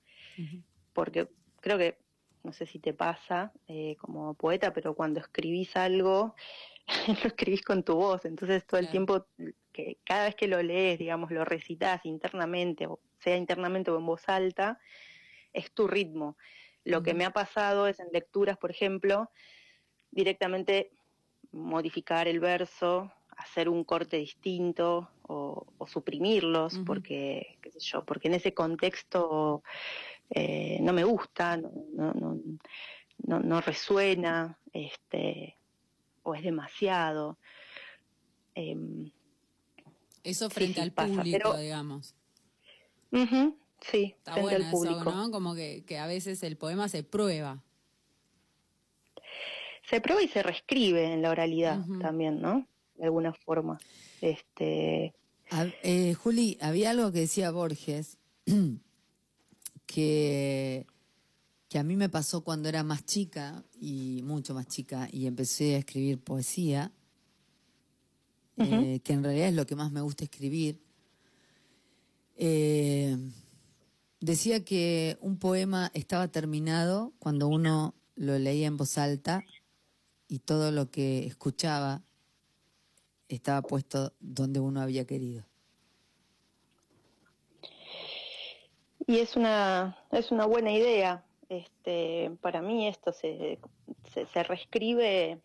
Porque 0.93 1.29
creo 1.61 1.79
que, 1.79 1.99
no 2.43 2.53
sé 2.53 2.66
si 2.66 2.79
te 2.79 2.93
pasa 2.93 3.53
eh, 3.68 3.97
como 3.97 4.35
poeta, 4.35 4.73
pero 4.73 4.95
cuando 4.95 5.20
escribís 5.20 5.77
algo, 5.77 6.35
lo 7.23 7.29
escribís 7.29 7.62
con 7.62 7.83
tu 7.83 7.95
voz, 7.95 8.25
entonces 8.25 8.66
todo 8.66 8.81
el 8.81 8.89
Claro. 8.89 9.07
tiempo, 9.07 9.27
que 9.73 9.99
cada 10.05 10.25
vez 10.25 10.35
que 10.35 10.49
lo 10.49 10.62
lees, 10.62 10.99
digamos, 10.99 11.31
lo 11.31 11.45
recitas 11.45 12.05
internamente, 12.05 12.87
o 12.87 13.01
sea 13.20 13.37
internamente 13.37 13.91
o 13.91 13.99
en 13.99 14.07
voz 14.07 14.29
alta, 14.29 14.81
es 15.53 15.73
tu 15.73 15.87
ritmo. 15.87 16.37
Lo 16.85 17.03
que 17.03 17.14
me 17.14 17.25
ha 17.25 17.31
pasado 17.31 17.87
es 17.87 18.01
en 18.01 18.09
lecturas, 18.12 18.59
por 18.59 18.70
ejemplo, 18.73 19.31
directamente 20.13 20.93
modificar 21.51 22.29
el 22.29 22.39
verso, 22.39 23.11
hacer 23.37 23.69
un 23.69 23.83
corte 23.83 24.19
distinto 24.19 25.11
o, 25.23 25.67
o 25.79 25.87
suprimirlos, 25.89 26.79
porque, 26.87 27.59
qué 27.61 27.71
sé 27.73 27.81
yo, 27.81 28.05
porque 28.05 28.29
en 28.29 28.35
ese 28.35 28.55
contexto 28.55 29.63
eh, 30.31 30.79
no 30.81 30.93
me 30.93 31.03
gusta, 31.05 31.57
no, 31.57 31.73
no, 31.95 32.13
no, 32.15 32.39
no- 33.27 33.41
no 33.41 33.61
resuena, 33.61 34.59
este, 34.73 35.57
o 36.23 36.35
es 36.35 36.43
demasiado. 36.43 37.39
Em, 38.55 39.11
Eso 40.25 40.49
frente 40.51 40.75
sí, 40.75 40.81
al 40.81 40.93
pasa, 40.93 41.15
público, 41.17 41.39
pero- 41.39 41.57
digamos. 41.59 42.15
sí, 43.81 44.15
Está 44.19 44.33
frente 44.35 44.41
bueno 44.43 44.65
al 44.67 44.71
público. 44.71 45.01
eso, 45.01 45.11
¿no? 45.13 45.31
Como 45.31 45.55
que, 45.55 45.85
que 45.85 45.99
a 45.99 46.07
veces 46.07 46.43
el 46.43 46.57
poema 46.57 46.89
se 46.89 47.03
prueba. 47.03 47.63
Se 49.93 50.01
prueba 50.01 50.22
y 50.22 50.28
se 50.28 50.43
reescribe 50.43 51.12
en 51.12 51.20
la 51.20 51.28
oralidad 51.28 51.84
también, 52.01 52.40
¿no? 52.40 52.66
De 52.97 53.05
alguna 53.05 53.34
forma. 53.34 53.78
Este, 54.22 55.12
A- 55.51 55.66
eh, 55.82 56.14
Juli, 56.14 56.57
había 56.62 56.93
algo 56.93 57.12
que 57.12 57.20
decía 57.20 57.51
Borges 57.51 58.16
que, 59.86 60.86
que 61.68 61.78
a 61.78 61.82
mí 61.82 61.97
me 61.97 62.09
pasó 62.09 62.43
cuando 62.43 62.70
era 62.70 62.82
más 62.84 63.05
chica 63.05 63.62
y 63.78 64.22
mucho 64.24 64.55
más 64.55 64.66
chica 64.66 65.11
y 65.12 65.26
empecé 65.26 65.74
a 65.74 65.78
escribir 65.80 66.18
poesía, 66.20 66.90
eh, 68.57 69.01
que 69.05 69.12
en 69.12 69.22
realidad 69.24 69.49
es 69.49 69.55
lo 69.55 69.66
que 69.66 69.76
más 69.76 69.93
me 69.93 70.01
gusta 70.01 70.24
escribir. 70.24 70.80
Eh, 72.36 73.14
decía 74.20 74.64
que 74.64 75.18
un 75.20 75.36
poema 75.38 75.90
estaba 75.93 76.28
terminado 76.28 77.12
cuando 77.18 77.49
uno 77.49 77.95
lo 78.16 78.38
leía 78.38 78.68
en 78.68 78.78
voz 78.78 78.97
alta 78.97 79.45
y 80.33 80.39
todo 80.39 80.70
lo 80.70 80.91
que 80.91 81.26
escuchaba 81.26 82.01
estaba 83.28 83.61
puesto 83.61 84.14
donde 84.18 84.61
uno 84.61 84.80
había 84.80 85.07
querido. 85.07 85.45
Y 89.07 89.18
es 89.18 89.37
una, 89.37 89.99
es 90.11 90.30
una 90.30 90.47
buena 90.47 90.72
idea. 90.72 91.22
Este, 91.51 92.30
para 92.41 92.62
mí 92.62 92.89
esto 92.89 93.12
se, 93.12 93.59
se, 94.14 94.24
se 94.24 94.43
reescribe 94.43 95.43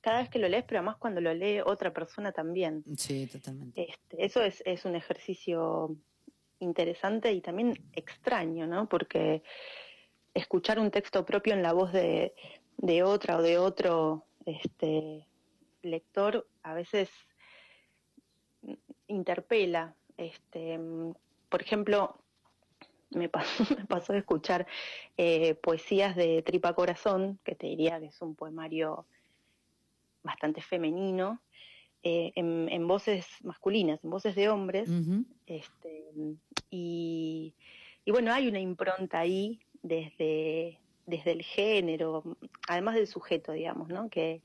cada 0.00 0.20
vez 0.20 0.28
que 0.30 0.38
lo 0.38 0.48
lees, 0.48 0.62
pero 0.64 0.78
además 0.78 0.96
cuando 0.98 1.20
lo 1.20 1.34
lee 1.34 1.60
otra 1.66 1.92
persona 1.92 2.30
también. 2.30 2.84
Sí, 2.96 3.26
totalmente. 3.26 3.90
Este, 3.90 4.24
eso 4.24 4.40
es, 4.40 4.62
es 4.64 4.84
un 4.84 4.94
ejercicio 4.94 5.96
interesante 6.60 7.32
y 7.32 7.40
también 7.40 7.74
extraño, 7.92 8.68
¿no? 8.68 8.88
Porque 8.88 9.42
escuchar 10.32 10.78
un 10.78 10.92
texto 10.92 11.26
propio 11.26 11.54
en 11.54 11.62
la 11.64 11.72
voz 11.72 11.92
de, 11.92 12.34
de 12.80 13.02
otra 13.02 13.36
o 13.36 13.42
de 13.42 13.58
otro 13.58 14.24
este, 14.46 15.26
lector 15.82 16.46
a 16.62 16.74
veces 16.74 17.10
interpela. 19.06 19.94
Este, 20.16 20.78
por 21.48 21.60
ejemplo, 21.60 22.16
me 23.10 23.28
pasó, 23.28 23.64
me 23.78 23.84
pasó 23.86 24.12
de 24.12 24.20
escuchar 24.20 24.66
eh, 25.16 25.54
poesías 25.54 26.16
de 26.16 26.42
Tripa 26.42 26.74
Corazón, 26.74 27.38
que 27.44 27.54
te 27.54 27.66
diría 27.66 28.00
que 28.00 28.06
es 28.06 28.22
un 28.22 28.34
poemario 28.34 29.06
bastante 30.22 30.62
femenino, 30.62 31.40
eh, 32.02 32.32
en, 32.34 32.68
en 32.70 32.88
voces 32.88 33.26
masculinas, 33.42 34.02
en 34.02 34.10
voces 34.10 34.34
de 34.34 34.48
hombres. 34.48 34.88
Este, 35.46 36.04
y, 36.70 37.54
y 38.06 38.10
bueno, 38.10 38.32
hay 38.32 38.48
una 38.48 38.60
impronta 38.60 39.18
ahí 39.18 39.60
desde, 39.82 40.79
desde 41.06 41.32
el 41.32 41.42
género, 41.42 42.36
además 42.68 42.94
del 42.94 43.06
sujeto, 43.06 43.52
digamos, 43.52 43.88
¿no? 43.88 44.08
Que, 44.08 44.42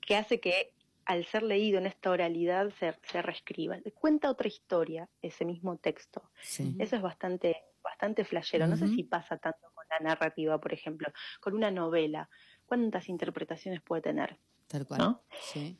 que 0.00 0.16
hace 0.16 0.40
que 0.40 0.72
al 1.04 1.24
ser 1.24 1.42
leído 1.42 1.78
en 1.78 1.86
esta 1.86 2.10
oralidad 2.10 2.70
se, 2.78 2.94
se 3.10 3.22
reescriba. 3.22 3.78
Cuenta 3.94 4.30
otra 4.30 4.48
historia 4.48 5.08
ese 5.22 5.44
mismo 5.44 5.76
texto. 5.76 6.22
Sí. 6.42 6.76
Eso 6.78 6.96
es 6.96 7.02
bastante, 7.02 7.56
bastante 7.82 8.24
flashero. 8.24 8.66
No 8.66 8.76
sé 8.76 8.88
si 8.88 9.04
pasa 9.04 9.38
tanto 9.38 9.70
con 9.74 9.84
la 9.88 10.00
narrativa, 10.00 10.60
por 10.60 10.74
ejemplo, 10.74 11.08
con 11.40 11.54
una 11.54 11.70
novela. 11.70 12.28
¿Cuántas 12.66 13.08
interpretaciones 13.08 13.80
puede 13.80 14.02
tener? 14.02 14.38
Tal 14.66 14.86
cual. 14.86 15.00
¿No? 15.00 15.22
Sí. 15.40 15.78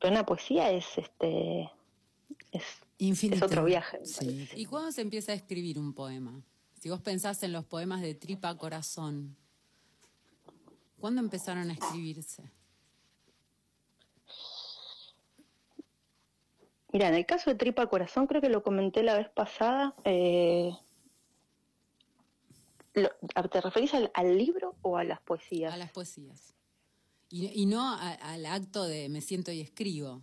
Pero 0.00 0.12
una 0.12 0.24
poesía 0.24 0.70
es 0.70 0.96
este 0.96 1.70
es, 2.52 2.64
Infinito. 2.98 3.44
es 3.44 3.52
otro 3.52 3.64
viaje. 3.64 3.98
Sí. 4.04 4.48
¿Y 4.54 4.64
cuándo 4.64 4.90
se 4.92 5.02
empieza 5.02 5.32
a 5.32 5.34
escribir 5.34 5.78
un 5.78 5.92
poema? 5.92 6.42
Si 6.80 6.88
vos 6.88 7.00
pensás 7.02 7.42
en 7.42 7.52
los 7.52 7.64
poemas 7.66 8.00
de 8.00 8.14
Tripa 8.14 8.56
Corazón, 8.56 9.36
¿cuándo 10.98 11.20
empezaron 11.20 11.68
a 11.68 11.74
escribirse? 11.74 12.42
Mira, 16.92 17.08
en 17.08 17.14
el 17.16 17.26
caso 17.26 17.50
de 17.50 17.56
Tripa 17.56 17.86
Corazón, 17.86 18.26
creo 18.26 18.40
que 18.40 18.48
lo 18.48 18.62
comenté 18.62 19.02
la 19.02 19.14
vez 19.18 19.28
pasada. 19.28 19.94
eh, 20.04 20.72
lo- 22.94 23.10
¿Te 23.50 23.60
referís 23.60 23.92
al, 23.94 24.10
al 24.14 24.36
libro 24.38 24.74
o 24.80 24.96
a 24.96 25.04
las 25.04 25.20
poesías? 25.20 25.72
A 25.72 25.76
las 25.76 25.92
poesías. 25.92 26.54
Y, 27.28 27.46
y 27.62 27.66
no 27.66 27.82
a- 27.86 28.12
al 28.14 28.46
acto 28.46 28.84
de 28.84 29.10
me 29.10 29.20
siento 29.20 29.52
y 29.52 29.60
escribo. 29.60 30.22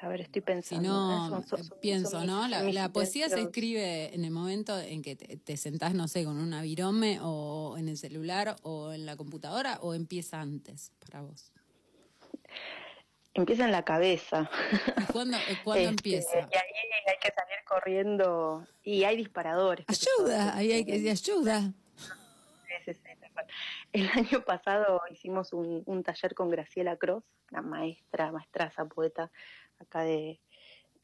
A 0.00 0.08
ver, 0.08 0.20
estoy 0.20 0.42
pensando. 0.42 0.82
Sino. 0.82 1.28
Son- 1.28 1.46
son- 1.48 1.60
eh, 1.60 1.64
son- 1.64 1.78
pienso, 1.80 2.10
son 2.10 2.20
mis- 2.22 2.30
¿no? 2.30 2.48
La, 2.72 2.88
poesía 2.92 3.28
se 3.28 3.40
escribe 3.40 4.14
en 4.14 4.24
el 4.24 4.30
momento 4.30 4.78
en 4.78 5.02
que 5.02 5.16
te, 5.16 5.36
te 5.38 5.56
sentás, 5.56 5.94
no 5.94 6.06
sé, 6.08 6.24
con 6.24 6.36
una 6.38 6.60
virome 6.62 7.18
o 7.22 7.76
en 7.78 7.88
el 7.88 7.96
celular 7.96 8.56
o 8.62 8.92
en 8.92 9.06
la 9.06 9.16
computadora 9.16 9.78
o 9.80 9.94
empieza 9.94 10.40
antes 10.40 10.92
para 11.04 11.22
vos. 11.22 11.52
Empieza 13.34 13.64
en 13.66 13.72
la 13.72 13.84
cabeza. 13.84 14.50
¿Y 14.98 15.12
cuándo, 15.12 15.36
eh, 15.36 15.40
cuándo 15.64 15.80
Este, 15.80 15.88
empieza? 15.90 16.38
Y 16.38 16.42
ahí 16.42 16.72
hay 17.06 17.16
que 17.20 17.28
salir 17.34 17.58
corriendo. 17.66 18.66
Y 18.82 19.04
hay 19.04 19.16
disparadores. 19.16 19.84
Ayuda, 19.88 20.56
ahí 20.56 20.72
hay 20.72 20.84
que 20.84 20.98
decir 21.00 21.10
ayuda. 21.10 21.72
El 23.92 24.08
año 24.10 24.42
pasado 24.44 25.00
hicimos 25.10 25.52
un, 25.52 25.82
un 25.86 26.02
taller 26.02 26.34
con 26.34 26.50
Graciela 26.50 26.96
Cross, 26.96 27.24
la 27.50 27.62
maestra, 27.62 28.30
maestraza, 28.32 28.84
poeta 28.84 29.30
acá 29.78 30.02
de, 30.02 30.40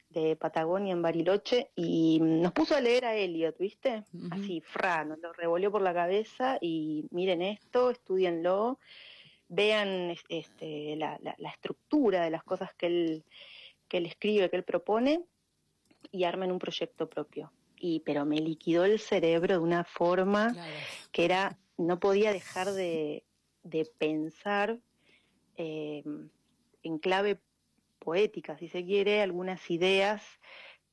de 0.09 0.35
Patagonia, 0.35 0.93
en 0.93 1.01
Bariloche, 1.01 1.69
y 1.75 2.19
nos 2.21 2.51
puso 2.53 2.75
a 2.75 2.81
leer 2.81 3.05
a 3.05 3.15
Eliot, 3.15 3.57
¿viste? 3.57 4.03
Así, 4.31 4.61
fra, 4.61 5.03
nos 5.05 5.19
lo 5.19 5.33
revolvió 5.33 5.71
por 5.71 5.81
la 5.81 5.93
cabeza 5.93 6.57
y 6.61 7.05
miren 7.11 7.41
esto, 7.41 7.89
estudienlo, 7.89 8.79
vean 9.47 10.11
es- 10.11 10.23
este, 10.29 10.95
la, 10.95 11.17
la- 11.21 11.35
la 11.37 11.49
estructura 11.49 12.23
de 12.23 12.29
las 12.31 12.43
cosas 12.43 12.73
que 12.75 12.85
él, 12.87 13.23
que 13.87 13.97
él 13.97 14.05
escribe, 14.05 14.49
que 14.49 14.55
él 14.57 14.63
propone, 14.63 15.23
y 16.11 16.23
armen 16.25 16.51
un 16.51 16.59
proyecto 16.59 17.07
propio. 17.09 17.51
Y, 17.79 17.99
pero 18.01 18.25
me 18.25 18.37
liquidó 18.39 18.85
el 18.85 18.99
cerebro 18.99 19.53
de 19.55 19.59
una 19.59 19.83
forma 19.83 20.53
Claro. 20.53 20.71
que 21.11 21.25
era, 21.25 21.57
no 21.77 21.99
podía 21.99 22.31
dejar 22.31 22.71
de, 22.71 23.23
de 23.63 23.85
pensar 23.97 24.79
eh, 25.57 26.03
en 26.83 26.97
clave 26.99 27.39
poética, 28.03 28.57
si 28.57 28.67
se 28.67 28.85
quiere, 28.85 29.21
algunas 29.21 29.69
ideas 29.71 30.21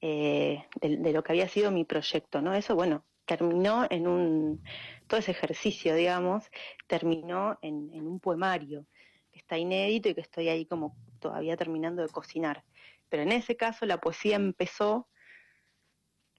eh, 0.00 0.64
de, 0.80 0.96
de 0.96 1.12
lo 1.12 1.22
que 1.22 1.32
había 1.32 1.48
sido 1.48 1.70
mi 1.70 1.84
proyecto, 1.84 2.40
¿no? 2.40 2.54
Eso, 2.54 2.74
bueno, 2.74 3.04
terminó 3.26 3.86
en 3.90 4.08
un, 4.08 4.62
todo 5.06 5.20
ese 5.20 5.30
ejercicio, 5.30 5.94
digamos, 5.94 6.50
terminó 6.86 7.58
en, 7.62 7.90
en 7.94 8.06
un 8.06 8.18
poemario 8.18 8.86
que 9.30 9.38
está 9.38 9.56
inédito 9.56 10.08
y 10.08 10.14
que 10.14 10.20
estoy 10.20 10.48
ahí 10.48 10.66
como 10.66 10.96
todavía 11.20 11.56
terminando 11.56 12.02
de 12.02 12.08
cocinar. 12.08 12.64
Pero 13.08 13.22
en 13.22 13.32
ese 13.32 13.56
caso 13.56 13.86
la 13.86 13.98
poesía 14.00 14.36
empezó 14.36 15.08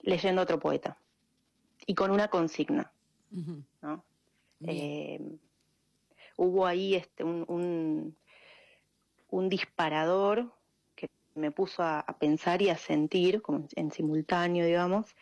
leyendo 0.02 0.42
a 0.42 0.44
otro 0.44 0.60
poeta 0.60 0.98
y 1.86 1.96
con 1.96 2.12
una 2.12 2.28
consigna. 2.28 2.92
¿no? 3.82 4.04
Eh, 4.68 5.20
hubo 6.36 6.66
ahí 6.66 6.96
este, 6.96 7.24
un, 7.24 7.46
un, 7.48 8.18
un 9.30 9.50
disparador 9.50 10.54
me 11.36 11.52
puso 11.52 11.84
a, 11.84 12.00
a 12.00 12.18
pensar 12.18 12.62
y 12.62 12.70
a 12.70 12.78
sentir, 12.78 13.42
como 13.42 13.60
en, 13.60 13.68
en 13.76 13.92
simultáneo, 13.92 14.66
digamos, 14.66 15.16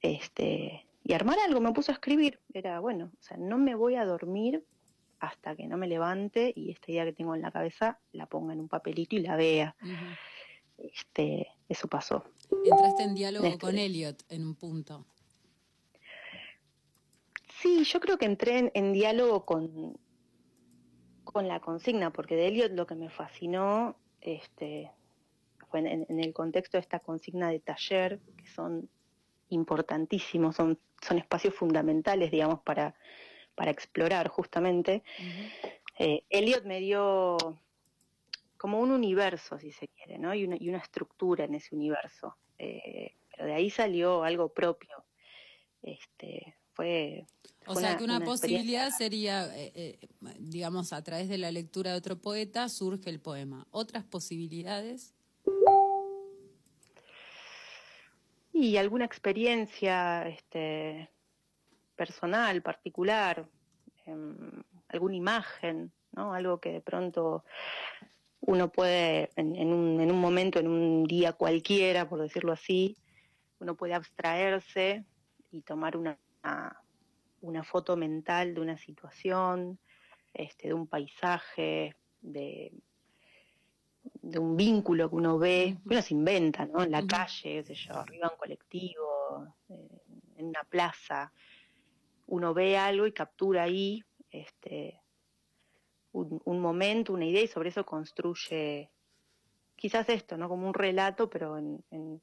este, 0.00 0.86
y 1.02 1.12
armar 1.12 1.38
algo, 1.46 1.60
me 1.60 1.72
puso 1.72 1.92
a 1.92 1.94
escribir. 1.94 2.40
Era, 2.52 2.80
bueno, 2.80 3.10
o 3.18 3.22
sea, 3.22 3.36
no 3.36 3.58
me 3.58 3.74
voy 3.74 3.94
a 3.94 4.04
dormir 4.04 4.64
hasta 5.18 5.56
que 5.56 5.66
no 5.66 5.76
me 5.78 5.86
levante 5.86 6.52
y 6.54 6.70
esta 6.70 6.92
idea 6.92 7.04
que 7.04 7.12
tengo 7.12 7.34
en 7.34 7.42
la 7.42 7.50
cabeza 7.50 7.98
la 8.12 8.26
ponga 8.26 8.52
en 8.52 8.60
un 8.60 8.68
papelito 8.68 9.16
y 9.16 9.20
la 9.20 9.36
vea. 9.36 9.74
Este, 10.76 11.48
eso 11.68 11.88
pasó. 11.88 12.24
Entraste 12.64 13.04
en 13.04 13.14
diálogo 13.14 13.46
Este- 13.46 13.58
con 13.58 13.78
Elliot 13.78 14.22
en 14.28 14.44
un 14.44 14.54
punto. 14.56 15.06
Sí, 17.62 17.84
yo 17.84 18.00
creo 18.00 18.18
que 18.18 18.26
entré 18.26 18.58
en, 18.58 18.70
en 18.74 18.92
diálogo 18.92 19.46
con, 19.46 19.98
con 21.24 21.48
la 21.48 21.60
consigna, 21.60 22.12
porque 22.12 22.36
de 22.36 22.48
Elliot 22.48 22.72
lo 22.72 22.86
que 22.86 22.94
me 22.94 23.08
fascinó 23.08 23.96
este, 24.20 24.92
en, 25.78 26.06
en 26.08 26.20
el 26.20 26.32
contexto 26.32 26.76
de 26.76 26.82
esta 26.82 27.00
consigna 27.00 27.50
de 27.50 27.60
taller, 27.60 28.20
que 28.36 28.46
son 28.46 28.88
importantísimos, 29.50 30.56
son, 30.56 30.78
son 31.00 31.18
espacios 31.18 31.54
fundamentales, 31.54 32.30
digamos, 32.30 32.60
para, 32.60 32.94
para 33.54 33.70
explorar 33.70 34.28
justamente. 34.28 35.02
Eh, 35.98 36.24
Elliot 36.30 36.64
me 36.64 36.80
dio 36.80 37.36
como 38.56 38.80
un 38.80 38.90
universo, 38.90 39.58
si 39.58 39.72
se 39.72 39.88
quiere, 39.88 40.18
¿no? 40.18 40.34
Y 40.34 40.44
una, 40.44 40.56
y 40.58 40.68
una 40.68 40.78
estructura 40.78 41.44
en 41.44 41.54
ese 41.54 41.74
universo. 41.74 42.36
Eh, 42.58 43.14
pero 43.30 43.46
de 43.46 43.54
ahí 43.54 43.70
salió 43.70 44.24
algo 44.24 44.48
propio. 44.48 45.04
Este, 45.82 46.56
fue, 46.72 47.26
O 47.66 47.74
sea 47.74 47.96
que 47.96 48.04
una, 48.04 48.20
posibilidad 48.20 48.90
sería, 48.90 49.48
eh, 49.56 49.98
digamos, 50.38 50.92
a 50.92 51.02
través 51.02 51.28
de 51.28 51.38
la 51.38 51.50
lectura 51.50 51.92
de 51.92 51.98
otro 51.98 52.20
poeta 52.20 52.68
surge 52.68 53.08
el 53.10 53.20
poema. 53.20 53.66
Otras 53.70 54.04
posibilidades, 54.04 55.15
Y 58.58 58.78
alguna 58.78 59.04
experiencia 59.04 60.26
este, 60.26 61.10
personal, 61.94 62.62
particular, 62.62 63.46
em, 64.06 64.62
alguna 64.88 65.14
imagen, 65.14 65.92
¿no? 66.12 66.32
Algo 66.32 66.58
que 66.58 66.72
de 66.72 66.80
pronto 66.80 67.44
uno 68.40 68.72
puede, 68.72 69.28
en, 69.36 69.56
en 69.56 69.74
un, 69.74 70.00
en 70.00 70.10
un 70.10 70.18
momento, 70.18 70.58
en 70.58 70.68
un 70.68 71.04
día 71.04 71.34
cualquiera, 71.34 72.08
por 72.08 72.22
decirlo 72.22 72.52
así, 72.52 72.96
uno 73.58 73.76
puede 73.76 73.92
abstraerse 73.92 75.04
y 75.50 75.60
tomar 75.60 75.94
una, 75.94 76.18
una 77.42 77.62
foto 77.62 77.94
mental 77.94 78.54
de 78.54 78.60
una 78.62 78.78
situación, 78.78 79.78
este, 80.32 80.68
de 80.68 80.74
un 80.74 80.86
paisaje, 80.86 81.94
de, 82.22 82.72
de 84.14 84.38
un 84.38 84.56
vínculo 84.56 85.08
que 85.08 85.16
uno 85.16 85.38
ve, 85.38 85.76
que 85.86 85.94
uno 85.94 86.02
se 86.02 86.14
inventa, 86.14 86.66
¿no? 86.66 86.82
En 86.82 86.90
la 86.90 87.06
calle, 87.06 87.62
qué 87.62 87.64
sé 87.64 87.74
yo, 87.74 87.94
arriba 87.94 88.26
en 88.26 88.32
un 88.32 88.38
colectivo, 88.38 89.54
eh, 89.68 90.02
en 90.36 90.46
una 90.46 90.64
plaza, 90.64 91.32
uno 92.26 92.54
ve 92.54 92.76
algo 92.76 93.06
y 93.06 93.12
captura 93.12 93.64
ahí 93.64 94.02
este, 94.30 95.00
un, 96.12 96.40
un 96.44 96.60
momento, 96.60 97.12
una 97.12 97.26
idea 97.26 97.42
y 97.42 97.48
sobre 97.48 97.68
eso 97.68 97.84
construye 97.84 98.90
quizás 99.76 100.08
esto, 100.08 100.36
¿no? 100.36 100.48
Como 100.48 100.66
un 100.66 100.74
relato, 100.74 101.28
pero 101.30 101.58
en, 101.58 101.84
en 101.90 102.20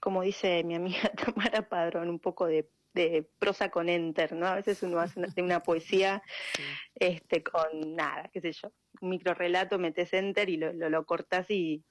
como 0.00 0.22
dice 0.22 0.62
mi 0.64 0.74
amiga 0.74 1.10
Tamara 1.16 1.68
Padrón, 1.68 2.08
un 2.08 2.18
poco 2.18 2.46
de, 2.46 2.68
de 2.94 3.28
prosa 3.38 3.70
con 3.70 3.88
enter, 3.88 4.32
¿no? 4.32 4.46
A 4.46 4.54
veces 4.54 4.82
uno 4.82 4.98
hace 5.00 5.18
una, 5.18 5.28
una 5.36 5.62
poesía 5.62 6.22
este, 6.94 7.42
con 7.42 7.94
nada, 7.94 8.30
qué 8.32 8.40
sé 8.40 8.52
yo, 8.52 8.72
un 9.00 9.10
micro 9.10 9.34
relato, 9.34 9.78
metes 9.78 10.12
enter 10.12 10.48
y 10.48 10.56
lo, 10.56 10.72
lo, 10.72 10.88
lo 10.88 11.04
cortás 11.04 11.50
y, 11.50 11.84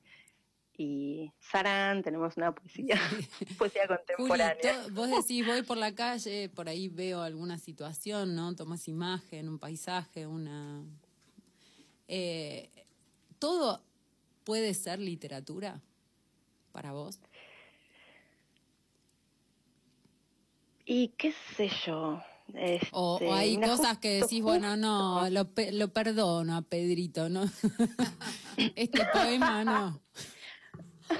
y 0.75 1.31
Sarán, 1.39 2.01
tenemos 2.01 2.37
una 2.37 2.53
poesía, 2.55 2.95
poesía 3.57 3.87
contemporánea. 3.87 4.87
vos 4.91 5.09
decís, 5.09 5.45
voy 5.45 5.61
por 5.61 5.77
la 5.77 5.93
calle, 5.93 6.49
por 6.49 6.67
ahí 6.67 6.87
veo 6.87 7.21
alguna 7.21 7.59
situación, 7.59 8.35
¿no? 8.35 8.55
Tomas 8.55 8.87
imagen, 8.87 9.49
un 9.49 9.59
paisaje, 9.59 10.25
una... 10.25 10.83
Eh, 12.07 12.69
¿Todo 13.39 13.83
puede 14.43 14.73
ser 14.73 14.99
literatura 14.99 15.81
para 16.71 16.91
vos? 16.91 17.19
Y 20.85 21.09
qué 21.09 21.33
sé 21.55 21.69
yo. 21.85 22.21
Este, 22.53 22.89
O, 22.91 23.17
o 23.21 23.33
hay 23.33 23.57
mira, 23.57 23.69
cosas 23.69 23.97
que 23.99 24.19
justo- 24.19 24.27
decís, 24.27 24.43
bueno, 24.43 24.75
no, 24.75 25.29
lo, 25.29 25.47
lo 25.71 25.93
perdono 25.93 26.57
a 26.57 26.61
Pedrito, 26.61 27.29
¿no? 27.29 27.43
este 28.75 29.01
poema 29.13 29.63
no. 29.63 30.01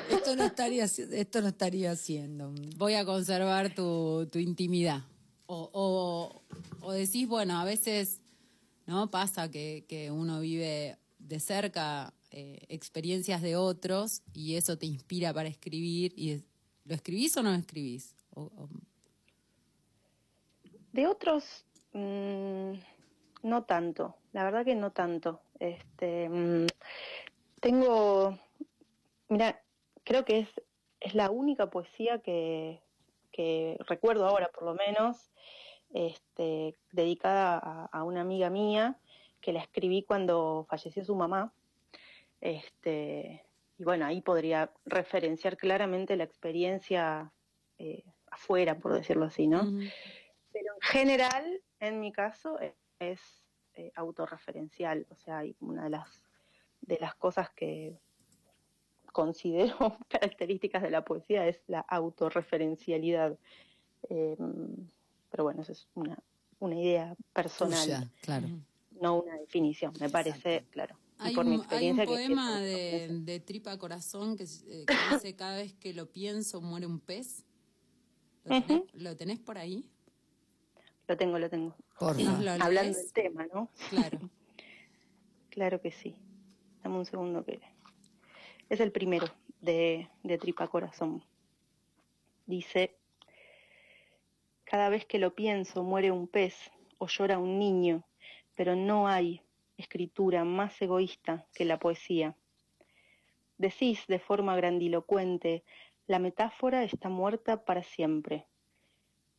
Esto 0.09 0.35
no 0.35 0.43
estaría, 0.45 0.83
esto 0.85 1.41
no 1.41 1.47
estaría 1.47 1.91
haciendo. 1.91 2.53
Voy 2.77 2.93
a 2.95 3.05
conservar 3.05 3.73
tu, 3.73 4.27
tu 4.31 4.39
intimidad. 4.39 5.03
O, 5.45 5.69
o, 5.73 6.41
o 6.85 6.91
decís, 6.91 7.27
bueno, 7.27 7.59
a 7.59 7.63
veces 7.65 8.21
no 8.85 9.09
pasa 9.11 9.49
que, 9.51 9.85
que 9.87 10.11
uno 10.11 10.39
vive 10.39 10.97
de 11.19 11.39
cerca 11.39 12.13
eh, 12.31 12.65
experiencias 12.69 13.41
de 13.41 13.55
otros 13.55 14.23
y 14.33 14.55
eso 14.55 14.77
te 14.77 14.85
inspira 14.87 15.33
para 15.33 15.47
escribir. 15.49 16.13
y 16.17 16.43
¿Lo 16.85 16.95
escribís 16.95 17.35
o 17.37 17.43
no 17.43 17.51
lo 17.51 17.57
escribís? 17.57 18.15
O- 18.31 18.43
o- 18.43 18.69
De 20.93 21.07
otros, 21.07 21.65
mm, 21.93 22.73
no 23.41 23.63
tanto. 23.63 24.15
La 24.31 24.43
verdad 24.43 24.63
que 24.63 24.75
no 24.75 24.91
tanto. 24.91 25.41
Este, 25.59 26.29
mm, 26.29 26.67
tengo, 27.59 28.37
mira, 29.27 29.59
creo 30.03 30.23
que 30.23 30.39
es, 30.39 30.49
es 30.99 31.15
la 31.15 31.31
única 31.31 31.69
poesía 31.71 32.19
que, 32.19 32.79
que 33.31 33.77
recuerdo 33.87 34.27
ahora, 34.27 34.49
por 34.49 34.63
lo 34.63 34.75
menos, 34.75 35.31
este, 35.93 36.75
dedicada 36.91 37.57
a, 37.91 38.03
una 38.03 38.21
amiga 38.21 38.51
mía 38.51 38.99
que 39.41 39.51
la 39.51 39.61
escribí 39.61 40.03
cuando 40.03 40.67
falleció 40.69 41.03
su 41.03 41.15
mamá. 41.15 41.51
Este, 42.39 43.43
y 43.79 43.83
bueno, 43.83 44.05
ahí 44.05 44.21
podría 44.21 44.71
referenciar 44.85 45.57
claramente 45.57 46.15
la 46.17 46.23
experiencia 46.23 47.31
eh, 47.79 48.03
afuera, 48.29 48.77
por 48.77 48.93
decirlo 48.93 49.25
así, 49.25 49.47
¿no? 49.47 49.63
Pero 50.53 50.73
en 50.75 50.81
general, 50.81 51.61
en 51.79 51.99
mi 51.99 52.11
caso, 52.11 52.59
e- 52.61 52.75
es 52.99 53.19
eh, 53.73 53.91
autorreferencial. 53.95 55.05
O 55.09 55.15
sea, 55.15 55.39
hay 55.39 55.55
una 55.59 55.83
de 55.85 55.89
las, 55.89 56.07
de 56.81 56.97
las 56.99 57.15
cosas 57.15 57.49
que 57.51 57.97
considero 59.11 59.75
características 60.09 60.81
de 60.83 60.89
la 60.91 61.03
poesía 61.03 61.47
es 61.47 61.61
la 61.67 61.79
autorreferencialidad. 61.81 63.37
Eh, 64.09 64.37
pero 65.29 65.43
bueno, 65.43 65.61
eso 65.61 65.71
es 65.71 65.87
una, 65.95 66.17
una 66.59 66.75
idea 66.79 67.15
personal, 67.33 67.83
Tuya, 67.83 68.11
claro. 68.21 68.47
no 69.01 69.21
una 69.21 69.35
definición, 69.37 69.93
me 69.99 70.09
parece, 70.09 70.65
claro. 70.69 70.97
Y 71.19 71.27
Hay 71.27 71.35
por 71.35 71.45
mi 71.45 71.55
un, 71.57 71.65
hay 71.69 71.91
un 71.91 71.97
que- 71.97 72.05
poema 72.05 72.59
de, 72.59 73.07
de 73.21 73.39
Tripa 73.39 73.77
Corazón 73.77 74.35
que, 74.35 74.43
eh, 74.43 74.85
que 74.85 74.95
dice 75.13 75.35
cada 75.35 75.57
vez 75.57 75.73
que 75.75 75.93
lo 75.93 76.11
pienso 76.11 76.61
muere 76.61 76.85
un 76.85 76.99
pez. 76.99 77.45
¿Lo 78.43 78.61
tenés, 78.61 78.83
lo 78.93 79.15
tenés 79.15 79.39
por 79.39 79.57
ahí? 79.57 79.89
Lo 81.13 81.17
tengo, 81.17 81.37
lo 81.37 81.47
tengo. 81.47 81.75
Porfa. 81.99 82.23
¿Nos 82.23 82.39
lo 82.39 82.51
Hablando 82.53 82.97
del 82.97 83.13
tema, 83.13 83.45
¿no? 83.53 83.69
Claro. 83.91 84.19
Claro 85.51 85.79
que 85.79 85.91
sí. 85.91 86.15
Dame 86.81 86.97
un 86.97 87.05
segundo 87.05 87.45
que 87.45 87.61
es 88.67 88.79
el 88.79 88.91
primero 88.91 89.27
de, 89.61 90.09
de 90.23 90.37
Tripa 90.39 90.67
Corazón. 90.67 91.23
Dice, 92.47 92.97
cada 94.63 94.89
vez 94.89 95.05
que 95.05 95.19
lo 95.19 95.35
pienso 95.35 95.83
muere 95.83 96.09
un 96.09 96.27
pez 96.27 96.55
o 96.97 97.05
llora 97.05 97.37
un 97.37 97.59
niño, 97.59 98.03
pero 98.55 98.75
no 98.75 99.07
hay 99.07 99.43
escritura 99.77 100.43
más 100.43 100.81
egoísta 100.81 101.45
que 101.53 101.65
la 101.65 101.77
poesía. 101.77 102.35
Decís 103.59 104.07
de 104.07 104.17
forma 104.17 104.55
grandilocuente, 104.55 105.63
la 106.07 106.17
metáfora 106.17 106.83
está 106.83 107.09
muerta 107.09 107.63
para 107.63 107.83
siempre. 107.83 108.47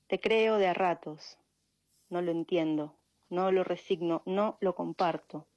Te 0.06 0.20
creo 0.20 0.58
de 0.58 0.68
a 0.68 0.74
ratos, 0.74 1.40
no 2.14 2.22
lo 2.22 2.30
entiendo, 2.30 2.96
no 3.28 3.50
lo 3.50 3.64
resigno, 3.64 4.22
no 4.24 4.56
lo 4.60 4.76
comparto. 4.76 5.48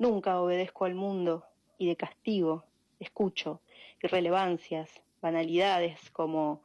Nunca 0.00 0.40
obedezco 0.40 0.84
al 0.84 0.96
mundo 0.96 1.44
y 1.78 1.86
de 1.86 1.94
castigo 1.94 2.64
escucho 2.98 3.60
irrelevancias, 4.02 4.90
banalidades 5.20 6.10
como 6.10 6.64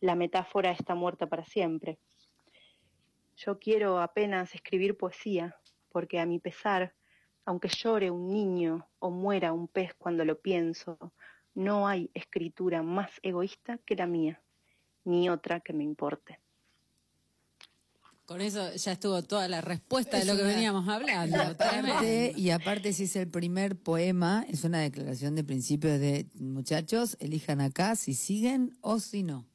la 0.00 0.14
metáfora 0.14 0.70
está 0.70 0.94
muerta 0.94 1.26
para 1.26 1.44
siempre. 1.44 1.98
Yo 3.36 3.58
quiero 3.58 4.00
apenas 4.00 4.54
escribir 4.54 4.96
poesía, 4.96 5.54
porque 5.90 6.18
a 6.18 6.24
mi 6.24 6.38
pesar, 6.38 6.94
aunque 7.44 7.68
llore 7.68 8.10
un 8.10 8.32
niño 8.32 8.88
o 9.00 9.10
muera 9.10 9.52
un 9.52 9.68
pez 9.68 9.92
cuando 9.98 10.24
lo 10.24 10.40
pienso, 10.40 10.96
no 11.52 11.86
hay 11.86 12.10
escritura 12.14 12.82
más 12.82 13.10
egoísta 13.22 13.76
que 13.84 13.96
la 13.96 14.06
mía, 14.06 14.40
ni 15.04 15.28
otra 15.28 15.60
que 15.60 15.74
me 15.74 15.84
importe. 15.84 16.40
Con 18.28 18.42
eso 18.42 18.74
ya 18.74 18.92
estuvo 18.92 19.22
toda 19.22 19.48
la 19.48 19.62
respuesta 19.62 20.18
de 20.18 20.26
lo 20.26 20.36
que 20.36 20.42
una- 20.42 20.52
veníamos 20.52 20.86
hablando. 20.86 21.34
Aparte, 21.58 22.34
y 22.36 22.50
aparte, 22.50 22.92
si 22.92 23.04
es 23.04 23.16
el 23.16 23.26
primer 23.28 23.74
poema, 23.76 24.44
es 24.50 24.64
una 24.64 24.80
declaración 24.80 25.34
de 25.34 25.44
principios 25.44 25.98
de 25.98 26.26
muchachos, 26.34 27.16
elijan 27.20 27.62
acá 27.62 27.96
si 27.96 28.12
siguen 28.12 28.76
o 28.82 29.00
si 29.00 29.22
no. 29.22 29.46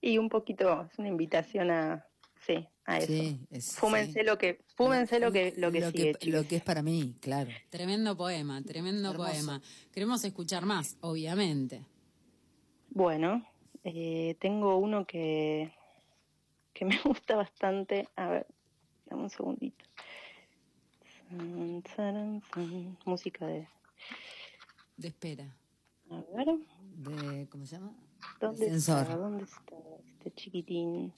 Y 0.00 0.18
un 0.18 0.28
poquito, 0.28 0.86
es 0.92 0.96
una 1.00 1.08
invitación 1.08 1.72
a, 1.72 2.06
sí, 2.46 2.68
a 2.84 2.98
eso. 2.98 3.08
Sí, 3.08 3.40
es- 3.50 3.72
fúmense 3.74 4.20
sí. 4.20 4.24
lo 4.24 4.38
que, 4.38 4.60
fúmense 4.76 5.18
lo 5.18 5.32
que, 5.32 5.52
lo 5.56 5.72
que 5.72 5.80
lo 5.80 5.90
sigue, 5.90 6.14
que, 6.14 6.30
lo 6.30 6.46
que 6.46 6.56
es 6.56 6.62
para 6.62 6.82
mí, 6.82 7.16
claro. 7.20 7.50
Tremendo 7.70 8.16
poema, 8.16 8.62
tremendo 8.62 9.10
Hermoso. 9.10 9.28
poema. 9.32 9.60
Queremos 9.90 10.22
escuchar 10.22 10.64
más, 10.64 10.96
obviamente. 11.00 11.84
Bueno, 12.90 13.44
eh, 13.82 14.36
tengo 14.40 14.76
uno 14.76 15.04
que, 15.04 15.72
que 16.76 16.84
me 16.84 16.98
gusta 17.02 17.36
bastante. 17.36 18.08
A 18.16 18.28
ver, 18.28 18.46
dame 19.06 19.22
un 19.22 19.30
segundito. 19.30 19.84
Música 23.06 23.46
de... 23.46 23.66
De 24.98 25.08
espera. 25.08 25.56
A 26.10 26.22
ver. 26.36 26.46
De, 26.96 27.48
¿Cómo 27.48 27.64
se 27.64 27.76
llama? 27.76 27.92
¿Dónde 28.40 28.68
Sensor. 28.68 29.02
está? 29.02 29.16
¿Dónde 29.16 29.44
está 29.44 29.76
este 30.06 30.30
chiquitín? 30.32 31.12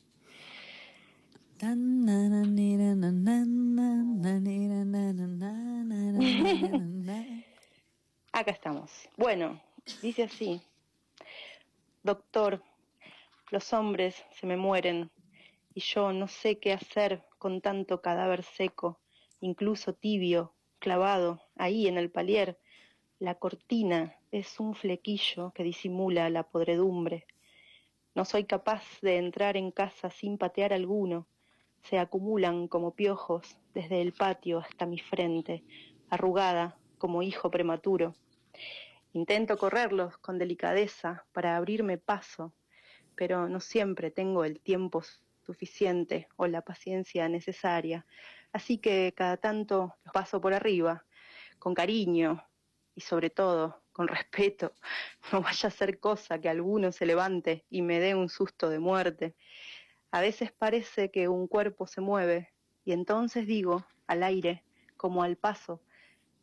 Acá 8.33 8.51
estamos. 8.53 9.09
Bueno, 9.17 9.61
dice 10.03 10.23
así. 10.23 10.63
Doctor, 12.05 12.63
los 13.51 13.73
hombres 13.73 14.25
se 14.31 14.47
me 14.47 14.57
mueren 14.57 15.11
y 15.79 15.81
yo 15.81 16.13
no 16.13 16.27
sé 16.27 16.59
qué 16.59 16.73
hacer 16.73 17.23
con 17.39 17.61
tanto 17.61 18.03
cadáver 18.03 18.43
seco, 18.43 18.99
incluso 19.39 19.93
tibio, 19.95 20.57
clavado 20.81 21.41
ahí 21.55 21.87
en 21.87 21.99
el 21.99 22.11
palier. 22.11 22.59
La 23.21 23.37
cortina 23.37 24.17
es 24.33 24.59
un 24.59 24.75
flequillo 24.75 25.53
que 25.53 25.63
disimula 25.63 26.31
la 26.31 26.43
podredumbre. 26.43 27.29
No 28.17 28.25
soy 28.25 28.43
capaz 28.43 28.83
de 29.03 29.19
entrar 29.19 29.57
en 29.57 29.71
casa 29.71 30.11
sin 30.11 30.37
patear 30.37 30.73
alguno. 30.73 31.29
Se 31.85 32.01
acumulan 32.01 32.67
como 32.67 32.97
piojos 32.97 33.57
desde 33.73 34.03
el 34.03 34.13
patio 34.13 34.59
hasta 34.59 34.85
mi 34.85 34.99
frente, 34.99 35.63
arrugada 36.11 36.77
como 36.99 37.23
hijo 37.23 37.53
prematuro. 37.53 38.17
Intento 39.13 39.57
correrlos 39.57 40.19
con 40.19 40.41
delicadeza 40.41 41.25
para 41.31 41.57
abrirme 41.57 41.99
paso, 41.99 42.53
pero 43.15 43.49
no 43.49 43.61
siempre 43.61 44.11
tengo 44.11 44.43
el 44.43 44.59
tiempo 44.59 45.05
suficiente 45.49 46.29
o 46.37 46.47
la 46.47 46.61
paciencia 46.61 47.27
necesaria, 47.27 48.05
así 48.53 48.77
que 48.77 49.15
cada 49.17 49.39
tanto 49.39 49.97
los 50.05 50.13
paso 50.13 50.43
por 50.43 50.53
arriba, 50.53 51.07
con 51.59 51.73
cariño 51.73 52.45
y 52.95 53.01
sobre 53.01 53.31
todo 53.31 53.83
con 53.93 54.09
respeto. 54.09 54.75
No 55.33 55.41
vaya 55.41 55.69
a 55.69 55.79
ser 55.81 55.99
cosa 56.01 56.39
que 56.39 56.51
alguno 56.51 56.93
se 56.93 57.07
levante 57.07 57.65
y 57.71 57.81
me 57.81 57.99
dé 57.99 58.15
un 58.15 58.29
susto 58.29 58.69
de 58.69 58.79
muerte. 58.79 59.35
A 60.11 60.21
veces 60.21 60.53
parece 60.53 61.11
que 61.11 61.29
un 61.29 61.49
cuerpo 61.49 61.87
se 61.87 62.03
mueve 62.03 62.53
y 62.85 62.93
entonces 62.93 63.47
digo, 63.47 63.87
al 64.07 64.23
aire, 64.23 64.65
como 64.99 65.23
al 65.23 65.37
paso, 65.37 65.81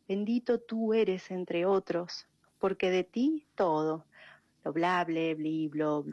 bendito 0.08 0.60
tú 0.60 0.94
eres 0.94 1.30
entre 1.30 1.64
otros, 1.64 2.26
porque 2.58 2.90
de 2.90 3.04
ti 3.04 3.46
todo, 3.54 4.06
lo 4.64 4.72
bla, 4.72 5.04
bli, 5.04 5.68
blo. 5.68 6.04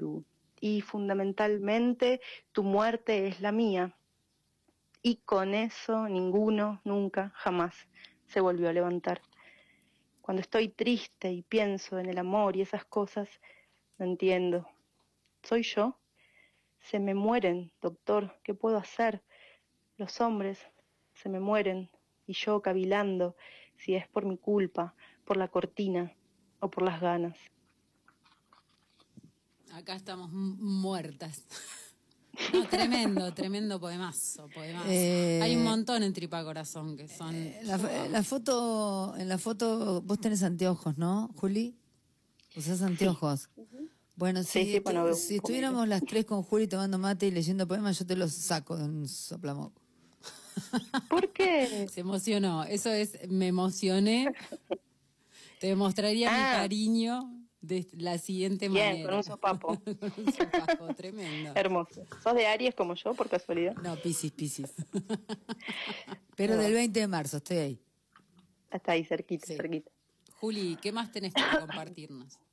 Y 0.66 0.80
fundamentalmente 0.80 2.22
tu 2.54 2.64
muerte 2.64 3.28
es 3.28 3.42
la 3.42 3.52
mía. 3.52 3.98
Y 5.02 5.18
con 5.18 5.56
eso 5.56 6.08
ninguno, 6.08 6.80
nunca, 6.86 7.34
jamás 7.36 7.76
se 8.28 8.40
volvió 8.40 8.70
a 8.70 8.72
levantar. 8.72 9.22
Cuando 10.22 10.40
estoy 10.40 10.70
triste 10.70 11.34
y 11.34 11.42
pienso 11.42 12.00
en 12.00 12.06
el 12.06 12.18
amor 12.18 12.56
y 12.56 12.62
esas 12.62 12.86
cosas, 12.86 13.28
no 13.98 14.06
entiendo. 14.06 14.66
¿Soy 15.42 15.64
yo? 15.64 16.00
Se 16.80 16.98
me 16.98 17.14
mueren, 17.14 17.74
doctor, 17.82 18.40
¿qué 18.42 18.54
puedo 18.54 18.78
hacer? 18.78 19.22
Los 19.98 20.22
hombres 20.22 20.66
se 21.12 21.28
me 21.28 21.42
mueren 21.42 21.90
y 22.26 22.36
yo 22.36 22.62
cavilando 22.62 23.36
si 23.76 23.96
es 23.96 24.08
por 24.08 24.24
mi 24.24 24.38
culpa, 24.38 24.96
por 25.26 25.36
la 25.36 25.50
cortina 25.50 26.16
o 26.62 26.70
por 26.70 26.84
las 26.84 27.02
ganas. 27.02 27.53
Acá 29.74 29.96
estamos 29.96 30.32
muertas. 30.32 31.42
No, 32.52 32.68
tremendo, 32.68 33.34
tremendo 33.34 33.80
poemazo, 33.80 34.48
poemazo. 34.54 34.88
Eh, 34.90 35.40
Hay 35.42 35.56
un 35.56 35.64
montón 35.64 36.02
en 36.04 36.14
Tripa 36.14 36.44
Corazón 36.44 36.98
que 36.98 37.08
son... 37.08 37.36
La, 37.64 37.78
fo- 37.78 38.10
la 38.10 38.24
foto, 38.24 39.16
en 39.18 39.30
la 39.30 39.38
foto, 39.38 40.02
vos 40.02 40.20
tenés 40.20 40.42
anteojos, 40.44 40.98
¿no, 40.98 41.30
Juli? 41.38 41.76
¿Usás 42.56 42.82
anteojos? 42.82 43.50
Bueno, 44.16 44.44
Sí, 44.44 44.64
si, 44.66 44.72
sí, 44.74 44.80
bueno, 44.80 45.08
estuviéramos 45.10 45.88
las 45.88 46.02
tres 46.04 46.26
con 46.26 46.44
Juli 46.44 46.68
tomando 46.68 46.98
mate 47.00 47.28
y 47.28 47.32
leyendo 47.32 47.68
poemas, 47.68 47.98
yo 48.00 48.06
te 48.06 48.16
los 48.16 48.32
saco 48.32 48.78
de 48.78 48.84
un 48.86 49.08
soplamoco. 49.08 49.82
¿Por 51.10 51.32
qué? 51.34 51.88
Se 51.94 52.02
emocionó. 52.02 52.64
Eso 52.64 52.90
es, 52.92 53.28
me 53.30 53.48
emocioné. 53.48 54.32
Te 55.60 55.68
demostraría 55.68 56.30
mi 56.32 56.38
Ah. 56.38 56.54
cariño 56.58 57.32
de 57.64 57.88
la 57.94 58.18
siguiente 58.18 58.68
Bien, 58.70 58.88
manera. 58.92 59.10
con 59.10 59.18
un 59.18 59.24
sopapo. 59.24 59.68
Con 60.00 60.14
un 60.18 60.34
sopapo, 60.34 60.94
tremendo. 60.96 61.54
Hermoso. 61.56 62.06
¿Sos 62.22 62.36
de 62.36 62.46
Aries 62.46 62.76
como 62.76 62.94
yo, 62.94 63.14
por 63.14 63.30
casualidad? 63.30 63.74
No, 63.78 63.96
Piscis, 63.96 64.32
Piscis. 64.34 64.74
Pero 66.36 66.58
del 66.58 66.74
20 66.74 67.00
de 67.00 67.08
marzo, 67.08 67.38
estoy 67.38 67.58
ahí. 67.58 67.82
Hasta 68.70 68.92
ahí, 68.92 69.06
cerquita, 69.06 69.48
Sí. 69.48 69.56
cerquita. 69.56 69.90
Juli, 70.40 70.78
¿qué 70.82 70.92
más 70.92 71.12
tenés 71.12 71.34
para 71.34 71.62
compartirnos? 71.62 72.38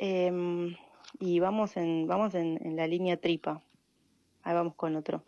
Eh, 0.00 0.76
y 1.18 1.40
vamos 1.40 1.76
en, 1.76 2.06
vamos 2.06 2.34
en, 2.36 2.64
en 2.64 2.76
la 2.76 2.86
línea 2.86 3.16
tripa. 3.20 3.64
Ahí 4.42 4.54
vamos 4.54 4.76
con 4.76 4.94
otro. 4.94 5.24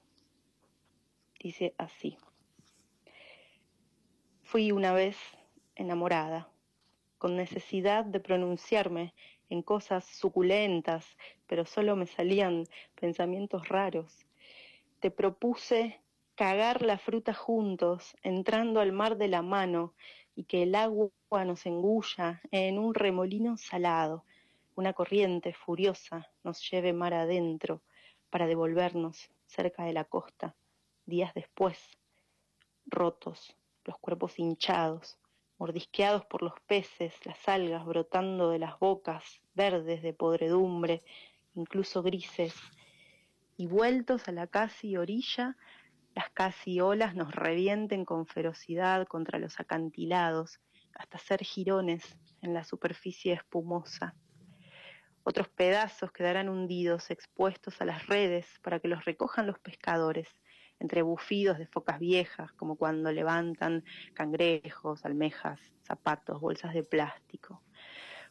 Dice 1.43 1.75
así. 1.77 2.17
Fui 4.45 4.71
una 4.71 4.93
vez 4.93 5.17
enamorada, 5.75 6.50
con 7.21 7.37
necesidad 7.37 8.07
de 8.07 8.19
pronunciarme 8.19 9.13
en 9.51 9.61
cosas 9.61 10.07
suculentas, 10.07 11.19
pero 11.47 11.67
solo 11.67 11.95
me 11.95 12.07
salían 12.07 12.65
pensamientos 12.99 13.69
raros. 13.69 14.27
Te 15.01 15.11
propuse 15.11 16.01
cagar 16.35 16.81
la 16.81 16.97
fruta 16.97 17.35
juntos, 17.35 18.17
entrando 18.23 18.81
al 18.81 18.93
mar 18.93 19.19
de 19.19 19.29
la 19.29 19.43
mano, 19.43 19.93
y 20.35 20.45
que 20.45 20.63
el 20.63 20.75
agua 20.75 21.11
nos 21.45 21.67
engulla 21.67 22.41
en 22.51 22.79
un 22.79 22.95
remolino 22.95 23.59
salado, 23.59 24.25
una 24.75 24.95
corriente 24.95 25.53
furiosa 25.53 26.31
nos 26.43 26.71
lleve 26.71 26.95
mar 26.95 27.13
adentro 27.13 27.83
para 28.31 28.47
devolvernos 28.47 29.31
cerca 29.45 29.85
de 29.85 29.93
la 29.93 30.05
costa, 30.05 30.55
días 31.05 31.35
después, 31.35 31.79
rotos, 32.87 33.55
los 33.85 33.99
cuerpos 33.99 34.39
hinchados, 34.39 35.19
mordisqueados 35.61 36.25
por 36.25 36.43
los 36.43 36.55
peces, 36.67 37.15
las 37.27 37.47
algas 37.47 37.85
brotando 37.85 38.51
de 38.51 38.59
las 38.59 38.79
bocas, 38.79 39.43
verdes 39.55 40.03
de 40.03 40.15
podredumbre, 40.15 41.03
incluso 41.55 42.03
grises, 42.03 42.55
y 43.59 43.67
vueltos 43.67 44.27
a 44.27 44.33
la 44.33 44.47
casi 44.47 44.97
orilla, 44.97 45.59
las 46.15 46.31
casi 46.31 46.81
olas 46.81 47.15
nos 47.15 47.35
revienten 47.35 48.07
con 48.07 48.27
ferocidad 48.27 49.07
contra 49.07 49.39
los 49.39 49.61
acantilados, 49.61 50.61
hasta 50.95 51.19
hacer 51.19 51.45
jirones 51.45 52.19
en 52.41 52.55
la 52.55 52.65
superficie 52.65 53.35
espumosa. 53.35 54.15
Otros 55.25 55.49
pedazos 55.49 56.11
quedarán 56.11 56.49
hundidos, 56.49 57.11
expuestos 57.11 57.83
a 57.83 57.85
las 57.85 58.07
redes 58.07 58.47
para 58.63 58.81
que 58.81 58.89
los 58.89 59.05
recojan 59.05 59.47
los 59.47 59.59
pescadores, 59.59 60.29
entre 60.81 61.03
bufidos 61.03 61.59
de 61.59 61.67
focas 61.67 61.99
viejas, 62.01 62.51
como 62.53 62.77
cuando 62.77 63.13
levantan 63.13 63.85
cangrejos, 64.15 65.05
almejas, 65.05 65.61
zapatos, 65.83 66.41
bolsas 66.41 66.75
de 66.75 66.83
plástico. 66.83 67.63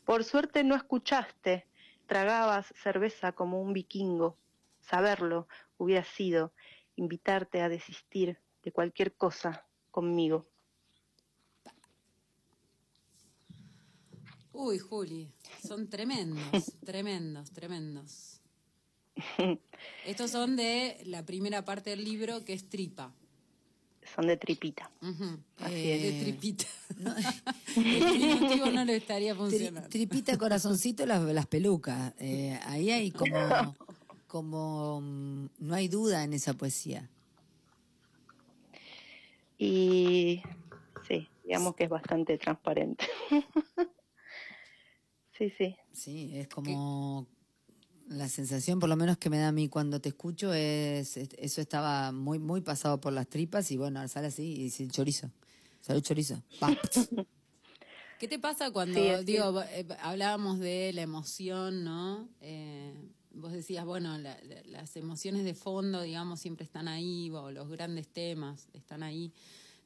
Por 0.04 0.24
suerte 0.24 0.64
no 0.64 0.76
escuchaste, 0.76 1.68
tragabas 2.08 2.74
cerveza 2.76 3.32
como 3.32 3.62
un 3.62 3.74
vikingo. 3.74 4.38
Saberlo 4.82 5.48
hubiera 5.78 6.04
sido 6.04 6.52
invitarte 6.96 7.62
a 7.62 7.70
desistir 7.70 8.40
de 8.64 8.72
cualquier 8.72 9.14
cosa 9.14 9.66
conmigo. 9.92 10.48
Uy, 14.52 14.80
Juli, 14.80 15.32
son 15.66 15.90
tremendos, 15.90 16.42
tremendos, 16.86 17.52
tremendos. 17.52 18.39
Estos 20.06 20.32
son 20.32 20.56
de 20.56 20.98
la 21.06 21.26
primera 21.26 21.66
parte 21.66 21.90
del 21.92 22.04
libro 22.04 22.44
que 22.46 22.54
es 22.54 22.70
tripa. 22.70 23.14
Son 24.16 24.26
de 24.26 24.38
tripita. 24.38 24.90
Así 25.58 25.74
de 25.74 26.10
es. 26.10 26.20
tripita. 26.24 26.66
El 27.76 28.12
diminutivo 28.12 28.66
no 28.72 28.84
le 28.86 28.96
estaría 28.96 29.34
Tri- 29.34 29.38
funcionando. 29.38 29.90
tripita, 29.90 30.38
corazoncito, 30.38 31.06
las, 31.06 31.22
las 31.24 31.46
pelucas. 31.48 32.14
Eh, 32.20 32.60
ahí 32.66 32.90
hay 32.92 33.12
como 33.12 33.76
como 34.28 35.02
mm, 35.02 35.46
no 35.60 35.76
hay 35.76 35.88
duda 35.88 36.24
en 36.24 36.34
esa 36.34 36.54
poesía. 36.54 37.10
Y 39.58 40.42
sí, 41.08 41.28
digamos 41.44 41.76
que 41.76 41.84
es 41.86 41.90
bastante 41.90 42.38
transparente. 42.38 43.06
sí, 45.38 45.52
sí. 45.58 45.76
Sí, 45.92 46.32
es 46.38 46.48
como 46.48 47.28
la 48.10 48.28
sensación, 48.28 48.80
por 48.80 48.90
lo 48.90 48.96
menos 48.96 49.18
que 49.18 49.30
me 49.30 49.38
da 49.38 49.50
a 49.50 49.52
mí 49.52 49.70
cuando 49.70 50.02
te 50.02 50.10
escucho, 50.10 50.54
es, 50.54 51.16
es- 51.18 51.30
eso 51.38 51.62
estaba 51.62 52.12
muy 52.12 52.40
muy 52.40 52.62
pasado 52.62 53.00
por 53.00 53.14
las 53.14 53.28
tripas 53.28 53.72
y 53.72 53.78
bueno, 53.78 54.06
sale 54.08 54.28
así 54.28 54.44
y 54.54 54.64
dice 54.64 54.88
chorizo. 54.88 55.32
Salud 55.82 56.02
chorizo. 56.02 56.42
¿Qué 58.18 58.28
te 58.28 58.38
pasa 58.40 58.72
cuando, 58.72 59.20
Sí, 59.20 59.26
digo, 59.26 59.62
eh, 59.62 59.88
hablábamos 60.02 60.60
de 60.60 60.92
la 60.94 61.02
emoción, 61.04 61.84
¿no? 61.86 62.28
Eh, 62.42 62.94
vos 63.32 63.54
decías, 63.54 63.86
bueno, 63.86 64.18
la- 64.18 64.38
la- 64.44 64.62
las 64.66 64.96
emociones 64.98 65.46
de 65.46 65.54
fondo, 65.54 66.02
digamos, 66.02 66.40
siempre 66.42 66.66
están 66.66 66.88
ahí, 66.90 67.30
o 67.32 67.50
los 67.52 67.70
grandes 67.70 68.08
temas 68.10 68.68
están 68.74 69.04
ahí. 69.04 69.32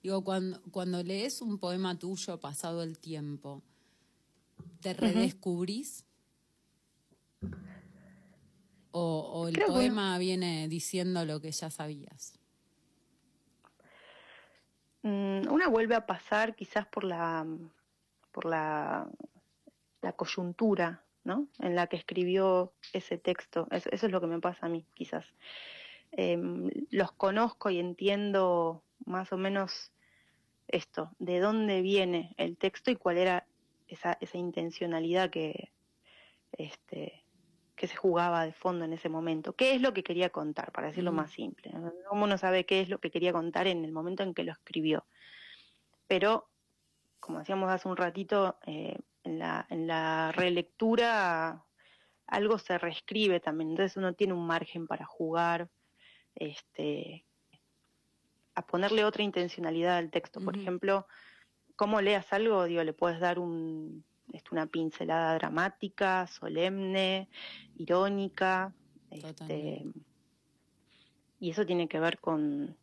Digo, 0.01 0.23
cuando, 0.23 0.61
cuando 0.71 1.03
lees 1.03 1.41
un 1.41 1.59
poema 1.59 1.99
tuyo 1.99 2.39
pasado 2.39 2.81
el 2.81 2.97
tiempo, 2.97 3.61
¿te 4.81 4.93
redescubrís? 4.93 6.05
¿O, 8.95 9.31
o 9.33 9.47
el 9.47 9.55
Creo 9.55 9.67
que- 9.67 9.73
poema 9.73 10.17
viene 10.19 10.67
diciendo 10.69 11.25
lo 11.25 11.41
que 11.41 11.51
ya 11.51 11.69
sabías? 11.69 12.39
Mm, 15.01 15.47
Una 15.51 15.67
vuelve 15.67 15.95
a 15.95 16.05
pasar 16.05 16.55
quizás 16.55 16.85
por 16.87 17.03
la 17.03 17.45
por 18.31 18.45
la, 18.45 19.07
la 20.01 20.13
coyuntura, 20.13 21.03
¿no? 21.23 21.47
En 21.59 21.75
la 21.75 21.85
que 21.85 21.97
escribió 21.97 22.73
ese 22.93 23.19
texto. 23.19 23.67
Eso, 23.69 23.89
eso 23.91 24.07
es 24.07 24.11
lo 24.11 24.19
que 24.21 24.25
me 24.27 24.39
pasa 24.39 24.65
a 24.65 24.69
mí, 24.69 24.85
quizás. 24.95 25.23
Em, 26.11 26.69
los 26.89 27.11
conozco 27.11 27.69
y 27.69 27.77
entiendo 27.79 28.81
más 29.05 29.31
o 29.33 29.37
menos 29.37 29.91
esto, 30.67 31.11
de 31.19 31.39
dónde 31.39 31.81
viene 31.81 32.33
el 32.37 32.57
texto 32.57 32.89
y 32.89 32.95
cuál 32.95 33.17
era 33.19 33.45
esa, 33.87 34.17
esa 34.19 34.37
intencionalidad 34.39 35.29
que, 35.29 35.71
este, 36.53 37.22
que 37.83 37.87
se 37.89 37.97
jugaba 37.97 38.45
de 38.45 38.53
fondo 38.53 38.85
en 38.85 38.93
ese 38.93 39.09
momento. 39.09 39.57
¿Qué 39.57 39.75
es 39.75 39.81
lo 39.81 39.93
que 39.93 40.05
quería 40.05 40.29
contar, 40.29 40.71
para 40.71 40.87
decirlo 40.87 41.11
más 41.11 41.31
simple? 41.31 41.69
¿no? 41.73 41.91
¿Cómo 42.07 42.23
uno 42.23 42.37
sabe 42.37 42.65
qué 42.65 42.79
es 42.79 42.87
lo 42.87 42.99
que 42.99 43.11
quería 43.11 43.33
contar 43.33 43.67
en 43.67 43.83
el 43.83 43.91
momento 43.91 44.23
en 44.23 44.33
que 44.33 44.45
lo 44.45 44.53
escribió? 44.53 45.05
Pero, 46.07 46.47
como 47.19 47.39
decíamos 47.39 47.69
hace 47.69 47.89
un 47.89 47.97
ratito, 47.97 48.57
eh, 48.65 48.97
en, 49.25 49.37
la, 49.37 49.67
en 49.69 49.87
la 49.87 50.31
relectura 50.31 51.65
algo 52.25 52.57
se 52.57 52.77
reescribe 52.77 53.41
también, 53.41 53.71
entonces 53.71 53.97
uno 53.97 54.13
tiene 54.13 54.31
un 54.31 54.47
margen 54.47 54.87
para 54.87 55.03
jugar, 55.03 55.67
este, 56.35 57.25
a 58.55 58.65
ponerle 58.65 59.03
otra 59.03 59.23
intencionalidad 59.23 59.97
al 59.97 60.09
texto. 60.09 60.39
Por 60.39 60.55
ejemplo, 60.55 61.05
cómo 61.75 61.99
leas 61.99 62.31
algo, 62.31 62.63
digo, 62.63 62.81
le 62.81 62.93
puedes 62.93 63.19
dar 63.19 63.39
un, 63.39 64.05
este, 64.33 64.49
una 64.51 64.65
pincelada 64.67 65.33
dramática, 65.35 66.27
solemne, 66.27 67.29
irónica, 67.77 68.73
este, 69.09 69.85
y 71.39 71.51
eso 71.51 71.65
tiene 71.65 71.87
que 71.87 71.99
ver 71.99 72.19
con, 72.19 72.77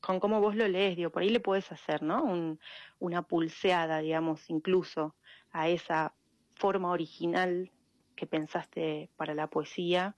con 0.00 0.20
cómo 0.20 0.40
vos 0.40 0.54
lo 0.56 0.68
lees, 0.68 0.96
digo, 0.96 1.10
por 1.10 1.22
ahí 1.22 1.30
le 1.30 1.40
puedes 1.40 1.70
hacer, 1.72 2.02
¿no? 2.02 2.22
Un- 2.24 2.60
una 3.00 3.22
pulseada, 3.22 3.98
digamos, 4.00 4.48
incluso 4.50 5.16
a 5.52 5.68
esa 5.68 6.14
forma 6.54 6.90
original 6.90 7.70
que 8.14 8.26
pensaste 8.26 9.10
para 9.16 9.34
la 9.34 9.48
poesía 9.48 10.16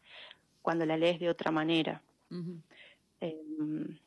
cuando 0.62 0.86
la 0.86 0.96
lees 0.96 1.18
de 1.20 1.30
otra 1.30 1.50
manera. 1.50 2.02
Em, 3.20 3.98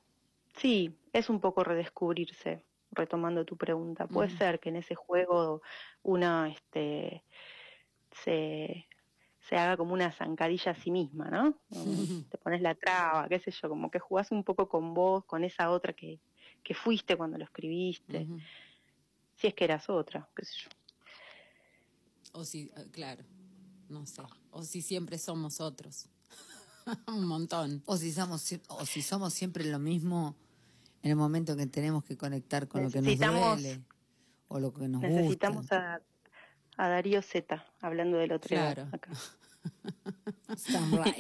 sí, 0.56 0.96
es 1.14 1.30
un 1.30 1.40
poco 1.42 1.64
redescubrirse, 1.64 2.66
retomando 2.92 3.46
tu 3.46 3.58
pregunta. 3.58 4.08
Puede 4.08 4.30
ser 4.30 4.60
que 4.60 4.70
en 4.70 4.78
ese 4.78 4.96
juego 4.96 5.62
una 6.04 6.50
este, 6.50 7.24
se, 8.24 8.88
se 9.48 9.56
haga 9.56 9.78
como 9.78 9.94
una 9.94 10.12
zancadilla 10.12 10.72
a 10.72 10.76
sí 10.76 10.92
misma, 10.92 11.30
¿no? 11.30 11.58
Te 12.30 12.38
pones 12.38 12.62
la 12.62 12.76
traba, 12.76 13.28
qué 13.30 13.40
sé 13.40 13.52
yo, 13.52 13.70
como 13.70 13.90
que 13.90 14.00
jugás 14.00 14.32
un 14.32 14.44
poco 14.44 14.68
con 14.68 14.94
vos, 14.94 15.26
con 15.26 15.44
esa 15.44 15.72
otra 15.72 15.94
que, 15.94 16.20
que 16.64 16.74
fuiste 16.74 17.16
cuando 17.16 17.38
lo 17.38 17.46
escribiste, 17.46 18.28
si 19.36 19.48
es 19.48 19.54
que 19.54 19.64
eras 19.64 19.90
otra, 19.90 20.28
qué 20.36 20.46
sé 20.46 20.54
yo. 20.64 20.70
O 22.34 22.46
si, 22.46 22.72
eh, 22.76 22.88
claro, 22.92 23.24
no 23.90 24.06
sé. 24.06 24.22
O 24.52 24.64
si 24.64 24.82
siempre 24.82 25.18
somos 25.18 25.60
otros. 25.60 26.08
Un 27.08 27.26
montón. 27.26 27.84
O 27.86 27.98
si 27.98 28.12
somos 28.12 28.54
o 28.70 28.86
si 28.86 29.02
somos 29.02 29.34
siempre 29.34 29.66
lo 29.66 29.80
mismo 29.80 30.36
en 31.04 31.10
el 31.12 31.16
momento 31.16 31.56
que 31.56 31.66
tenemos 31.68 32.04
que 32.04 32.18
conectar 32.18 32.68
con 32.68 32.84
lo 32.84 32.90
que 32.90 32.98
nos 33.02 33.06
Necesitamos- 33.08 33.62
duele 33.62 33.82
o 34.48 34.60
lo 34.60 34.74
que 34.74 34.88
nos 34.88 35.02
Necesitamos 35.02 35.58
gusta. 35.62 36.02
a, 36.78 36.86
a 36.86 36.90
Darío 36.90 37.22
Z, 37.22 37.66
hablando 37.82 38.18
del 38.18 38.32
otro 38.34 38.50
Claro. 38.50 38.88
acá. 38.92 39.12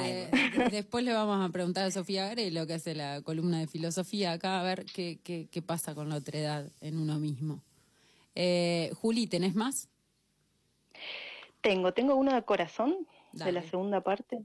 Eh, 0.00 0.30
después 0.70 1.04
le 1.04 1.12
vamos 1.12 1.46
a 1.46 1.52
preguntar 1.52 1.84
a 1.84 1.90
Sofía 1.90 2.28
Grelo, 2.30 2.66
que 2.66 2.74
hace 2.74 2.94
la 2.94 3.20
columna 3.22 3.58
de 3.58 3.66
filosofía 3.66 4.32
acá, 4.32 4.60
a 4.60 4.62
ver 4.62 4.86
qué, 4.86 5.18
qué, 5.22 5.48
qué 5.50 5.62
pasa 5.62 5.94
con 5.94 6.08
la 6.08 6.16
otredad 6.16 6.70
en 6.80 6.96
uno 6.98 7.18
mismo. 7.18 7.62
Eh, 8.34 8.90
Juli, 8.94 9.26
¿tenés 9.26 9.54
más? 9.54 9.88
Tengo, 11.60 11.92
tengo 11.92 12.14
uno 12.14 12.34
de 12.34 12.42
corazón, 12.44 13.06
de 13.32 13.52
la 13.52 13.62
segunda 13.62 14.00
parte. 14.00 14.38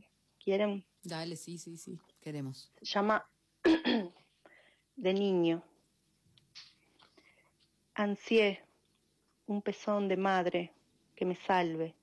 ¿Quieren? 0.43 0.83
Dale, 1.03 1.35
sí, 1.37 1.57
sí, 1.57 1.77
sí. 1.77 1.99
Queremos. 2.21 2.71
Se 2.81 2.85
llama 2.85 3.25
De 5.03 5.13
niño. 5.13 5.61
Ansié 7.93 8.63
un 9.47 9.61
pezón 9.61 10.07
de 10.07 10.15
madre 10.15 10.71
que 11.13 11.25
me 11.25 11.35
salve, 11.35 11.93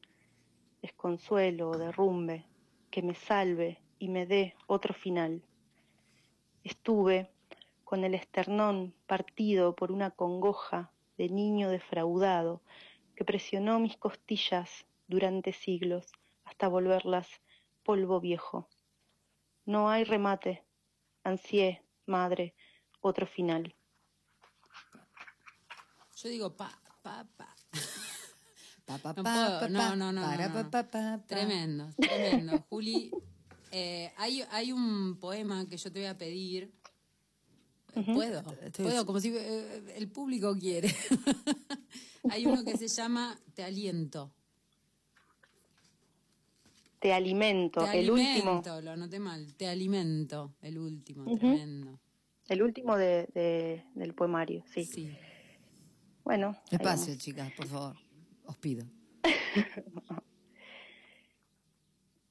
desconsuelo 0.82 1.70
o 1.70 1.78
derrumbe, 1.78 2.44
que 2.90 3.00
me 3.00 3.14
salve 3.14 3.80
y 3.98 4.10
me 4.10 4.26
dé 4.26 4.54
otro 4.66 4.92
final. 4.92 5.42
Estuve 6.62 7.30
con 7.84 8.04
el 8.04 8.14
esternón 8.14 8.92
partido 9.06 9.74
por 9.74 9.92
una 9.92 10.10
congoja 10.10 10.92
de 11.16 11.30
niño 11.30 11.70
defraudado 11.70 12.60
que 13.16 13.24
presionó 13.24 13.80
mis 13.80 13.96
costillas 13.96 14.84
durante 15.08 15.54
siglos 15.54 16.12
hasta 16.44 16.68
volverlas 16.68 17.40
polvo 17.82 18.20
viejo. 18.20 18.68
No 19.64 19.88
hay 19.88 20.04
remate. 20.04 20.66
Ansié, 21.24 21.82
madre, 22.04 22.54
otro 23.00 23.26
final. 23.26 23.74
Yo 26.16 26.28
digo 26.28 26.56
pa, 26.56 26.70
pa, 27.02 27.26
pa. 27.36 27.54
Pa, 28.86 28.98
pa, 28.98 29.12
No 29.12 29.22
pa, 29.22 29.32
puedo, 29.32 29.60
pa, 29.60 29.68
no, 29.68 29.78
pa, 29.78 29.96
no, 29.96 30.12
no, 30.12 30.20
para, 30.20 30.48
no, 30.48 30.52
pa, 30.54 30.62
no. 30.64 30.70
pa, 30.70 30.82
pa, 30.90 31.18
pa. 31.18 31.26
Tremendo, 31.26 31.88
tremendo. 31.96 32.58
Juli, 32.68 33.12
eh, 33.70 34.12
hay, 34.16 34.42
hay 34.50 34.72
un 34.72 35.16
poema 35.20 35.64
que 35.68 35.76
yo 35.76 35.92
te 35.92 36.00
voy 36.00 36.08
a 36.08 36.18
pedir. 36.18 36.72
Puedo, 38.14 38.40
Estoy- 38.62 38.84
puedo, 38.84 39.06
como 39.06 39.20
si 39.20 39.28
eh, 39.36 39.94
el 39.96 40.10
público 40.10 40.56
quiere. 40.58 40.92
hay 42.30 42.46
uno 42.46 42.64
que 42.64 42.76
se 42.76 42.88
llama 42.88 43.38
Te 43.54 43.62
aliento. 43.62 44.32
Te 46.98 47.12
alimento, 47.12 47.84
Te 47.84 48.00
el 48.00 48.10
último, 48.10 48.28
alimento, 48.50 48.80
lo 48.82 48.90
anoté 48.90 49.20
mal. 49.20 49.54
Te 49.54 49.68
alimento, 49.68 50.56
el 50.62 50.78
último, 50.78 51.24
tremendo. 51.38 52.00
El 52.50 52.62
último 52.62 52.96
de, 52.96 53.26
de- 53.34 53.84
del 53.94 54.14
poemario, 54.14 54.62
sí. 54.66 54.84
Sí. 54.84 55.16
Bueno, 56.24 56.56
Despacio, 56.70 57.14
chicas, 57.16 57.50
por 57.52 57.66
favor. 57.66 57.96
Os 58.44 58.56
pido. 58.58 58.84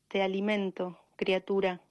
Te 0.07 0.21
alimento, 0.21 0.97
criatura, 1.15 1.81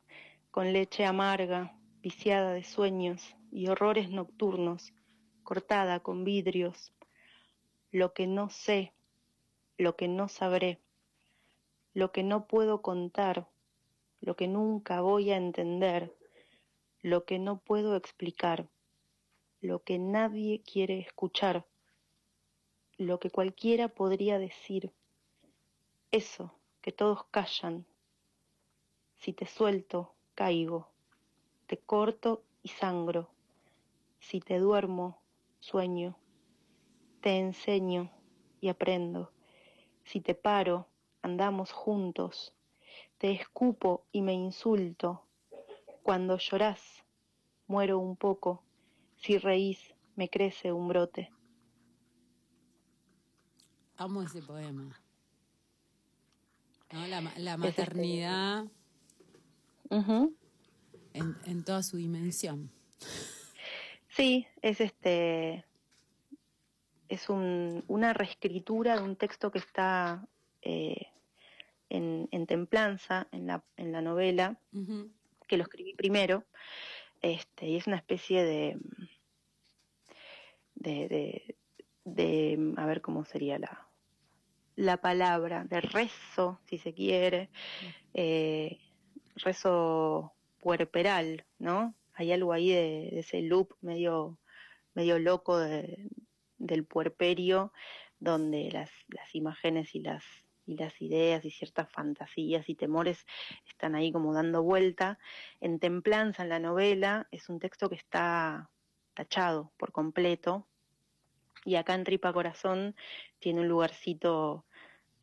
con 0.50 0.72
leche 0.72 1.04
amarga, 1.04 1.76
viciada 2.02 2.52
de 2.52 2.64
sueños 2.64 3.36
y 3.52 3.68
horrores 3.68 4.10
nocturnos, 4.10 4.92
cortada 5.42 6.00
con 6.00 6.24
vidrios. 6.24 6.92
Lo 7.92 8.12
que 8.12 8.26
no 8.26 8.50
sé, 8.50 8.92
lo 9.76 9.96
que 9.96 10.08
no 10.08 10.28
sabré, 10.28 10.80
lo 11.94 12.12
que 12.12 12.22
no 12.22 12.46
puedo 12.46 12.82
contar, 12.82 13.48
lo 14.20 14.36
que 14.36 14.48
nunca 14.48 15.00
voy 15.00 15.30
a 15.30 15.36
entender, 15.36 16.14
lo 17.02 17.24
que 17.24 17.38
no 17.38 17.60
puedo 17.60 17.96
explicar, 17.96 18.68
lo 19.60 19.82
que 19.82 19.98
nadie 19.98 20.62
quiere 20.62 20.98
escuchar, 20.98 21.66
lo 22.96 23.20
que 23.20 23.30
cualquiera 23.30 23.88
podría 23.88 24.38
decir, 24.38 24.92
eso 26.10 26.52
que 26.80 26.90
todos 26.90 27.24
callan. 27.30 27.86
Si 29.16 29.32
te 29.32 29.46
suelto, 29.46 30.14
caigo, 30.34 30.88
te 31.66 31.78
corto 31.78 32.44
y 32.62 32.68
sangro, 32.68 33.30
si 34.18 34.40
te 34.40 34.58
duermo, 34.58 35.22
sueño, 35.60 36.18
te 37.20 37.38
enseño 37.38 38.10
y 38.60 38.68
aprendo, 38.68 39.32
si 40.04 40.20
te 40.20 40.34
paro, 40.34 40.88
andamos 41.22 41.72
juntos, 41.72 42.54
te 43.18 43.30
escupo 43.32 44.06
y 44.12 44.22
me 44.22 44.32
insulto. 44.32 45.27
Cuando 46.08 46.38
llorás, 46.38 46.80
muero 47.66 47.98
un 47.98 48.16
poco. 48.16 48.62
Si 49.16 49.36
reís, 49.36 49.94
me 50.16 50.30
crece 50.30 50.72
un 50.72 50.88
brote. 50.88 51.30
Amo 53.98 54.22
ese 54.22 54.40
poema. 54.40 54.98
¿No? 56.92 57.06
La, 57.08 57.20
la 57.36 57.58
maternidad 57.58 58.64
en, 61.12 61.36
en 61.44 61.62
toda 61.62 61.82
su 61.82 61.98
dimensión. 61.98 62.70
Sí, 64.08 64.46
es 64.62 64.80
este 64.80 65.66
es 67.10 67.28
un- 67.28 67.84
una 67.86 68.14
reescritura 68.14 68.96
de 68.96 69.02
un 69.02 69.16
texto 69.16 69.50
que 69.50 69.58
está 69.58 70.26
eh, 70.62 71.08
en, 71.90 72.28
en 72.30 72.46
Templanza, 72.46 73.28
en 73.30 73.46
la, 73.46 73.62
en 73.76 73.92
la 73.92 74.00
novela, 74.00 74.58
Ujú. 74.72 75.10
Que 75.48 75.56
lo 75.56 75.64
escribí 75.64 75.94
primero, 75.94 76.44
este, 77.20 77.66
y 77.66 77.76
es 77.76 77.86
una 77.88 77.96
especie 77.96 78.44
de, 78.44 78.78
de, 80.76 81.56
de, 82.04 82.74
a 82.76 82.86
ver 82.86 83.00
cómo 83.00 83.24
sería 83.24 83.58
la, 83.58 83.88
la 84.76 84.98
palabra, 84.98 85.64
de 85.64 85.80
rezo, 85.80 86.60
si 86.66 86.78
se 86.78 86.94
quiere, 86.94 87.50
eh, 88.14 88.78
rezo 89.36 90.32
puerperal, 90.60 91.44
¿no? 91.58 91.94
Hay 92.14 92.32
algo 92.32 92.52
ahí 92.52 92.70
de, 92.70 93.18
ese 93.18 93.42
loop 93.42 93.74
medio, 93.80 94.38
medio 94.94 95.18
loco 95.18 95.58
de- 95.58 96.08
del 96.58 96.84
puerperio, 96.84 97.72
donde 98.20 98.70
las 98.72 99.34
imágenes 99.34 99.94
y 99.94 100.00
las, 100.00 100.24
y 100.68 100.76
las 100.76 101.00
ideas 101.00 101.44
y 101.44 101.50
ciertas 101.50 101.90
fantasías 101.90 102.68
y 102.68 102.74
temores 102.74 103.26
están 103.66 103.94
ahí 103.94 104.12
como 104.12 104.34
dando 104.34 104.62
vuelta. 104.62 105.18
En 105.60 105.80
Templanza, 105.80 106.42
en 106.42 106.50
la 106.50 106.60
novela, 106.60 107.26
es 107.30 107.48
un 107.48 107.58
texto 107.58 107.88
que 107.88 107.96
está 107.96 108.70
tachado 109.14 109.72
por 109.78 109.90
completo, 109.90 110.68
y 111.64 111.74
acá 111.74 111.94
en 111.94 112.04
Tripa 112.04 112.32
Corazón 112.32 112.94
tiene 113.40 113.60
un 113.60 113.68
lugarcito 113.68 114.64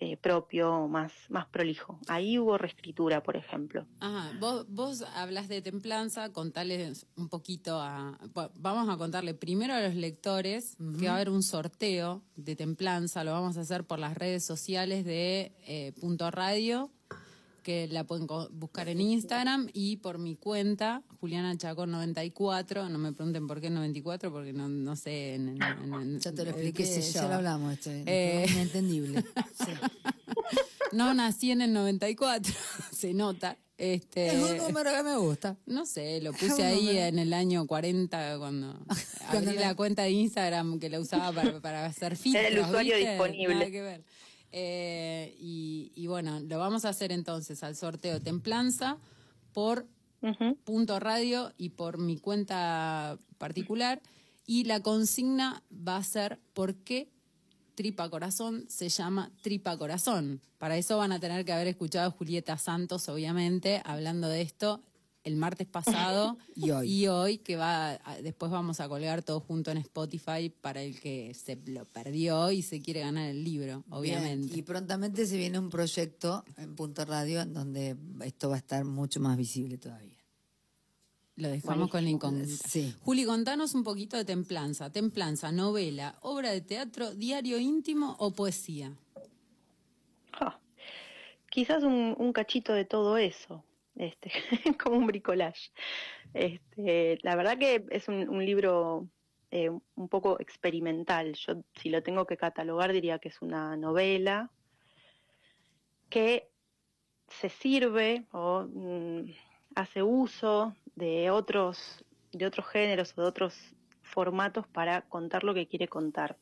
eh, 0.05 0.17
propio, 0.17 0.87
más, 0.87 1.11
más 1.29 1.47
prolijo. 1.47 1.99
Ahí 2.07 2.37
hubo 2.39 2.57
reescritura, 2.57 3.23
por 3.23 3.35
ejemplo. 3.35 3.85
Ajá, 3.99 4.37
vos, 4.39 4.65
vos 4.69 5.01
hablas 5.15 5.47
de 5.47 5.61
templanza, 5.61 6.31
contales 6.31 7.07
un 7.17 7.27
poquito 7.29 7.79
a... 7.81 8.17
va- 8.37 8.51
Vamos 8.55 8.87
a 8.89 8.97
contarle 8.97 9.33
primero 9.33 9.73
a 9.73 9.81
los 9.81 9.95
lectores 9.95 10.77
que 10.99 11.05
va 11.07 11.13
a 11.13 11.15
haber 11.15 11.29
un 11.29 11.43
sorteo 11.43 12.23
de 12.35 12.55
templanza, 12.55 13.23
lo 13.23 13.31
vamos 13.31 13.57
a 13.57 13.61
hacer 13.61 13.85
por 13.85 13.99
las 13.99 14.15
redes 14.15 14.45
sociales 14.45 15.03
de 15.05 15.55
eh, 15.67 15.93
Punto 15.99 16.29
Radio, 16.31 16.91
que 17.65 17.87
la 17.87 18.03
pueden 18.03 18.27
buscar 18.51 18.87
en 18.89 19.01
Instagram, 19.01 19.67
y 19.73 19.97
por 19.97 20.19
mi 20.19 20.35
cuenta, 20.35 21.01
Juliana 21.19 21.57
Chacón 21.57 21.89
94, 21.89 22.87
no 22.89 22.99
me 22.99 23.11
pregunten 23.11 23.47
por 23.47 23.59
qué 23.59 23.71
94, 23.71 24.31
porque 24.31 24.53
no, 24.53 24.69
no 24.69 24.95
sé... 24.95 25.33
En, 25.33 25.49
en- 25.49 25.63
en- 25.63 25.93
en- 25.95 26.19
Ya 26.19 26.31
te 26.31 26.43
lo 26.43 26.51
expliqué, 26.51 26.83
qué 26.83 26.85
sé 26.85 27.01
ya 27.11 27.23
yo. 27.23 27.27
lo 27.29 27.33
hablamos, 27.33 27.73
esto 27.73 27.89
es 27.89 28.03
Eh. 28.05 28.45
inentendible. 28.51 29.23
Sí. 29.65 29.71
No 30.91 31.13
nací 31.13 31.51
en 31.51 31.61
el 31.61 31.73
94, 31.73 32.53
se 32.91 33.13
nota. 33.13 33.57
Este, 33.77 34.27
Es 34.27 34.35
un 34.41 34.57
número 34.59 34.91
que 34.91 35.03
me 35.03 35.17
gusta. 35.17 35.57
No 35.65 35.85
sé, 35.85 36.21
lo 36.21 36.31
puse 36.31 36.63
ahí 36.63 36.85
número. 36.85 36.99
en 37.07 37.19
el 37.19 37.33
año 37.33 37.67
40 37.67 38.37
cuando 38.37 38.79
Cuando 39.31 39.49
abrí 39.49 39.59
la- 39.59 39.67
la 39.69 39.75
cuenta 39.75 40.03
de 40.03 40.11
Instagram 40.11 40.79
que 40.79 40.89
la 40.89 40.99
usaba 41.01 41.33
para, 41.33 41.59
para 41.59 41.85
hacer 41.85 42.15
filtros. 42.15 42.45
Era 42.45 42.55
el 42.59 42.63
usuario 42.65 42.95
¿viste? 42.95 43.09
disponible. 43.11 43.53
Nada 43.55 43.71
que 43.71 43.81
ver. 43.81 44.03
Eh, 44.57 45.35
y, 45.37 45.91
y 45.95 46.07
bueno, 46.07 46.39
lo 46.39 46.57
vamos 46.57 46.85
a 46.85 46.89
hacer 46.89 47.11
entonces 47.11 47.61
al 47.61 47.75
sorteo 47.75 48.21
Templanza 48.21 48.97
por 49.51 49.85
punto 50.63 50.97
radio 51.01 51.51
y 51.57 51.71
por 51.71 51.97
mi 51.97 52.17
cuenta 52.17 53.19
particular. 53.37 54.01
Y 54.47 54.63
la 54.63 54.79
consigna 54.79 55.61
va 55.71 55.97
a 55.97 56.03
ser 56.03 56.39
¿por 56.53 56.75
qué 56.75 57.09
Tripa 57.75 58.09
Corazón 58.09 58.63
se 58.69 58.87
llama 58.87 59.29
Tripa 59.41 59.77
Corazón? 59.77 60.39
Para 60.57 60.77
eso 60.77 60.97
van 60.97 61.11
a 61.11 61.19
tener 61.19 61.43
que 61.43 61.51
haber 61.51 61.67
escuchado 61.67 62.07
a 62.07 62.11
Julieta 62.11 62.57
Santos, 62.57 63.09
obviamente, 63.09 63.81
hablando 63.83 64.29
de 64.29 64.41
esto 64.41 64.81
el 65.25 65.35
martes 65.35 65.67
pasado 65.67 66.37
Y 66.55 67.07
hoy. 67.07 67.37
que 67.39 67.57
va 67.57 67.99
después 68.23 68.51
vamos 68.51 68.79
a 68.79 68.87
colgar 68.87 69.23
todo 69.23 69.41
junto 69.41 69.71
en 69.71 69.77
Spotify 69.79 70.49
para 70.61 70.81
el 70.81 70.99
que 70.99 71.33
se 71.33 71.57
lo 71.65 71.83
perdió 71.85 72.51
y 72.51 72.61
se 72.61 72.81
quiere 72.81 73.01
ganar 73.01 73.29
el 73.29 73.43
libro, 73.43 73.83
obviamente. 73.89 74.47
Bien, 74.47 74.59
Y 74.59 74.61
prontamente 74.61 75.25
se 75.25 75.37
viene 75.37 75.59
un 75.59 75.69
proyecto 75.69 76.45
en 76.57 76.75
Punto 76.75 77.03
Radio 77.03 77.41
en 77.41 77.53
donde 77.53 77.97
esto 78.23 78.49
va 78.49 78.55
a 78.55 78.59
estar 78.59 78.85
mucho 78.85 79.19
más 79.19 79.35
visible 79.35 79.77
todavía. 79.77 80.15
Lo 81.37 81.49
dejamos 81.49 81.89
con 81.89 82.03
la 82.03 82.09
incógnita. 82.09 82.69
Sí. 82.69 82.95
Juli, 83.01 83.25
contanos 83.25 83.73
un 83.73 83.83
poquito 83.83 84.15
de 84.15 84.23
Templanza. 84.23 84.89
Templanza, 84.89 85.51
novela, 85.51 86.17
obra 86.21 86.51
de 86.51 86.61
teatro, 86.61 87.13
diario 87.13 87.59
íntimo 87.59 88.15
o 88.19 88.31
poesía. 88.31 88.93
Ah, 90.31 90.57
quizás 91.49 91.83
un, 91.83 92.15
un 92.17 92.31
cachito 92.31 92.71
de 92.71 92.85
todo 92.85 93.17
eso, 93.17 93.65
este, 93.95 94.31
como 94.83 94.97
un 94.97 95.07
bricolage. 95.07 95.71
Este, 96.33 97.17
la 97.23 97.35
verdad 97.35 97.57
que 97.57 97.85
es 97.89 98.07
un, 98.07 98.45
libro 98.45 99.07
eh, 99.51 99.69
un 99.69 100.09
poco 100.09 100.39
experimental. 100.39 101.33
Yo, 101.33 101.63
si 101.75 101.89
lo 101.89 102.03
tengo 102.03 102.25
que 102.25 102.37
catalogar, 102.37 102.91
diría 102.91 103.19
que 103.19 103.29
es 103.29 103.41
una 103.41 103.77
novela 103.77 104.51
que 106.09 106.49
se 107.27 107.49
sirve 107.49 108.25
o 108.31 108.67
mm, 108.71 109.31
hace 109.75 110.03
uso 110.03 110.75
de 110.95 111.31
otros, 111.31 112.05
de 112.31 112.45
otros 112.45 112.67
géneros 112.67 113.13
o 113.17 113.21
de 113.21 113.27
otros 113.27 113.75
formatos 114.01 114.67
para 114.67 115.01
contar 115.01 115.43
lo 115.43 115.53
que 115.53 115.67
quiere 115.67 115.87
contar. 115.87 116.37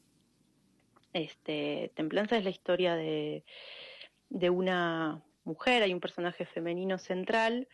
Este, 1.14 1.91
Templanza 1.95 2.38
es 2.38 2.43
la 2.43 2.49
historia 2.49 2.95
de, 2.95 3.45
de 4.30 4.49
una 4.49 5.24
mujer, 5.44 5.84
hay 5.84 5.94
un 5.94 6.00
personaje 6.00 6.46
femenino 6.46 6.98
central 6.98 7.68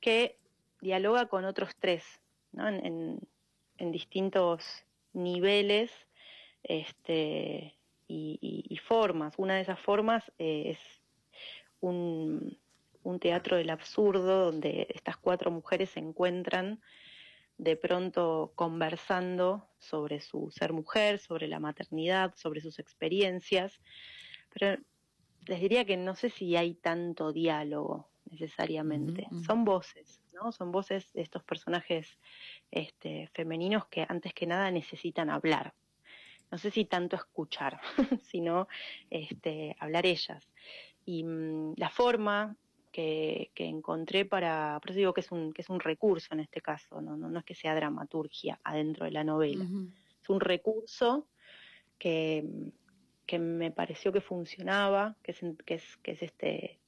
que 0.00 0.38
dialoga 0.80 1.26
con 1.26 1.44
otros 1.44 1.70
tres, 1.78 2.04
¿no? 2.52 2.68
en, 2.68 3.18
distintos 3.78 4.64
niveles 5.12 5.90
este, 6.62 7.74
y, 8.06 8.38
y- 8.40 8.64
y 8.72 8.76
formas. 8.78 9.34
Una 9.38 9.56
de 9.56 9.62
esas 9.62 9.80
formas 9.80 10.22
eh, 10.38 10.70
es 10.70 10.78
un, 11.80 12.58
un 13.02 13.18
teatro 13.18 13.56
del 13.56 13.70
absurdo 13.70 14.44
donde 14.44 14.86
estas 14.94 15.16
cuatro 15.16 15.50
mujeres 15.50 15.90
se 15.90 15.98
encuentran 16.00 16.80
de 17.58 17.76
pronto 17.76 18.52
conversando 18.54 19.68
sobre 19.78 20.20
su 20.20 20.50
ser 20.50 20.72
mujer, 20.72 21.18
sobre 21.18 21.48
la 21.48 21.58
maternidad, 21.60 22.34
sobre 22.36 22.60
sus 22.60 22.78
experiencias, 22.78 23.80
pero 24.52 24.80
les 25.46 25.60
diría 25.60 25.84
que 25.84 25.96
no 25.96 26.14
sé 26.14 26.30
si 26.30 26.56
hay 26.56 26.74
tanto 26.74 27.32
diálogo 27.32 28.08
necesariamente. 28.30 29.28
Son 29.46 29.64
voces, 29.64 30.20
¿no? 30.32 30.52
Son 30.52 30.72
voces 30.72 31.12
de 31.12 31.22
estos 31.22 31.42
personajes 31.44 32.18
este, 32.70 33.28
femeninos 33.34 33.86
que 33.86 34.06
antes 34.08 34.32
que 34.32 34.46
nada 34.46 34.70
necesitan 34.70 35.30
hablar. 35.30 35.74
No 36.50 36.58
sé 36.58 36.70
si 36.70 36.84
tanto 36.84 37.16
escuchar, 37.16 37.80
sino 38.22 38.68
este, 39.10 39.76
hablar 39.78 40.06
ellas. 40.06 40.46
Y 41.04 41.24
mm, 41.24 41.74
la 41.76 41.90
forma 41.90 42.56
que, 42.90 43.50
que 43.54 43.66
encontré 43.66 44.24
para, 44.24 44.78
por 44.80 44.90
eso 44.90 44.98
digo 44.98 45.14
que 45.14 45.22
es 45.22 45.32
un, 45.32 45.52
que 45.52 45.62
es 45.62 45.70
un 45.70 45.80
recurso 45.80 46.34
en 46.34 46.40
este 46.40 46.60
caso, 46.60 47.00
no, 47.00 47.16
no, 47.16 47.28
no 47.28 47.38
es 47.38 47.44
que 47.44 47.54
sea 47.54 47.74
dramaturgia 47.74 48.60
adentro 48.62 49.06
de 49.06 49.12
la 49.12 49.24
novela, 49.24 49.64
es 49.64 50.28
un 50.28 50.40
recurso 50.40 51.26
que, 51.98 52.44
que 53.26 53.38
me 53.38 53.70
pareció 53.70 54.12
que 54.12 54.20
funcionaba, 54.20 55.16
que 55.22 55.32
es, 55.32 55.40
que 55.64 56.12
es, 56.12 56.22
este, 56.22 56.80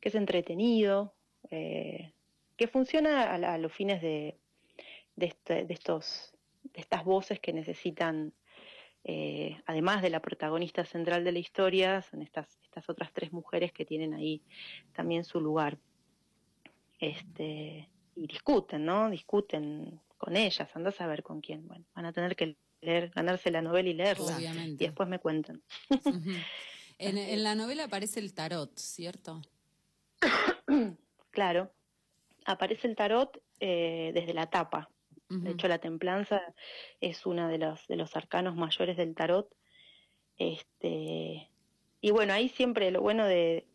que 0.00 0.08
es 0.08 0.14
entretenido, 0.14 1.14
eh, 1.50 2.12
que 2.56 2.66
funciona 2.68 3.24
a, 3.24 3.54
a 3.54 3.58
los 3.58 3.72
fines 3.72 4.02
de, 4.02 4.38
este- 5.16 5.64
de 5.64 5.74
estos, 5.74 6.34
de 6.62 6.80
estas 6.80 7.04
voces 7.04 7.40
que 7.40 7.52
necesitan, 7.52 8.32
eh, 9.04 9.60
además 9.66 10.02
de 10.02 10.10
la 10.10 10.20
protagonista 10.20 10.84
central 10.84 11.24
de 11.24 11.32
la 11.32 11.38
historia, 11.38 12.02
son 12.02 12.22
estas, 12.22 12.58
estas 12.62 12.88
otras 12.88 13.12
tres 13.12 13.32
mujeres 13.32 13.72
que 13.72 13.84
tienen 13.84 14.14
ahí 14.14 14.42
también 14.92 15.24
su 15.24 15.40
lugar. 15.40 15.78
Este, 16.98 17.88
y 18.16 18.26
discuten, 18.26 18.84
¿no? 18.84 19.08
Discuten 19.08 20.00
con 20.16 20.36
ellas, 20.36 20.74
andás 20.74 21.00
a 21.00 21.06
ver 21.06 21.22
con 21.22 21.40
quién. 21.40 21.66
Bueno, 21.68 21.84
van 21.94 22.06
a 22.06 22.12
tener 22.12 22.34
que 22.34 22.56
leer, 22.80 23.10
ganarse 23.10 23.50
la 23.50 23.62
novela 23.62 23.88
y 23.88 23.94
leerla. 23.94 24.36
Obviamente. 24.36 24.84
Y 24.84 24.86
después 24.86 25.08
me 25.08 25.18
cuentan. 25.18 25.62
En, 27.00 27.16
en 27.16 27.44
la 27.44 27.54
novela 27.54 27.84
aparece 27.84 28.18
el 28.18 28.34
tarot, 28.34 28.76
¿cierto? 28.76 29.40
Claro, 31.30 31.70
aparece 32.44 32.88
el 32.88 32.96
tarot 32.96 33.40
eh, 33.60 34.10
desde 34.14 34.34
la 34.34 34.50
tapa. 34.50 34.90
De 35.28 35.50
hecho, 35.50 35.68
la 35.68 35.78
templanza 35.78 36.40
es 37.02 37.26
uno 37.26 37.48
de 37.48 37.58
los, 37.58 37.86
de 37.86 37.96
los 37.96 38.16
arcanos 38.16 38.56
mayores 38.56 38.96
del 38.96 39.14
tarot. 39.14 39.54
Este, 40.38 41.50
y 42.00 42.10
bueno, 42.10 42.32
ahí 42.32 42.48
siempre 42.48 42.90
lo 42.90 43.02
bueno 43.02 43.26
de, 43.26 43.66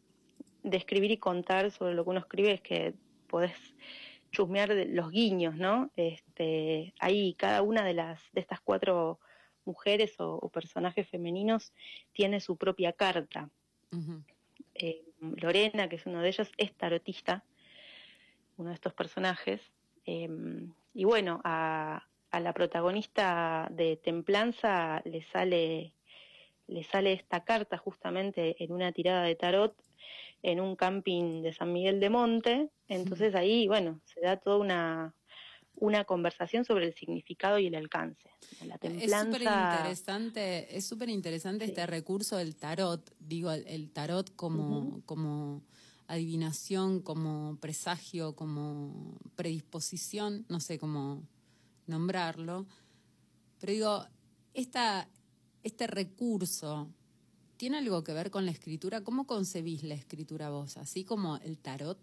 de 0.64 0.78
escribir 0.78 1.12
y 1.12 1.18
contar 1.18 1.70
sobre 1.70 1.94
lo 1.94 2.04
que 2.04 2.10
uno 2.10 2.20
escribe 2.22 2.54
es 2.54 2.62
que 2.62 2.96
podés 3.28 3.54
chusmear 4.34 4.74
de 4.74 4.86
los 4.86 5.12
guiños, 5.12 5.56
¿no? 5.56 5.92
Este, 5.96 6.94
ahí 7.00 7.36
cada 7.36 7.62
una 7.62 7.86
de 7.86 7.94
las 7.94 8.20
de 8.34 8.42
estas 8.42 8.60
cuatro 8.60 9.20
mujeres 9.64 10.20
o, 10.20 10.36
o 10.36 10.50
personajes 10.50 11.08
femeninos 11.08 11.72
tiene 12.12 12.42
su 12.42 12.58
propia 12.58 12.92
carta. 12.92 13.50
Eh, 14.74 15.06
Lorena, 15.22 15.88
que 15.88 15.96
es 15.98 16.06
uno 16.06 16.20
de 16.22 16.30
ellos, 16.30 16.52
es 16.58 16.74
tarotista, 16.74 17.46
uno 18.58 18.70
de 18.70 18.76
estos 18.76 18.94
personajes. 18.94 19.62
Eh, 20.06 20.28
y 20.96 21.04
bueno, 21.06 21.40
a, 21.44 22.04
a 22.32 22.40
la 22.40 22.54
protagonista 22.54 23.70
de 23.72 23.98
Templanza 23.98 25.02
le 25.06 25.22
sale, 25.22 25.94
le 26.68 26.84
sale 26.84 27.14
esta 27.14 27.44
carta 27.44 27.78
justamente 27.78 28.62
en 28.64 28.72
una 28.72 28.92
tirada 28.92 29.24
de 29.24 29.36
tarot 29.36 29.76
en 30.42 30.60
un 30.60 30.76
camping 30.76 31.42
de 31.42 31.54
San 31.54 31.72
Miguel 31.74 32.00
de 32.00 32.10
Monte. 32.10 32.70
Entonces 32.88 33.36
ahí, 33.36 33.68
bueno, 33.68 34.02
se 34.06 34.20
da 34.22 34.38
toda 34.38 34.58
una, 34.58 35.16
una 35.76 36.04
conversación 36.06 36.66
sobre 36.66 36.88
el 36.88 36.94
significado 36.94 37.60
y 37.60 37.68
el 37.68 37.76
alcance. 37.76 38.30
La 38.66 38.76
Es 38.76 38.82
templanza. 38.82 39.26
súper 39.26 39.42
interesante, 39.42 40.78
es 40.78 40.86
súper 40.86 41.10
interesante 41.10 41.66
este 41.66 41.86
recurso 41.88 42.38
del 42.38 42.56
tarot, 42.56 43.10
digo, 43.20 43.52
el, 43.52 43.66
el 43.68 43.92
tarot 43.92 44.36
como, 44.36 45.02
como 45.06 45.64
adivinación, 46.08 47.02
como 47.02 47.58
presagio, 47.60 48.36
como 48.36 49.18
predisposición, 49.36 50.46
no 50.50 50.60
sé 50.60 50.78
cómo 50.78 51.24
nombrarlo. 51.88 52.66
Pero 53.60 53.74
digo, 53.74 54.06
esta, 54.54 55.08
este 55.64 55.88
recurso 55.88 56.90
tiene 57.58 57.78
algo 57.78 58.04
que 58.04 58.14
ver 58.14 58.32
con 58.32 58.46
la 58.46 58.52
escritura. 58.52 59.04
¿Cómo 59.04 59.26
concebís 59.26 59.84
la 59.84 59.96
escritura 59.96 60.50
vos? 60.50 60.78
Así 60.78 61.04
como 61.04 61.38
el 61.38 61.58
tarot. 61.58 61.98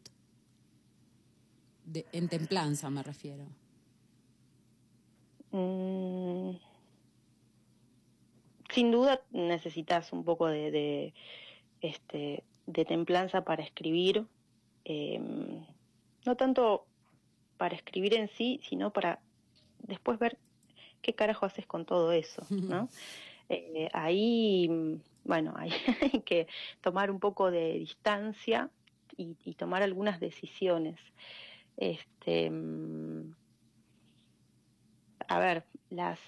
De, 1.84 2.06
en 2.12 2.28
templanza 2.28 2.88
me 2.90 3.02
refiero. 3.02 3.46
Mm, 5.50 6.52
sin 8.72 8.90
duda 8.92 9.20
necesitas 9.32 10.12
un 10.12 10.24
poco 10.24 10.46
de, 10.46 10.70
de, 10.70 11.14
este, 11.80 12.44
de 12.66 12.84
templanza 12.84 13.42
para 13.44 13.62
escribir, 13.62 14.26
eh, 14.84 15.20
no 16.24 16.36
tanto 16.36 16.86
para 17.56 17.74
escribir 17.74 18.14
en 18.14 18.28
sí, 18.28 18.60
sino 18.62 18.92
para 18.92 19.20
después 19.80 20.18
ver 20.18 20.38
qué 21.02 21.14
carajo 21.14 21.46
haces 21.46 21.66
con 21.66 21.84
todo 21.84 22.12
eso, 22.12 22.46
¿no? 22.50 22.88
Eh, 23.52 23.88
ahí, 23.92 25.00
bueno, 25.24 25.54
hay 25.56 25.70
que 26.24 26.46
tomar 26.80 27.10
un 27.10 27.20
poco 27.20 27.50
de 27.50 27.74
distancia 27.74 28.70
y, 29.16 29.54
tomar 29.54 29.82
algunas 29.82 30.20
decisiones. 30.20 30.98
Este, 31.76 32.50
mm, 32.50 33.34
a 35.28 35.38
ver, 35.38 35.64
las, 35.90 36.18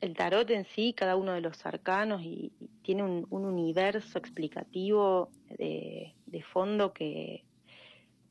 el 0.00 0.14
tarot 0.14 0.48
en 0.50 0.64
sí, 0.64 0.92
cada 0.92 1.16
uno 1.16 1.32
de 1.32 1.40
los 1.40 1.66
arcanos, 1.66 2.22
y, 2.22 2.52
tiene 2.82 3.02
un, 3.02 3.26
un 3.30 3.44
universo 3.44 4.18
explicativo 4.18 5.30
de 5.58 6.42
fondo 6.52 6.92
que, 6.92 7.44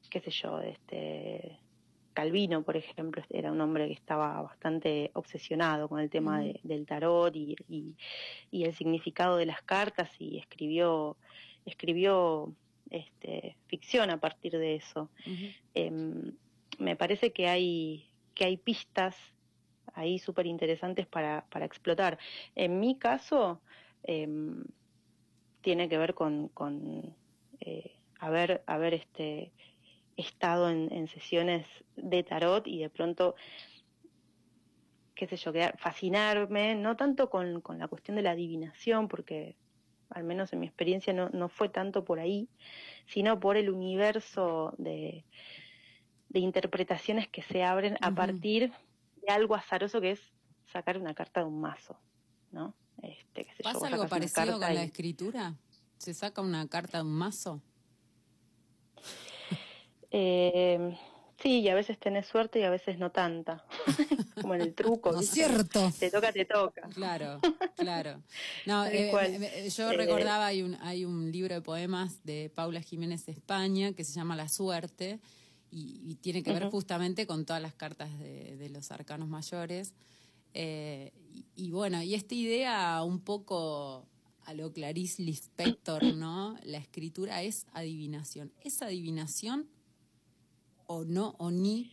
qué 0.10 0.20
sé 0.22 0.32
yo, 0.32 0.60
este 0.62 1.60
Calvino, 2.14 2.64
por 2.64 2.78
ejemplo, 2.78 3.24
era 3.30 3.52
un 3.52 3.60
hombre 3.62 3.88
que 3.88 3.94
estaba 3.94 4.42
bastante 4.42 5.12
obsesionado 5.14 5.90
con 5.90 6.00
el 6.00 6.10
tema 6.10 6.40
de- 6.42 6.60
del 6.64 6.86
tarot 6.86 7.36
y, 7.36 7.56
y- 7.68 7.96
y 8.52 8.64
el 8.66 8.74
significado 8.74 9.38
de 9.38 9.46
las 9.46 9.62
cartas 9.64 10.10
y 10.20 10.38
escribió, 10.38 11.18
escribió 11.66 12.54
este, 12.90 13.58
ficción 13.68 14.10
a 14.12 14.20
partir 14.20 14.52
de 14.58 14.76
eso. 14.76 15.10
Em, 15.74 16.32
me 16.80 16.96
parece 16.96 17.32
que 17.34 17.48
hay, 17.48 18.06
que 18.36 18.46
hay 18.46 18.58
pistas 18.58 19.16
ahí 19.96 20.20
súper 20.20 20.46
interesantes 20.46 21.08
para, 21.08 21.46
para 21.50 21.66
explotar. 21.66 22.18
En 22.56 22.80
mi 22.80 22.98
caso, 22.98 23.62
em, 24.04 24.64
tiene 25.62 25.88
que 25.90 25.98
ver 25.98 26.14
con, 26.14 26.50
con 26.50 27.16
eh, 27.62 27.96
haber, 28.20 28.64
haber 28.68 28.94
este, 28.94 29.52
estado 30.18 30.70
en, 30.70 30.92
en 30.92 31.08
sesiones 31.08 31.66
de 31.96 32.24
tarot 32.24 32.68
y 32.68 32.80
de 32.80 32.90
pronto, 32.90 33.36
qué 35.16 35.28
sé 35.28 35.38
yo, 35.38 35.52
quedar- 35.52 35.78
fascinarme, 35.78 36.76
no 36.76 36.96
tanto 36.96 37.30
con, 37.30 37.62
con 37.62 37.80
la 37.80 37.88
cuestión 37.88 38.16
de 38.16 38.24
la 38.24 38.32
adivinación, 38.32 39.08
porque 39.08 39.56
al 40.10 40.24
menos 40.24 40.54
en 40.54 40.60
mi 40.60 40.68
experiencia 40.68 41.14
no, 41.14 41.30
no 41.30 41.50
fue 41.50 41.70
tanto 41.70 42.04
por 42.06 42.20
ahí, 42.20 42.48
sino 43.08 43.40
por 43.40 43.58
el 43.58 43.70
universo 43.70 44.74
de, 44.78 45.26
de 46.30 46.40
interpretaciones 46.40 47.28
que 47.28 47.42
se 47.42 47.64
abren 47.64 47.98
a 48.02 48.14
partir 48.16 48.72
de 49.26 49.34
algo 49.34 49.56
azaroso 49.56 50.02
que 50.02 50.12
es 50.12 50.22
sacar 50.72 50.98
una 50.98 51.14
carta 51.14 51.40
de 51.42 51.48
un 51.48 51.62
mazo, 51.62 52.00
¿no? 52.52 52.76
Este, 53.02 53.46
qué 53.46 53.54
sé 53.56 53.64
¿Pasa 53.64 53.88
algo 53.88 54.08
parecido 54.08 54.60
con 54.60 54.74
la 54.76 54.84
escritura? 54.84 55.56
¿Se 55.98 56.14
saca 56.14 56.42
una 56.42 56.68
carta 56.68 57.00
de 57.00 57.04
un 57.04 57.14
mazo? 57.14 57.62
Eh, 60.16 60.96
sí, 61.42 61.62
y 61.62 61.70
a 61.70 61.76
veces 61.76 62.00
tenés 62.00 62.28
suerte 62.28 62.60
y 62.60 62.64
a 62.64 62.70
veces 62.70 63.00
no 63.00 63.12
tanta. 63.12 63.66
Como 64.42 64.54
en 64.54 64.62
el 64.62 64.74
truco. 64.76 65.12
¿No 65.12 65.22
es 65.22 65.30
cierto? 65.30 65.92
Te 66.00 66.12
toca, 66.12 66.32
te 66.32 66.46
toca. 66.46 66.88
Claro, 66.94 67.40
claro. 67.76 68.22
No, 68.68 68.86
eh, 68.86 69.70
yo 69.76 69.92
Eh, 69.92 69.98
recordaba, 69.98 70.46
hay 70.46 70.62
un, 70.62 70.76
hay 70.76 71.04
un 71.04 71.32
libro 71.32 71.56
de 71.56 71.62
poemas 71.62 72.24
de 72.24 72.52
Paula 72.54 72.82
Jiménez 72.82 73.28
España 73.28 73.94
que 73.94 74.04
se 74.04 74.14
llama 74.14 74.36
La 74.36 74.48
Suerte 74.50 75.20
y, 75.72 76.00
y 76.06 76.16
tiene 76.16 76.44
que 76.44 76.54
ver 76.54 76.70
justamente 76.70 77.26
con 77.26 77.46
todas 77.46 77.62
las 77.62 77.74
cartas 77.74 78.18
de, 78.20 78.56
de 78.56 78.70
los 78.70 78.92
arcanos 78.92 79.28
mayores. 79.28 79.94
Eh, 80.54 81.12
y, 81.34 81.46
y 81.56 81.72
bueno, 81.72 82.04
y 82.04 82.14
esta 82.14 82.36
idea 82.36 83.02
un 83.04 83.20
poco 83.20 84.06
a 84.46 84.54
lo 84.54 84.72
Clarice 84.72 85.24
Lispector, 85.24 86.04
¿no? 86.14 86.56
La 86.64 86.78
escritura 86.78 87.42
es 87.42 87.66
adivinación. 87.74 88.52
¿Es 88.62 88.84
adivinación 88.84 89.68
o 90.88 91.04
no 91.06 91.36
o 91.40 91.52
ni? 91.52 91.92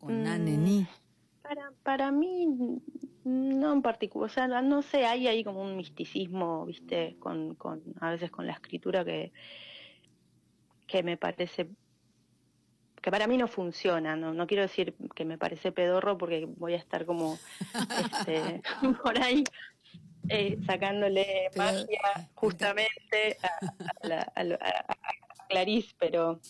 O 0.00 0.10
nanení. 0.10 0.86
Para, 1.42 1.72
para 1.82 2.10
mí, 2.12 2.46
no 3.24 3.72
en 3.72 3.82
particular. 3.82 4.30
O 4.30 4.32
sea, 4.32 4.46
no 4.48 4.82
sé, 4.82 5.06
hay 5.06 5.26
ahí 5.28 5.44
como 5.44 5.62
un 5.62 5.76
misticismo, 5.76 6.66
¿viste? 6.66 7.16
Con, 7.20 7.54
con, 7.54 7.82
a 8.00 8.10
veces 8.10 8.30
con 8.30 8.46
la 8.46 8.52
escritura 8.52 9.04
que, 9.04 9.32
que 10.86 11.02
me 11.02 11.16
parece 11.16 11.68
que 13.02 13.10
para 13.10 13.26
mí 13.26 13.36
no 13.36 13.48
funciona, 13.48 14.16
no, 14.16 14.32
no 14.32 14.46
quiero 14.46 14.62
decir 14.62 14.94
que 15.14 15.26
me 15.26 15.36
parece 15.36 15.72
pedorro 15.72 16.16
porque 16.16 16.46
voy 16.56 16.72
a 16.72 16.78
estar 16.78 17.04
como 17.04 17.38
este, 18.02 18.62
por 19.02 19.20
ahí 19.22 19.44
eh, 20.30 20.58
sacándole 20.64 21.50
Pero- 21.52 21.64
magia 21.64 22.30
justamente 22.34 23.36
a, 23.42 24.06
a 24.06 24.08
la- 24.08 24.32
a 24.34 24.96
Clarice, 25.54 25.94
pero 26.00 26.40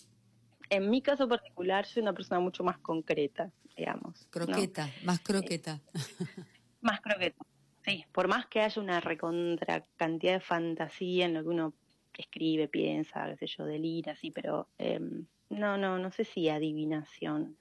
en 0.70 0.88
mi 0.88 1.02
caso 1.02 1.28
particular 1.28 1.84
soy 1.84 2.02
una 2.02 2.14
persona 2.14 2.40
mucho 2.40 2.64
más 2.64 2.78
concreta, 2.78 3.52
digamos. 3.76 4.22
¿no? 4.22 4.30
Croqueta, 4.30 4.90
más 5.04 5.20
croqueta. 5.20 5.80
Más 6.80 7.00
croqueta. 7.00 7.42
Sí, 7.82 8.04
por 8.12 8.28
más 8.28 8.46
que 8.46 8.60
haya 8.60 8.82
una 8.82 9.00
recontra 9.00 9.86
cantidad 9.96 10.34
de 10.34 10.40
fantasía 10.40 11.24
en 11.24 11.32
lo 11.32 11.42
que 11.42 11.48
uno 11.48 11.72
escribe, 12.12 12.68
piensa, 12.68 13.26
qué 13.30 13.36
sé 13.38 13.46
yo, 13.46 13.64
delira, 13.64 14.12
así, 14.12 14.30
pero 14.30 14.68
eh, 14.76 15.00
no, 15.48 15.78
no, 15.78 15.98
no 15.98 16.10
sé 16.10 16.24
si 16.24 16.50
adivinación. 16.50 17.56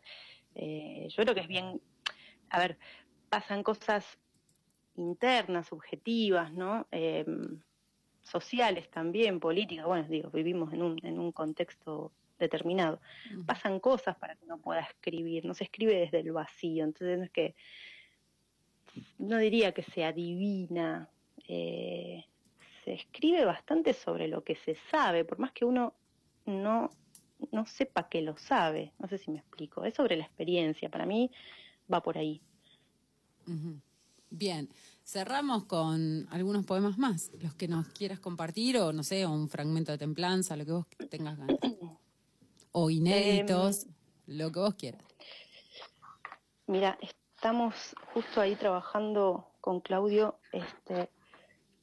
Eh, 0.55 1.07
yo 1.09 1.23
creo 1.23 1.33
que 1.33 1.39
es 1.39 1.47
bien, 1.47 1.81
a 2.49 2.59
ver, 2.59 2.77
pasan 3.29 3.63
cosas 3.63 4.05
internas, 4.97 5.67
subjetivas, 5.67 6.51
¿no? 6.51 6.85
Sociales 8.23 8.89
también, 8.89 9.39
políticas, 9.39 9.85
bueno, 9.85 10.07
digo, 10.07 10.29
vivimos 10.31 10.73
en 10.73 10.81
un, 10.81 10.99
en 11.05 11.19
un 11.19 11.31
contexto 11.31 12.11
determinado. 12.39 12.99
Pasan 13.45 13.79
cosas 13.79 14.15
para 14.17 14.35
que 14.35 14.45
uno 14.45 14.57
pueda 14.57 14.81
escribir, 14.81 15.45
no 15.45 15.53
se 15.53 15.65
escribe 15.65 15.95
desde 15.95 16.19
el 16.19 16.31
vacío, 16.31 16.83
entonces 16.83 17.17
no 17.17 17.23
es 17.25 17.31
que 17.31 17.55
no 19.17 19.37
diría 19.37 19.71
que 19.71 19.83
se 19.83 20.05
adivina, 20.05 21.09
eh, 21.47 22.25
se 22.83 22.93
escribe 22.93 23.45
bastante 23.45 23.93
sobre 23.93 24.27
lo 24.27 24.43
que 24.43 24.55
se 24.55 24.75
sabe, 24.91 25.25
por 25.25 25.39
más 25.39 25.51
que 25.51 25.65
uno 25.65 25.93
no, 26.45 26.89
no 27.51 27.65
sepa 27.65 28.09
que 28.09 28.21
lo 28.21 28.37
sabe, 28.37 28.91
no 28.99 29.07
sé 29.07 29.17
si 29.17 29.31
me 29.31 29.39
explico, 29.39 29.83
es 29.83 29.95
sobre 29.95 30.15
la 30.15 30.25
experiencia, 30.25 30.89
para 30.89 31.05
mí 31.05 31.31
va 31.91 32.01
por 32.01 32.17
ahí. 32.17 32.41
Bien, 34.29 34.69
cerramos 35.03 35.65
con 35.65 36.27
algunos 36.31 36.65
poemas 36.65 36.97
más, 36.97 37.31
los 37.41 37.53
que 37.55 37.67
nos 37.67 37.87
quieras 37.89 38.19
compartir, 38.19 38.77
o 38.77 38.93
no 38.93 39.03
sé, 39.03 39.25
o 39.25 39.31
un 39.31 39.49
fragmento 39.49 39.91
de 39.91 39.97
templanza, 39.97 40.55
lo 40.55 40.65
que 40.65 40.71
vos 40.71 40.85
tengas 41.09 41.37
ganas. 41.37 41.57
O 42.71 42.89
inéditos, 42.89 43.85
lo 44.25 44.51
que 44.51 44.59
vos 44.59 44.73
quieras. 44.75 45.03
Mira, 46.65 46.97
estamos 47.01 47.95
justo 48.13 48.41
ahí 48.41 48.55
trabajando 48.55 49.49
con 49.61 49.81
Claudio, 49.81 50.39
este, 50.51 51.09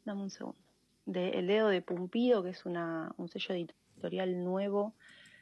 dame 0.04 0.22
un 0.22 0.30
segundo. 0.30 0.58
de 1.06 1.30
El 1.30 1.46
Dedo 1.46 1.68
de 1.68 1.82
Pumpido, 1.82 2.42
que 2.42 2.50
es 2.50 2.64
una, 2.64 3.12
un 3.16 3.28
sello 3.28 3.54
editorial 3.54 4.42
nuevo 4.42 4.94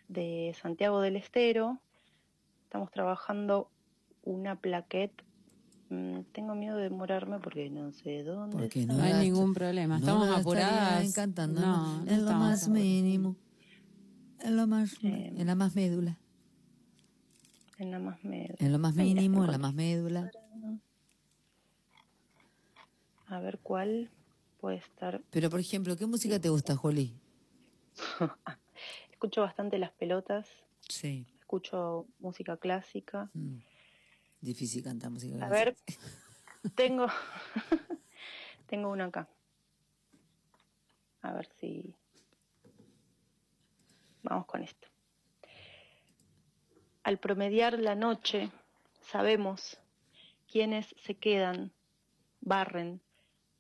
de 0.08 0.54
Santiago 0.60 1.00
del 1.00 1.16
Estero. 1.16 1.78
Estamos 2.64 2.90
trabajando 2.90 3.70
una 4.22 4.56
plaquette. 4.56 5.22
Mm, 5.90 6.20
tengo 6.32 6.54
miedo 6.54 6.76
de 6.76 6.84
demorarme 6.84 7.38
porque 7.38 7.70
no 7.70 7.92
sé 7.92 8.22
dónde. 8.22 8.56
Porque. 8.58 8.84
No 8.86 9.02
hay 9.02 9.14
ningún 9.14 9.54
problema. 9.54 9.94
no 9.98 10.00
Estamos 10.00 10.28
apuradas. 10.28 11.04
estaría 11.04 11.12
cantando, 11.12 11.60
No, 11.60 12.04
en 12.06 12.24
lo 12.24 12.32
más 12.32 12.68
mínimo. 12.68 13.36
En 14.40 14.56
lo 14.56 14.66
más, 14.66 14.92
Eh, 15.02 15.32
en 15.36 15.46
la 15.46 15.54
más 15.54 15.74
médula. 15.74 16.18
En 17.78 17.90
la 17.90 17.98
más 17.98 18.22
media. 18.24 18.54
En 18.58 18.72
lo 18.72 18.78
más 18.78 18.94
mínimo, 18.94 19.44
en 19.44 19.50
la 19.52 19.58
más 19.58 19.74
médula. 19.74 20.30
A 23.26 23.40
ver 23.40 23.58
cuál 23.62 24.10
puede 24.60 24.76
estar. 24.78 25.22
Pero, 25.30 25.50
por 25.50 25.60
ejemplo, 25.60 25.96
¿qué 25.96 26.06
música 26.06 26.38
te 26.40 26.48
gusta, 26.48 26.76
Juli? 26.76 27.14
Escucho 29.12 29.42
bastante 29.42 29.78
las 29.78 29.92
pelotas, 29.92 30.48
Sí. 30.88 31.26
escucho 31.40 32.06
música 32.20 32.56
clásica. 32.56 33.30
Mm. 33.34 33.56
Difícil 34.40 34.84
cantar 34.84 35.10
música. 35.10 35.44
A 35.44 35.48
ver, 35.48 35.76
tengo, 36.74 37.06
tengo 38.66 38.90
una 38.90 39.06
acá. 39.06 39.28
A 41.22 41.32
ver 41.32 41.48
si. 41.58 41.94
Vamos 44.22 44.46
con 44.46 44.62
esto. 44.62 44.88
Al 47.02 47.18
promediar 47.18 47.78
la 47.78 47.94
noche, 47.94 48.50
sabemos 49.00 49.78
quiénes 50.50 50.94
se 51.04 51.14
quedan, 51.14 51.72
barren, 52.40 53.00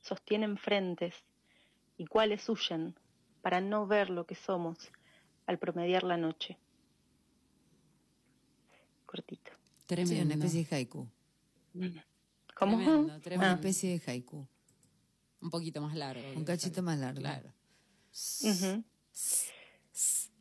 sostienen 0.00 0.58
frentes 0.58 1.14
y 1.96 2.06
cuáles 2.06 2.48
huyen 2.48 2.94
para 3.42 3.60
no 3.60 3.86
ver 3.86 4.10
lo 4.10 4.26
que 4.26 4.34
somos 4.34 4.90
al 5.46 5.58
promediar 5.58 6.02
la 6.02 6.16
noche. 6.16 6.58
Cortito. 9.06 9.57
Tremendo. 9.88 10.14
Sí, 10.14 10.20
una 10.20 10.34
especie 10.34 10.64
de 10.64 10.76
haiku. 10.76 11.08
¿Cómo? 12.54 12.76
Tremendo, 12.76 12.98
Una 13.04 13.20
tremendo. 13.20 13.54
especie 13.54 13.98
de 13.98 14.02
haiku. 14.12 14.46
Un 15.40 15.50
poquito 15.50 15.80
más 15.80 15.94
largo. 15.96 16.22
Un 16.36 16.44
cachito 16.44 16.82
más 16.82 16.98
largo. 16.98 17.20
Claro. 17.20 17.52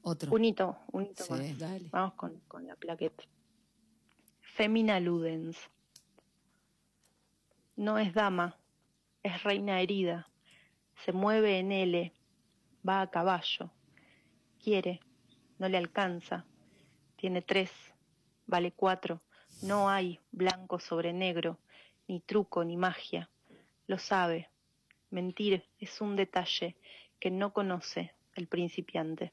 Otro. 0.01 0.31
Un 0.33 0.43
hito, 0.45 0.77
un 0.91 1.05
hito 1.05 1.23
Sí. 1.23 1.31
más. 1.31 1.57
Dale. 1.59 1.89
Vamos 1.91 2.13
con, 2.15 2.39
con 2.41 2.67
la 2.67 2.75
plaqueta. 2.75 3.23
Femina 4.41 4.99
Ludens. 4.99 5.57
No 7.77 7.97
es 7.99 8.13
dama, 8.13 8.57
es 9.23 9.43
reina 9.43 9.79
herida. 9.79 10.29
Se 11.05 11.13
mueve 11.13 11.59
en 11.59 11.71
L, 11.71 12.13
va 12.87 13.01
a 13.01 13.09
caballo. 13.11 13.71
Quiere, 14.61 14.99
no 15.59 15.69
le 15.69 15.77
alcanza. 15.77 16.45
Tiene 17.15 17.41
tres, 17.41 17.71
vale 18.47 18.71
cuatro. 18.73 19.21
No 19.61 19.89
hay 19.89 20.19
blanco 20.31 20.79
sobre 20.79 21.13
negro, 21.13 21.57
ni 22.07 22.19
truco 22.19 22.63
ni 22.63 22.77
magia. 22.77 23.29
Lo 23.87 23.97
sabe. 23.97 24.49
Mentir 25.09 25.63
es 25.79 26.01
un 26.01 26.15
detalle 26.15 26.75
que 27.19 27.31
no 27.31 27.53
conoce 27.53 28.13
el 28.35 28.47
principiante. 28.47 29.31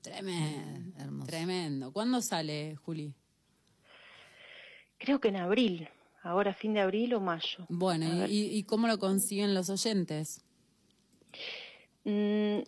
Tremendo. 0.00 0.98
Hermoso. 1.00 1.26
Tremendo. 1.26 1.92
¿Cuándo 1.92 2.20
sale, 2.20 2.76
Juli? 2.76 3.14
Creo 4.98 5.20
que 5.20 5.28
en 5.28 5.36
abril, 5.36 5.88
ahora 6.22 6.54
fin 6.54 6.74
de 6.74 6.80
abril 6.80 7.14
o 7.14 7.20
mayo. 7.20 7.66
Bueno, 7.68 8.06
A 8.06 8.14
ver. 8.14 8.30
¿y, 8.30 8.56
y 8.56 8.64
cómo 8.64 8.86
lo 8.86 8.98
consiguen 8.98 9.54
los 9.54 9.70
oyentes? 9.70 10.42
Mm, 12.04 12.60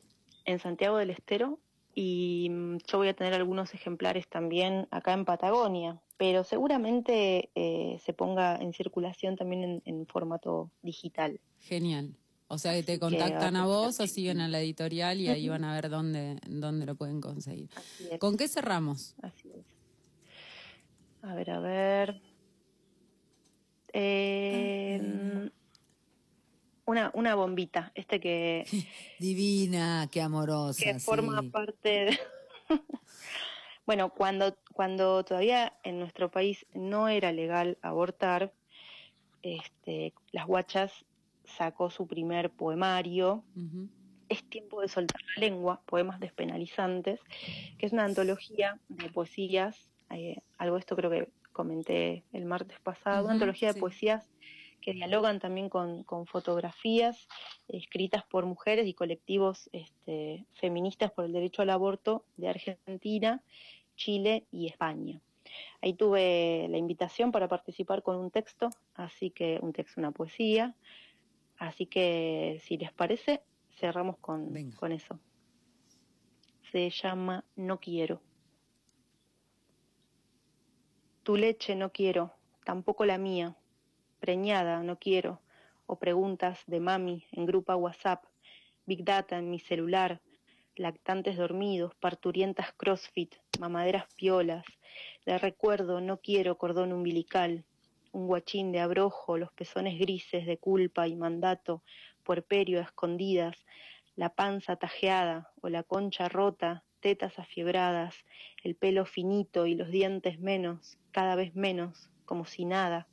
en 0.45 0.59
Santiago 0.61 0.97
del 0.97 1.11
Estero 1.11 1.59
y 1.95 2.49
mm, 2.51 2.79
yo 2.87 2.99
voy 2.99 3.09
a 3.09 3.15
tener 3.15 3.35
algunos 3.35 3.75
ejemplares 3.75 4.29
también 4.29 4.87
acá 4.91 5.13
en 5.13 5.25
Patagonia, 5.25 6.01
pero 6.17 6.45
seguramente 6.45 7.51
eh, 7.55 7.99
se 8.05 8.13
ponga 8.13 8.57
en 8.57 8.73
circulación 8.73 9.37
también 9.37 9.65
en, 9.65 9.83
en 9.85 10.07
formato 10.07 10.71
digital. 10.83 11.41
Genial. 11.61 12.17
O 12.49 12.59
sea 12.59 12.73
que 12.75 12.83
te 12.83 12.93
que 12.95 13.01
contactan 13.01 13.57
a 13.57 13.67
vos 13.67 13.99
o 13.99 14.07
siguen 14.07 14.41
a 14.41 14.49
la 14.49 14.61
editorial 14.61 15.21
y 15.21 15.29
ahí 15.29 15.49
van 15.49 15.65
a 15.65 15.75
ver 15.75 15.91
dónde, 15.91 16.39
dónde 16.47 16.87
lo 16.87 16.95
pueden 16.95 17.21
conseguir. 17.21 17.69
¿Con 18.21 18.37
qué 18.37 18.47
cerramos? 18.47 19.17
Así 19.21 19.51
es. 19.51 19.67
A 21.23 21.35
ver, 21.35 21.51
a 21.51 21.59
ver. 21.59 22.23
Eh, 23.93 25.51
una, 26.85 27.11
una 27.15 27.35
bombita, 27.35 27.91
este 27.95 28.21
que, 28.21 28.65
Divina, 29.19 30.09
qué 30.13 30.23
amorosa. 30.23 30.85
que 30.85 31.01
forma 31.01 31.43
parte 31.51 31.89
de... 31.89 32.19
bueno, 33.87 34.11
cuando, 34.11 34.57
cuando 34.77 35.25
todavía 35.25 35.73
en 35.85 35.99
nuestro 35.99 36.31
país 36.31 36.67
no 36.75 37.09
era 37.09 37.33
legal 37.33 37.79
abortar, 37.81 38.53
este, 39.41 40.13
las 40.33 40.47
guachas 40.47 41.07
sacó 41.45 41.89
su 41.89 42.07
primer 42.07 42.51
poemario. 42.51 43.43
Es 44.29 44.45
tiempo 44.45 44.83
de 44.83 44.89
soltar 44.89 45.23
la 45.35 45.41
lengua, 45.41 45.81
poemas 45.87 46.21
despenalizantes, 46.21 47.21
que 47.79 47.87
es 47.87 47.93
una 47.95 48.05
antología 48.05 48.79
de 48.89 49.09
poesías, 49.09 49.89
eh, 50.11 50.43
algo 50.59 50.75
de 50.77 50.81
esto 50.81 50.95
creo 50.95 51.11
que 51.11 51.31
comenté 51.53 52.25
el 52.35 52.45
martes 52.45 52.79
pasado, 52.81 53.25
una 53.25 53.35
antología 53.35 53.71
sí. 53.71 53.77
de 53.77 53.81
poesías 53.81 54.29
que 54.83 54.93
dialogan 54.93 55.41
también 55.41 55.71
con, 55.71 56.05
con 56.05 56.27
fotografías 56.27 57.29
escritas 57.67 58.25
por 58.25 58.45
mujeres 58.45 58.87
y 58.87 58.93
colectivos 58.93 59.71
este, 59.73 60.45
feministas 60.53 61.13
por 61.13 61.25
el 61.25 61.33
derecho 61.33 61.63
al 61.63 61.71
aborto 61.71 62.27
de 62.37 62.49
Argentina, 62.49 63.43
Chile 63.97 64.47
y 64.51 64.67
España. 64.69 65.21
Ahí 65.81 65.95
tuve 65.95 66.67
la 66.69 66.79
invitación 66.79 67.33
para 67.33 67.49
participar 67.49 68.03
con 68.03 68.17
un 68.17 68.31
texto, 68.31 68.71
así 68.95 69.31
que 69.31 69.59
un 69.61 69.73
texto, 69.73 70.01
una 70.01 70.13
poesía, 70.13 70.77
así 71.59 71.87
que 71.87 72.61
si 72.63 72.77
les 72.77 72.93
parece, 72.93 73.43
cerramos 73.77 74.19
con, 74.19 74.53
Venga. 74.53 74.77
con 74.77 74.93
eso. 74.93 75.21
Se 76.73 76.91
llama 76.91 77.45
No 77.55 77.79
quiero. 77.79 78.21
Tu 81.23 81.37
leche 81.37 81.75
no 81.75 81.91
quiero, 81.91 82.33
tampoco 82.65 83.05
la 83.05 83.19
mía. 83.19 83.57
Preñada 84.21 84.83
no 84.83 84.99
quiero, 84.99 85.41
o 85.87 85.99
preguntas 85.99 86.63
de 86.67 86.81
mami 86.81 87.25
en 87.33 87.47
grupo 87.47 87.75
WhatsApp, 87.75 88.25
Big 88.87 89.05
Data 89.05 89.39
en 89.39 89.51
mi 89.51 89.59
celular, 89.59 90.21
lactantes 90.77 91.37
dormidos, 91.37 91.95
parturientas 91.97 92.73
CrossFit, 92.77 93.35
mamaderas 93.59 94.07
piolas. 94.15 94.65
De 95.25 95.39
recuerdo 95.39 96.01
no 96.01 96.19
quiero 96.19 96.59
cordón 96.59 96.93
umbilical, 96.93 97.65
un 98.13 98.27
guachín 98.27 98.73
de 98.73 98.81
abrojo, 98.81 99.37
los 99.37 99.53
pezones 99.53 99.99
grises 99.99 100.47
de 100.47 100.59
culpa 100.59 101.09
y 101.09 101.17
mandato, 101.17 101.83
puerperio 102.23 102.79
a 102.81 102.85
escondidas, 102.85 103.57
la 104.15 104.31
panza 104.31 104.77
tajeada 104.77 105.53
o 105.61 105.69
la 105.69 105.83
concha 105.83 106.29
rota, 106.29 106.85
tetas 107.01 107.39
afiebradas, 107.39 108.25
el 108.65 108.75
pelo 108.75 109.05
finito 109.05 109.67
y 109.67 109.75
los 109.75 109.91
dientes 109.91 110.39
menos, 110.41 110.99
cada 111.11 111.37
vez 111.37 111.55
menos, 111.55 112.11
como 112.25 112.47
si 112.47 112.65
nada. 112.65 113.07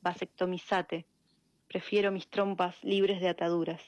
Vasectomizate, 0.00 1.06
prefiero 1.68 2.10
mis 2.10 2.28
trompas 2.28 2.82
libres 2.82 3.20
de 3.20 3.28
ataduras. 3.28 3.82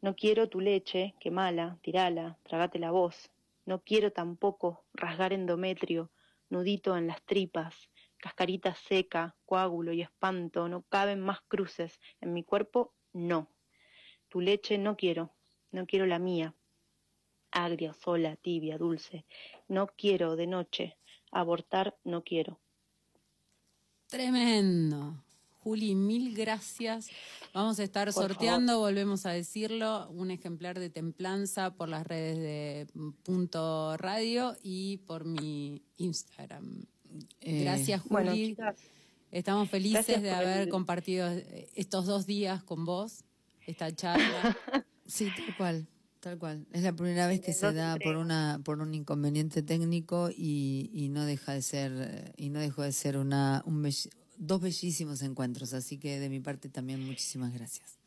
No 0.00 0.14
quiero 0.14 0.48
tu 0.48 0.60
leche, 0.60 1.14
que 1.18 1.30
mala, 1.30 1.78
tirala, 1.82 2.38
tragate 2.44 2.78
la 2.78 2.92
voz. 2.92 3.30
No 3.66 3.80
quiero 3.80 4.12
tampoco 4.12 4.84
rasgar 4.94 5.32
endometrio, 5.32 6.10
nudito 6.50 6.96
en 6.96 7.08
las 7.08 7.20
tripas, 7.22 7.90
cascarita 8.16 8.74
seca, 8.74 9.34
coágulo 9.44 9.92
y 9.92 10.02
espanto, 10.02 10.68
no 10.68 10.82
caben 10.82 11.20
más 11.20 11.40
cruces. 11.48 12.00
En 12.20 12.32
mi 12.32 12.44
cuerpo, 12.44 12.94
no. 13.12 13.48
Tu 14.28 14.40
leche 14.40 14.78
no 14.78 14.96
quiero, 14.96 15.34
no 15.72 15.86
quiero 15.86 16.06
la 16.06 16.18
mía. 16.18 16.54
Agria, 17.50 17.92
sola, 17.92 18.36
tibia, 18.36 18.78
dulce. 18.78 19.24
No 19.66 19.88
quiero 19.88 20.36
de 20.36 20.46
noche. 20.46 20.96
Abortar 21.32 21.96
no 22.04 22.22
quiero. 22.22 22.60
Tremendo. 24.06 25.24
Juli, 25.68 25.94
mil 25.94 26.34
gracias. 26.34 27.08
Vamos 27.52 27.78
a 27.78 27.82
estar 27.84 28.10
Por 28.10 28.14
sorteando, 28.22 28.78
volvemos 28.78 29.26
a 29.26 29.32
decirlo, 29.32 30.08
un 30.12 30.30
ejemplar 30.30 30.78
de 30.78 30.88
Templanza 30.88 31.74
por 31.74 31.90
las 31.90 32.06
redes 32.06 32.38
de 32.38 32.86
Punto 33.22 33.94
Radio 33.98 34.56
y 34.62 34.96
por 35.06 35.26
mi 35.26 35.82
Instagram. 35.98 36.86
Eh, 37.42 37.64
Gracias, 37.64 38.00
Juli. 38.00 38.10
Bueno, 38.14 38.32
chicas, 38.34 38.76
Estamos 39.30 39.68
felices 39.68 40.22
de 40.22 40.30
haber 40.30 40.60
el- 40.62 40.68
compartido 40.70 41.28
estos 41.74 42.06
dos 42.06 42.24
días 42.24 42.62
con 42.64 42.86
vos, 42.86 43.24
esta 43.66 43.94
charla. 43.94 44.56
Sí, 45.04 45.28
tal 45.34 45.56
cual, 45.56 45.86
tal 46.20 46.38
cual. 46.38 46.66
Es 46.72 46.82
la 46.82 46.92
primera 46.94 47.26
vez 47.26 47.40
que 47.40 47.52
se 47.54 47.72
da 47.74 47.96
por 48.02 48.16
una 48.16 48.60
por 48.62 48.80
un 48.80 48.92
inconveniente 48.94 49.62
técnico 49.62 50.28
y, 50.30 50.90
y 50.92 51.08
no 51.10 51.24
deja 51.24 51.52
de 51.54 51.60
ser 51.62 52.34
y 52.36 52.48
no 52.50 52.58
dejó 52.60 52.82
de 52.82 52.92
ser 52.92 53.16
una 53.18 53.62
un 53.66 53.80
dos 54.38 54.60
bellísimos 54.60 55.22
encuentros. 55.22 55.74
Así 55.74 55.98
que 55.98 56.18
de 56.18 56.28
mi 56.28 56.40
parte 56.40 56.68
también 56.68 57.04
muchísimas 57.04 57.52
gracias. 57.52 57.98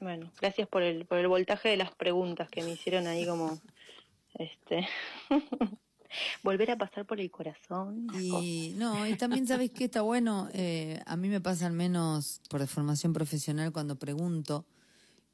Bueno, 0.00 0.30
gracias 0.40 0.68
por 0.68 0.82
el, 0.82 1.06
por 1.06 1.18
el 1.18 1.28
voltaje 1.28 1.70
de 1.70 1.76
las 1.76 1.94
preguntas 1.94 2.48
que 2.50 2.62
me 2.62 2.72
hicieron 2.72 3.06
ahí 3.06 3.26
como, 3.26 3.60
este, 4.34 4.86
volver 6.42 6.70
a 6.70 6.76
pasar 6.76 7.06
por 7.06 7.20
el 7.20 7.30
corazón. 7.30 8.06
Y 8.14 8.74
no, 8.76 9.06
y 9.06 9.16
también 9.16 9.46
sabes 9.46 9.70
que 9.70 9.84
está 9.84 10.02
bueno, 10.02 10.48
eh, 10.52 11.00
a 11.06 11.16
mí 11.16 11.28
me 11.28 11.40
pasa 11.40 11.66
al 11.66 11.72
menos 11.72 12.40
por 12.48 12.66
formación 12.66 13.12
profesional 13.12 13.72
cuando 13.72 13.96
pregunto, 13.96 14.66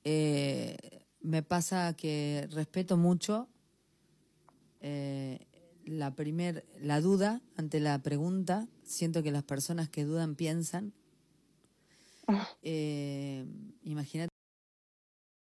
eh, 0.05 0.77
me 1.21 1.43
pasa 1.43 1.95
que 1.97 2.49
respeto 2.51 2.97
mucho 2.97 3.49
eh, 4.81 5.47
la 5.87 6.15
primer, 6.15 6.65
la 6.81 7.01
duda 7.01 7.41
ante 7.57 7.81
la 7.81 7.99
pregunta. 8.01 8.69
Siento 8.83 9.23
que 9.23 9.31
las 9.31 9.43
personas 9.43 9.89
que 9.89 10.05
dudan 10.05 10.35
piensan. 10.35 10.93
Eh, 12.63 13.45
Imagínate 13.85 14.32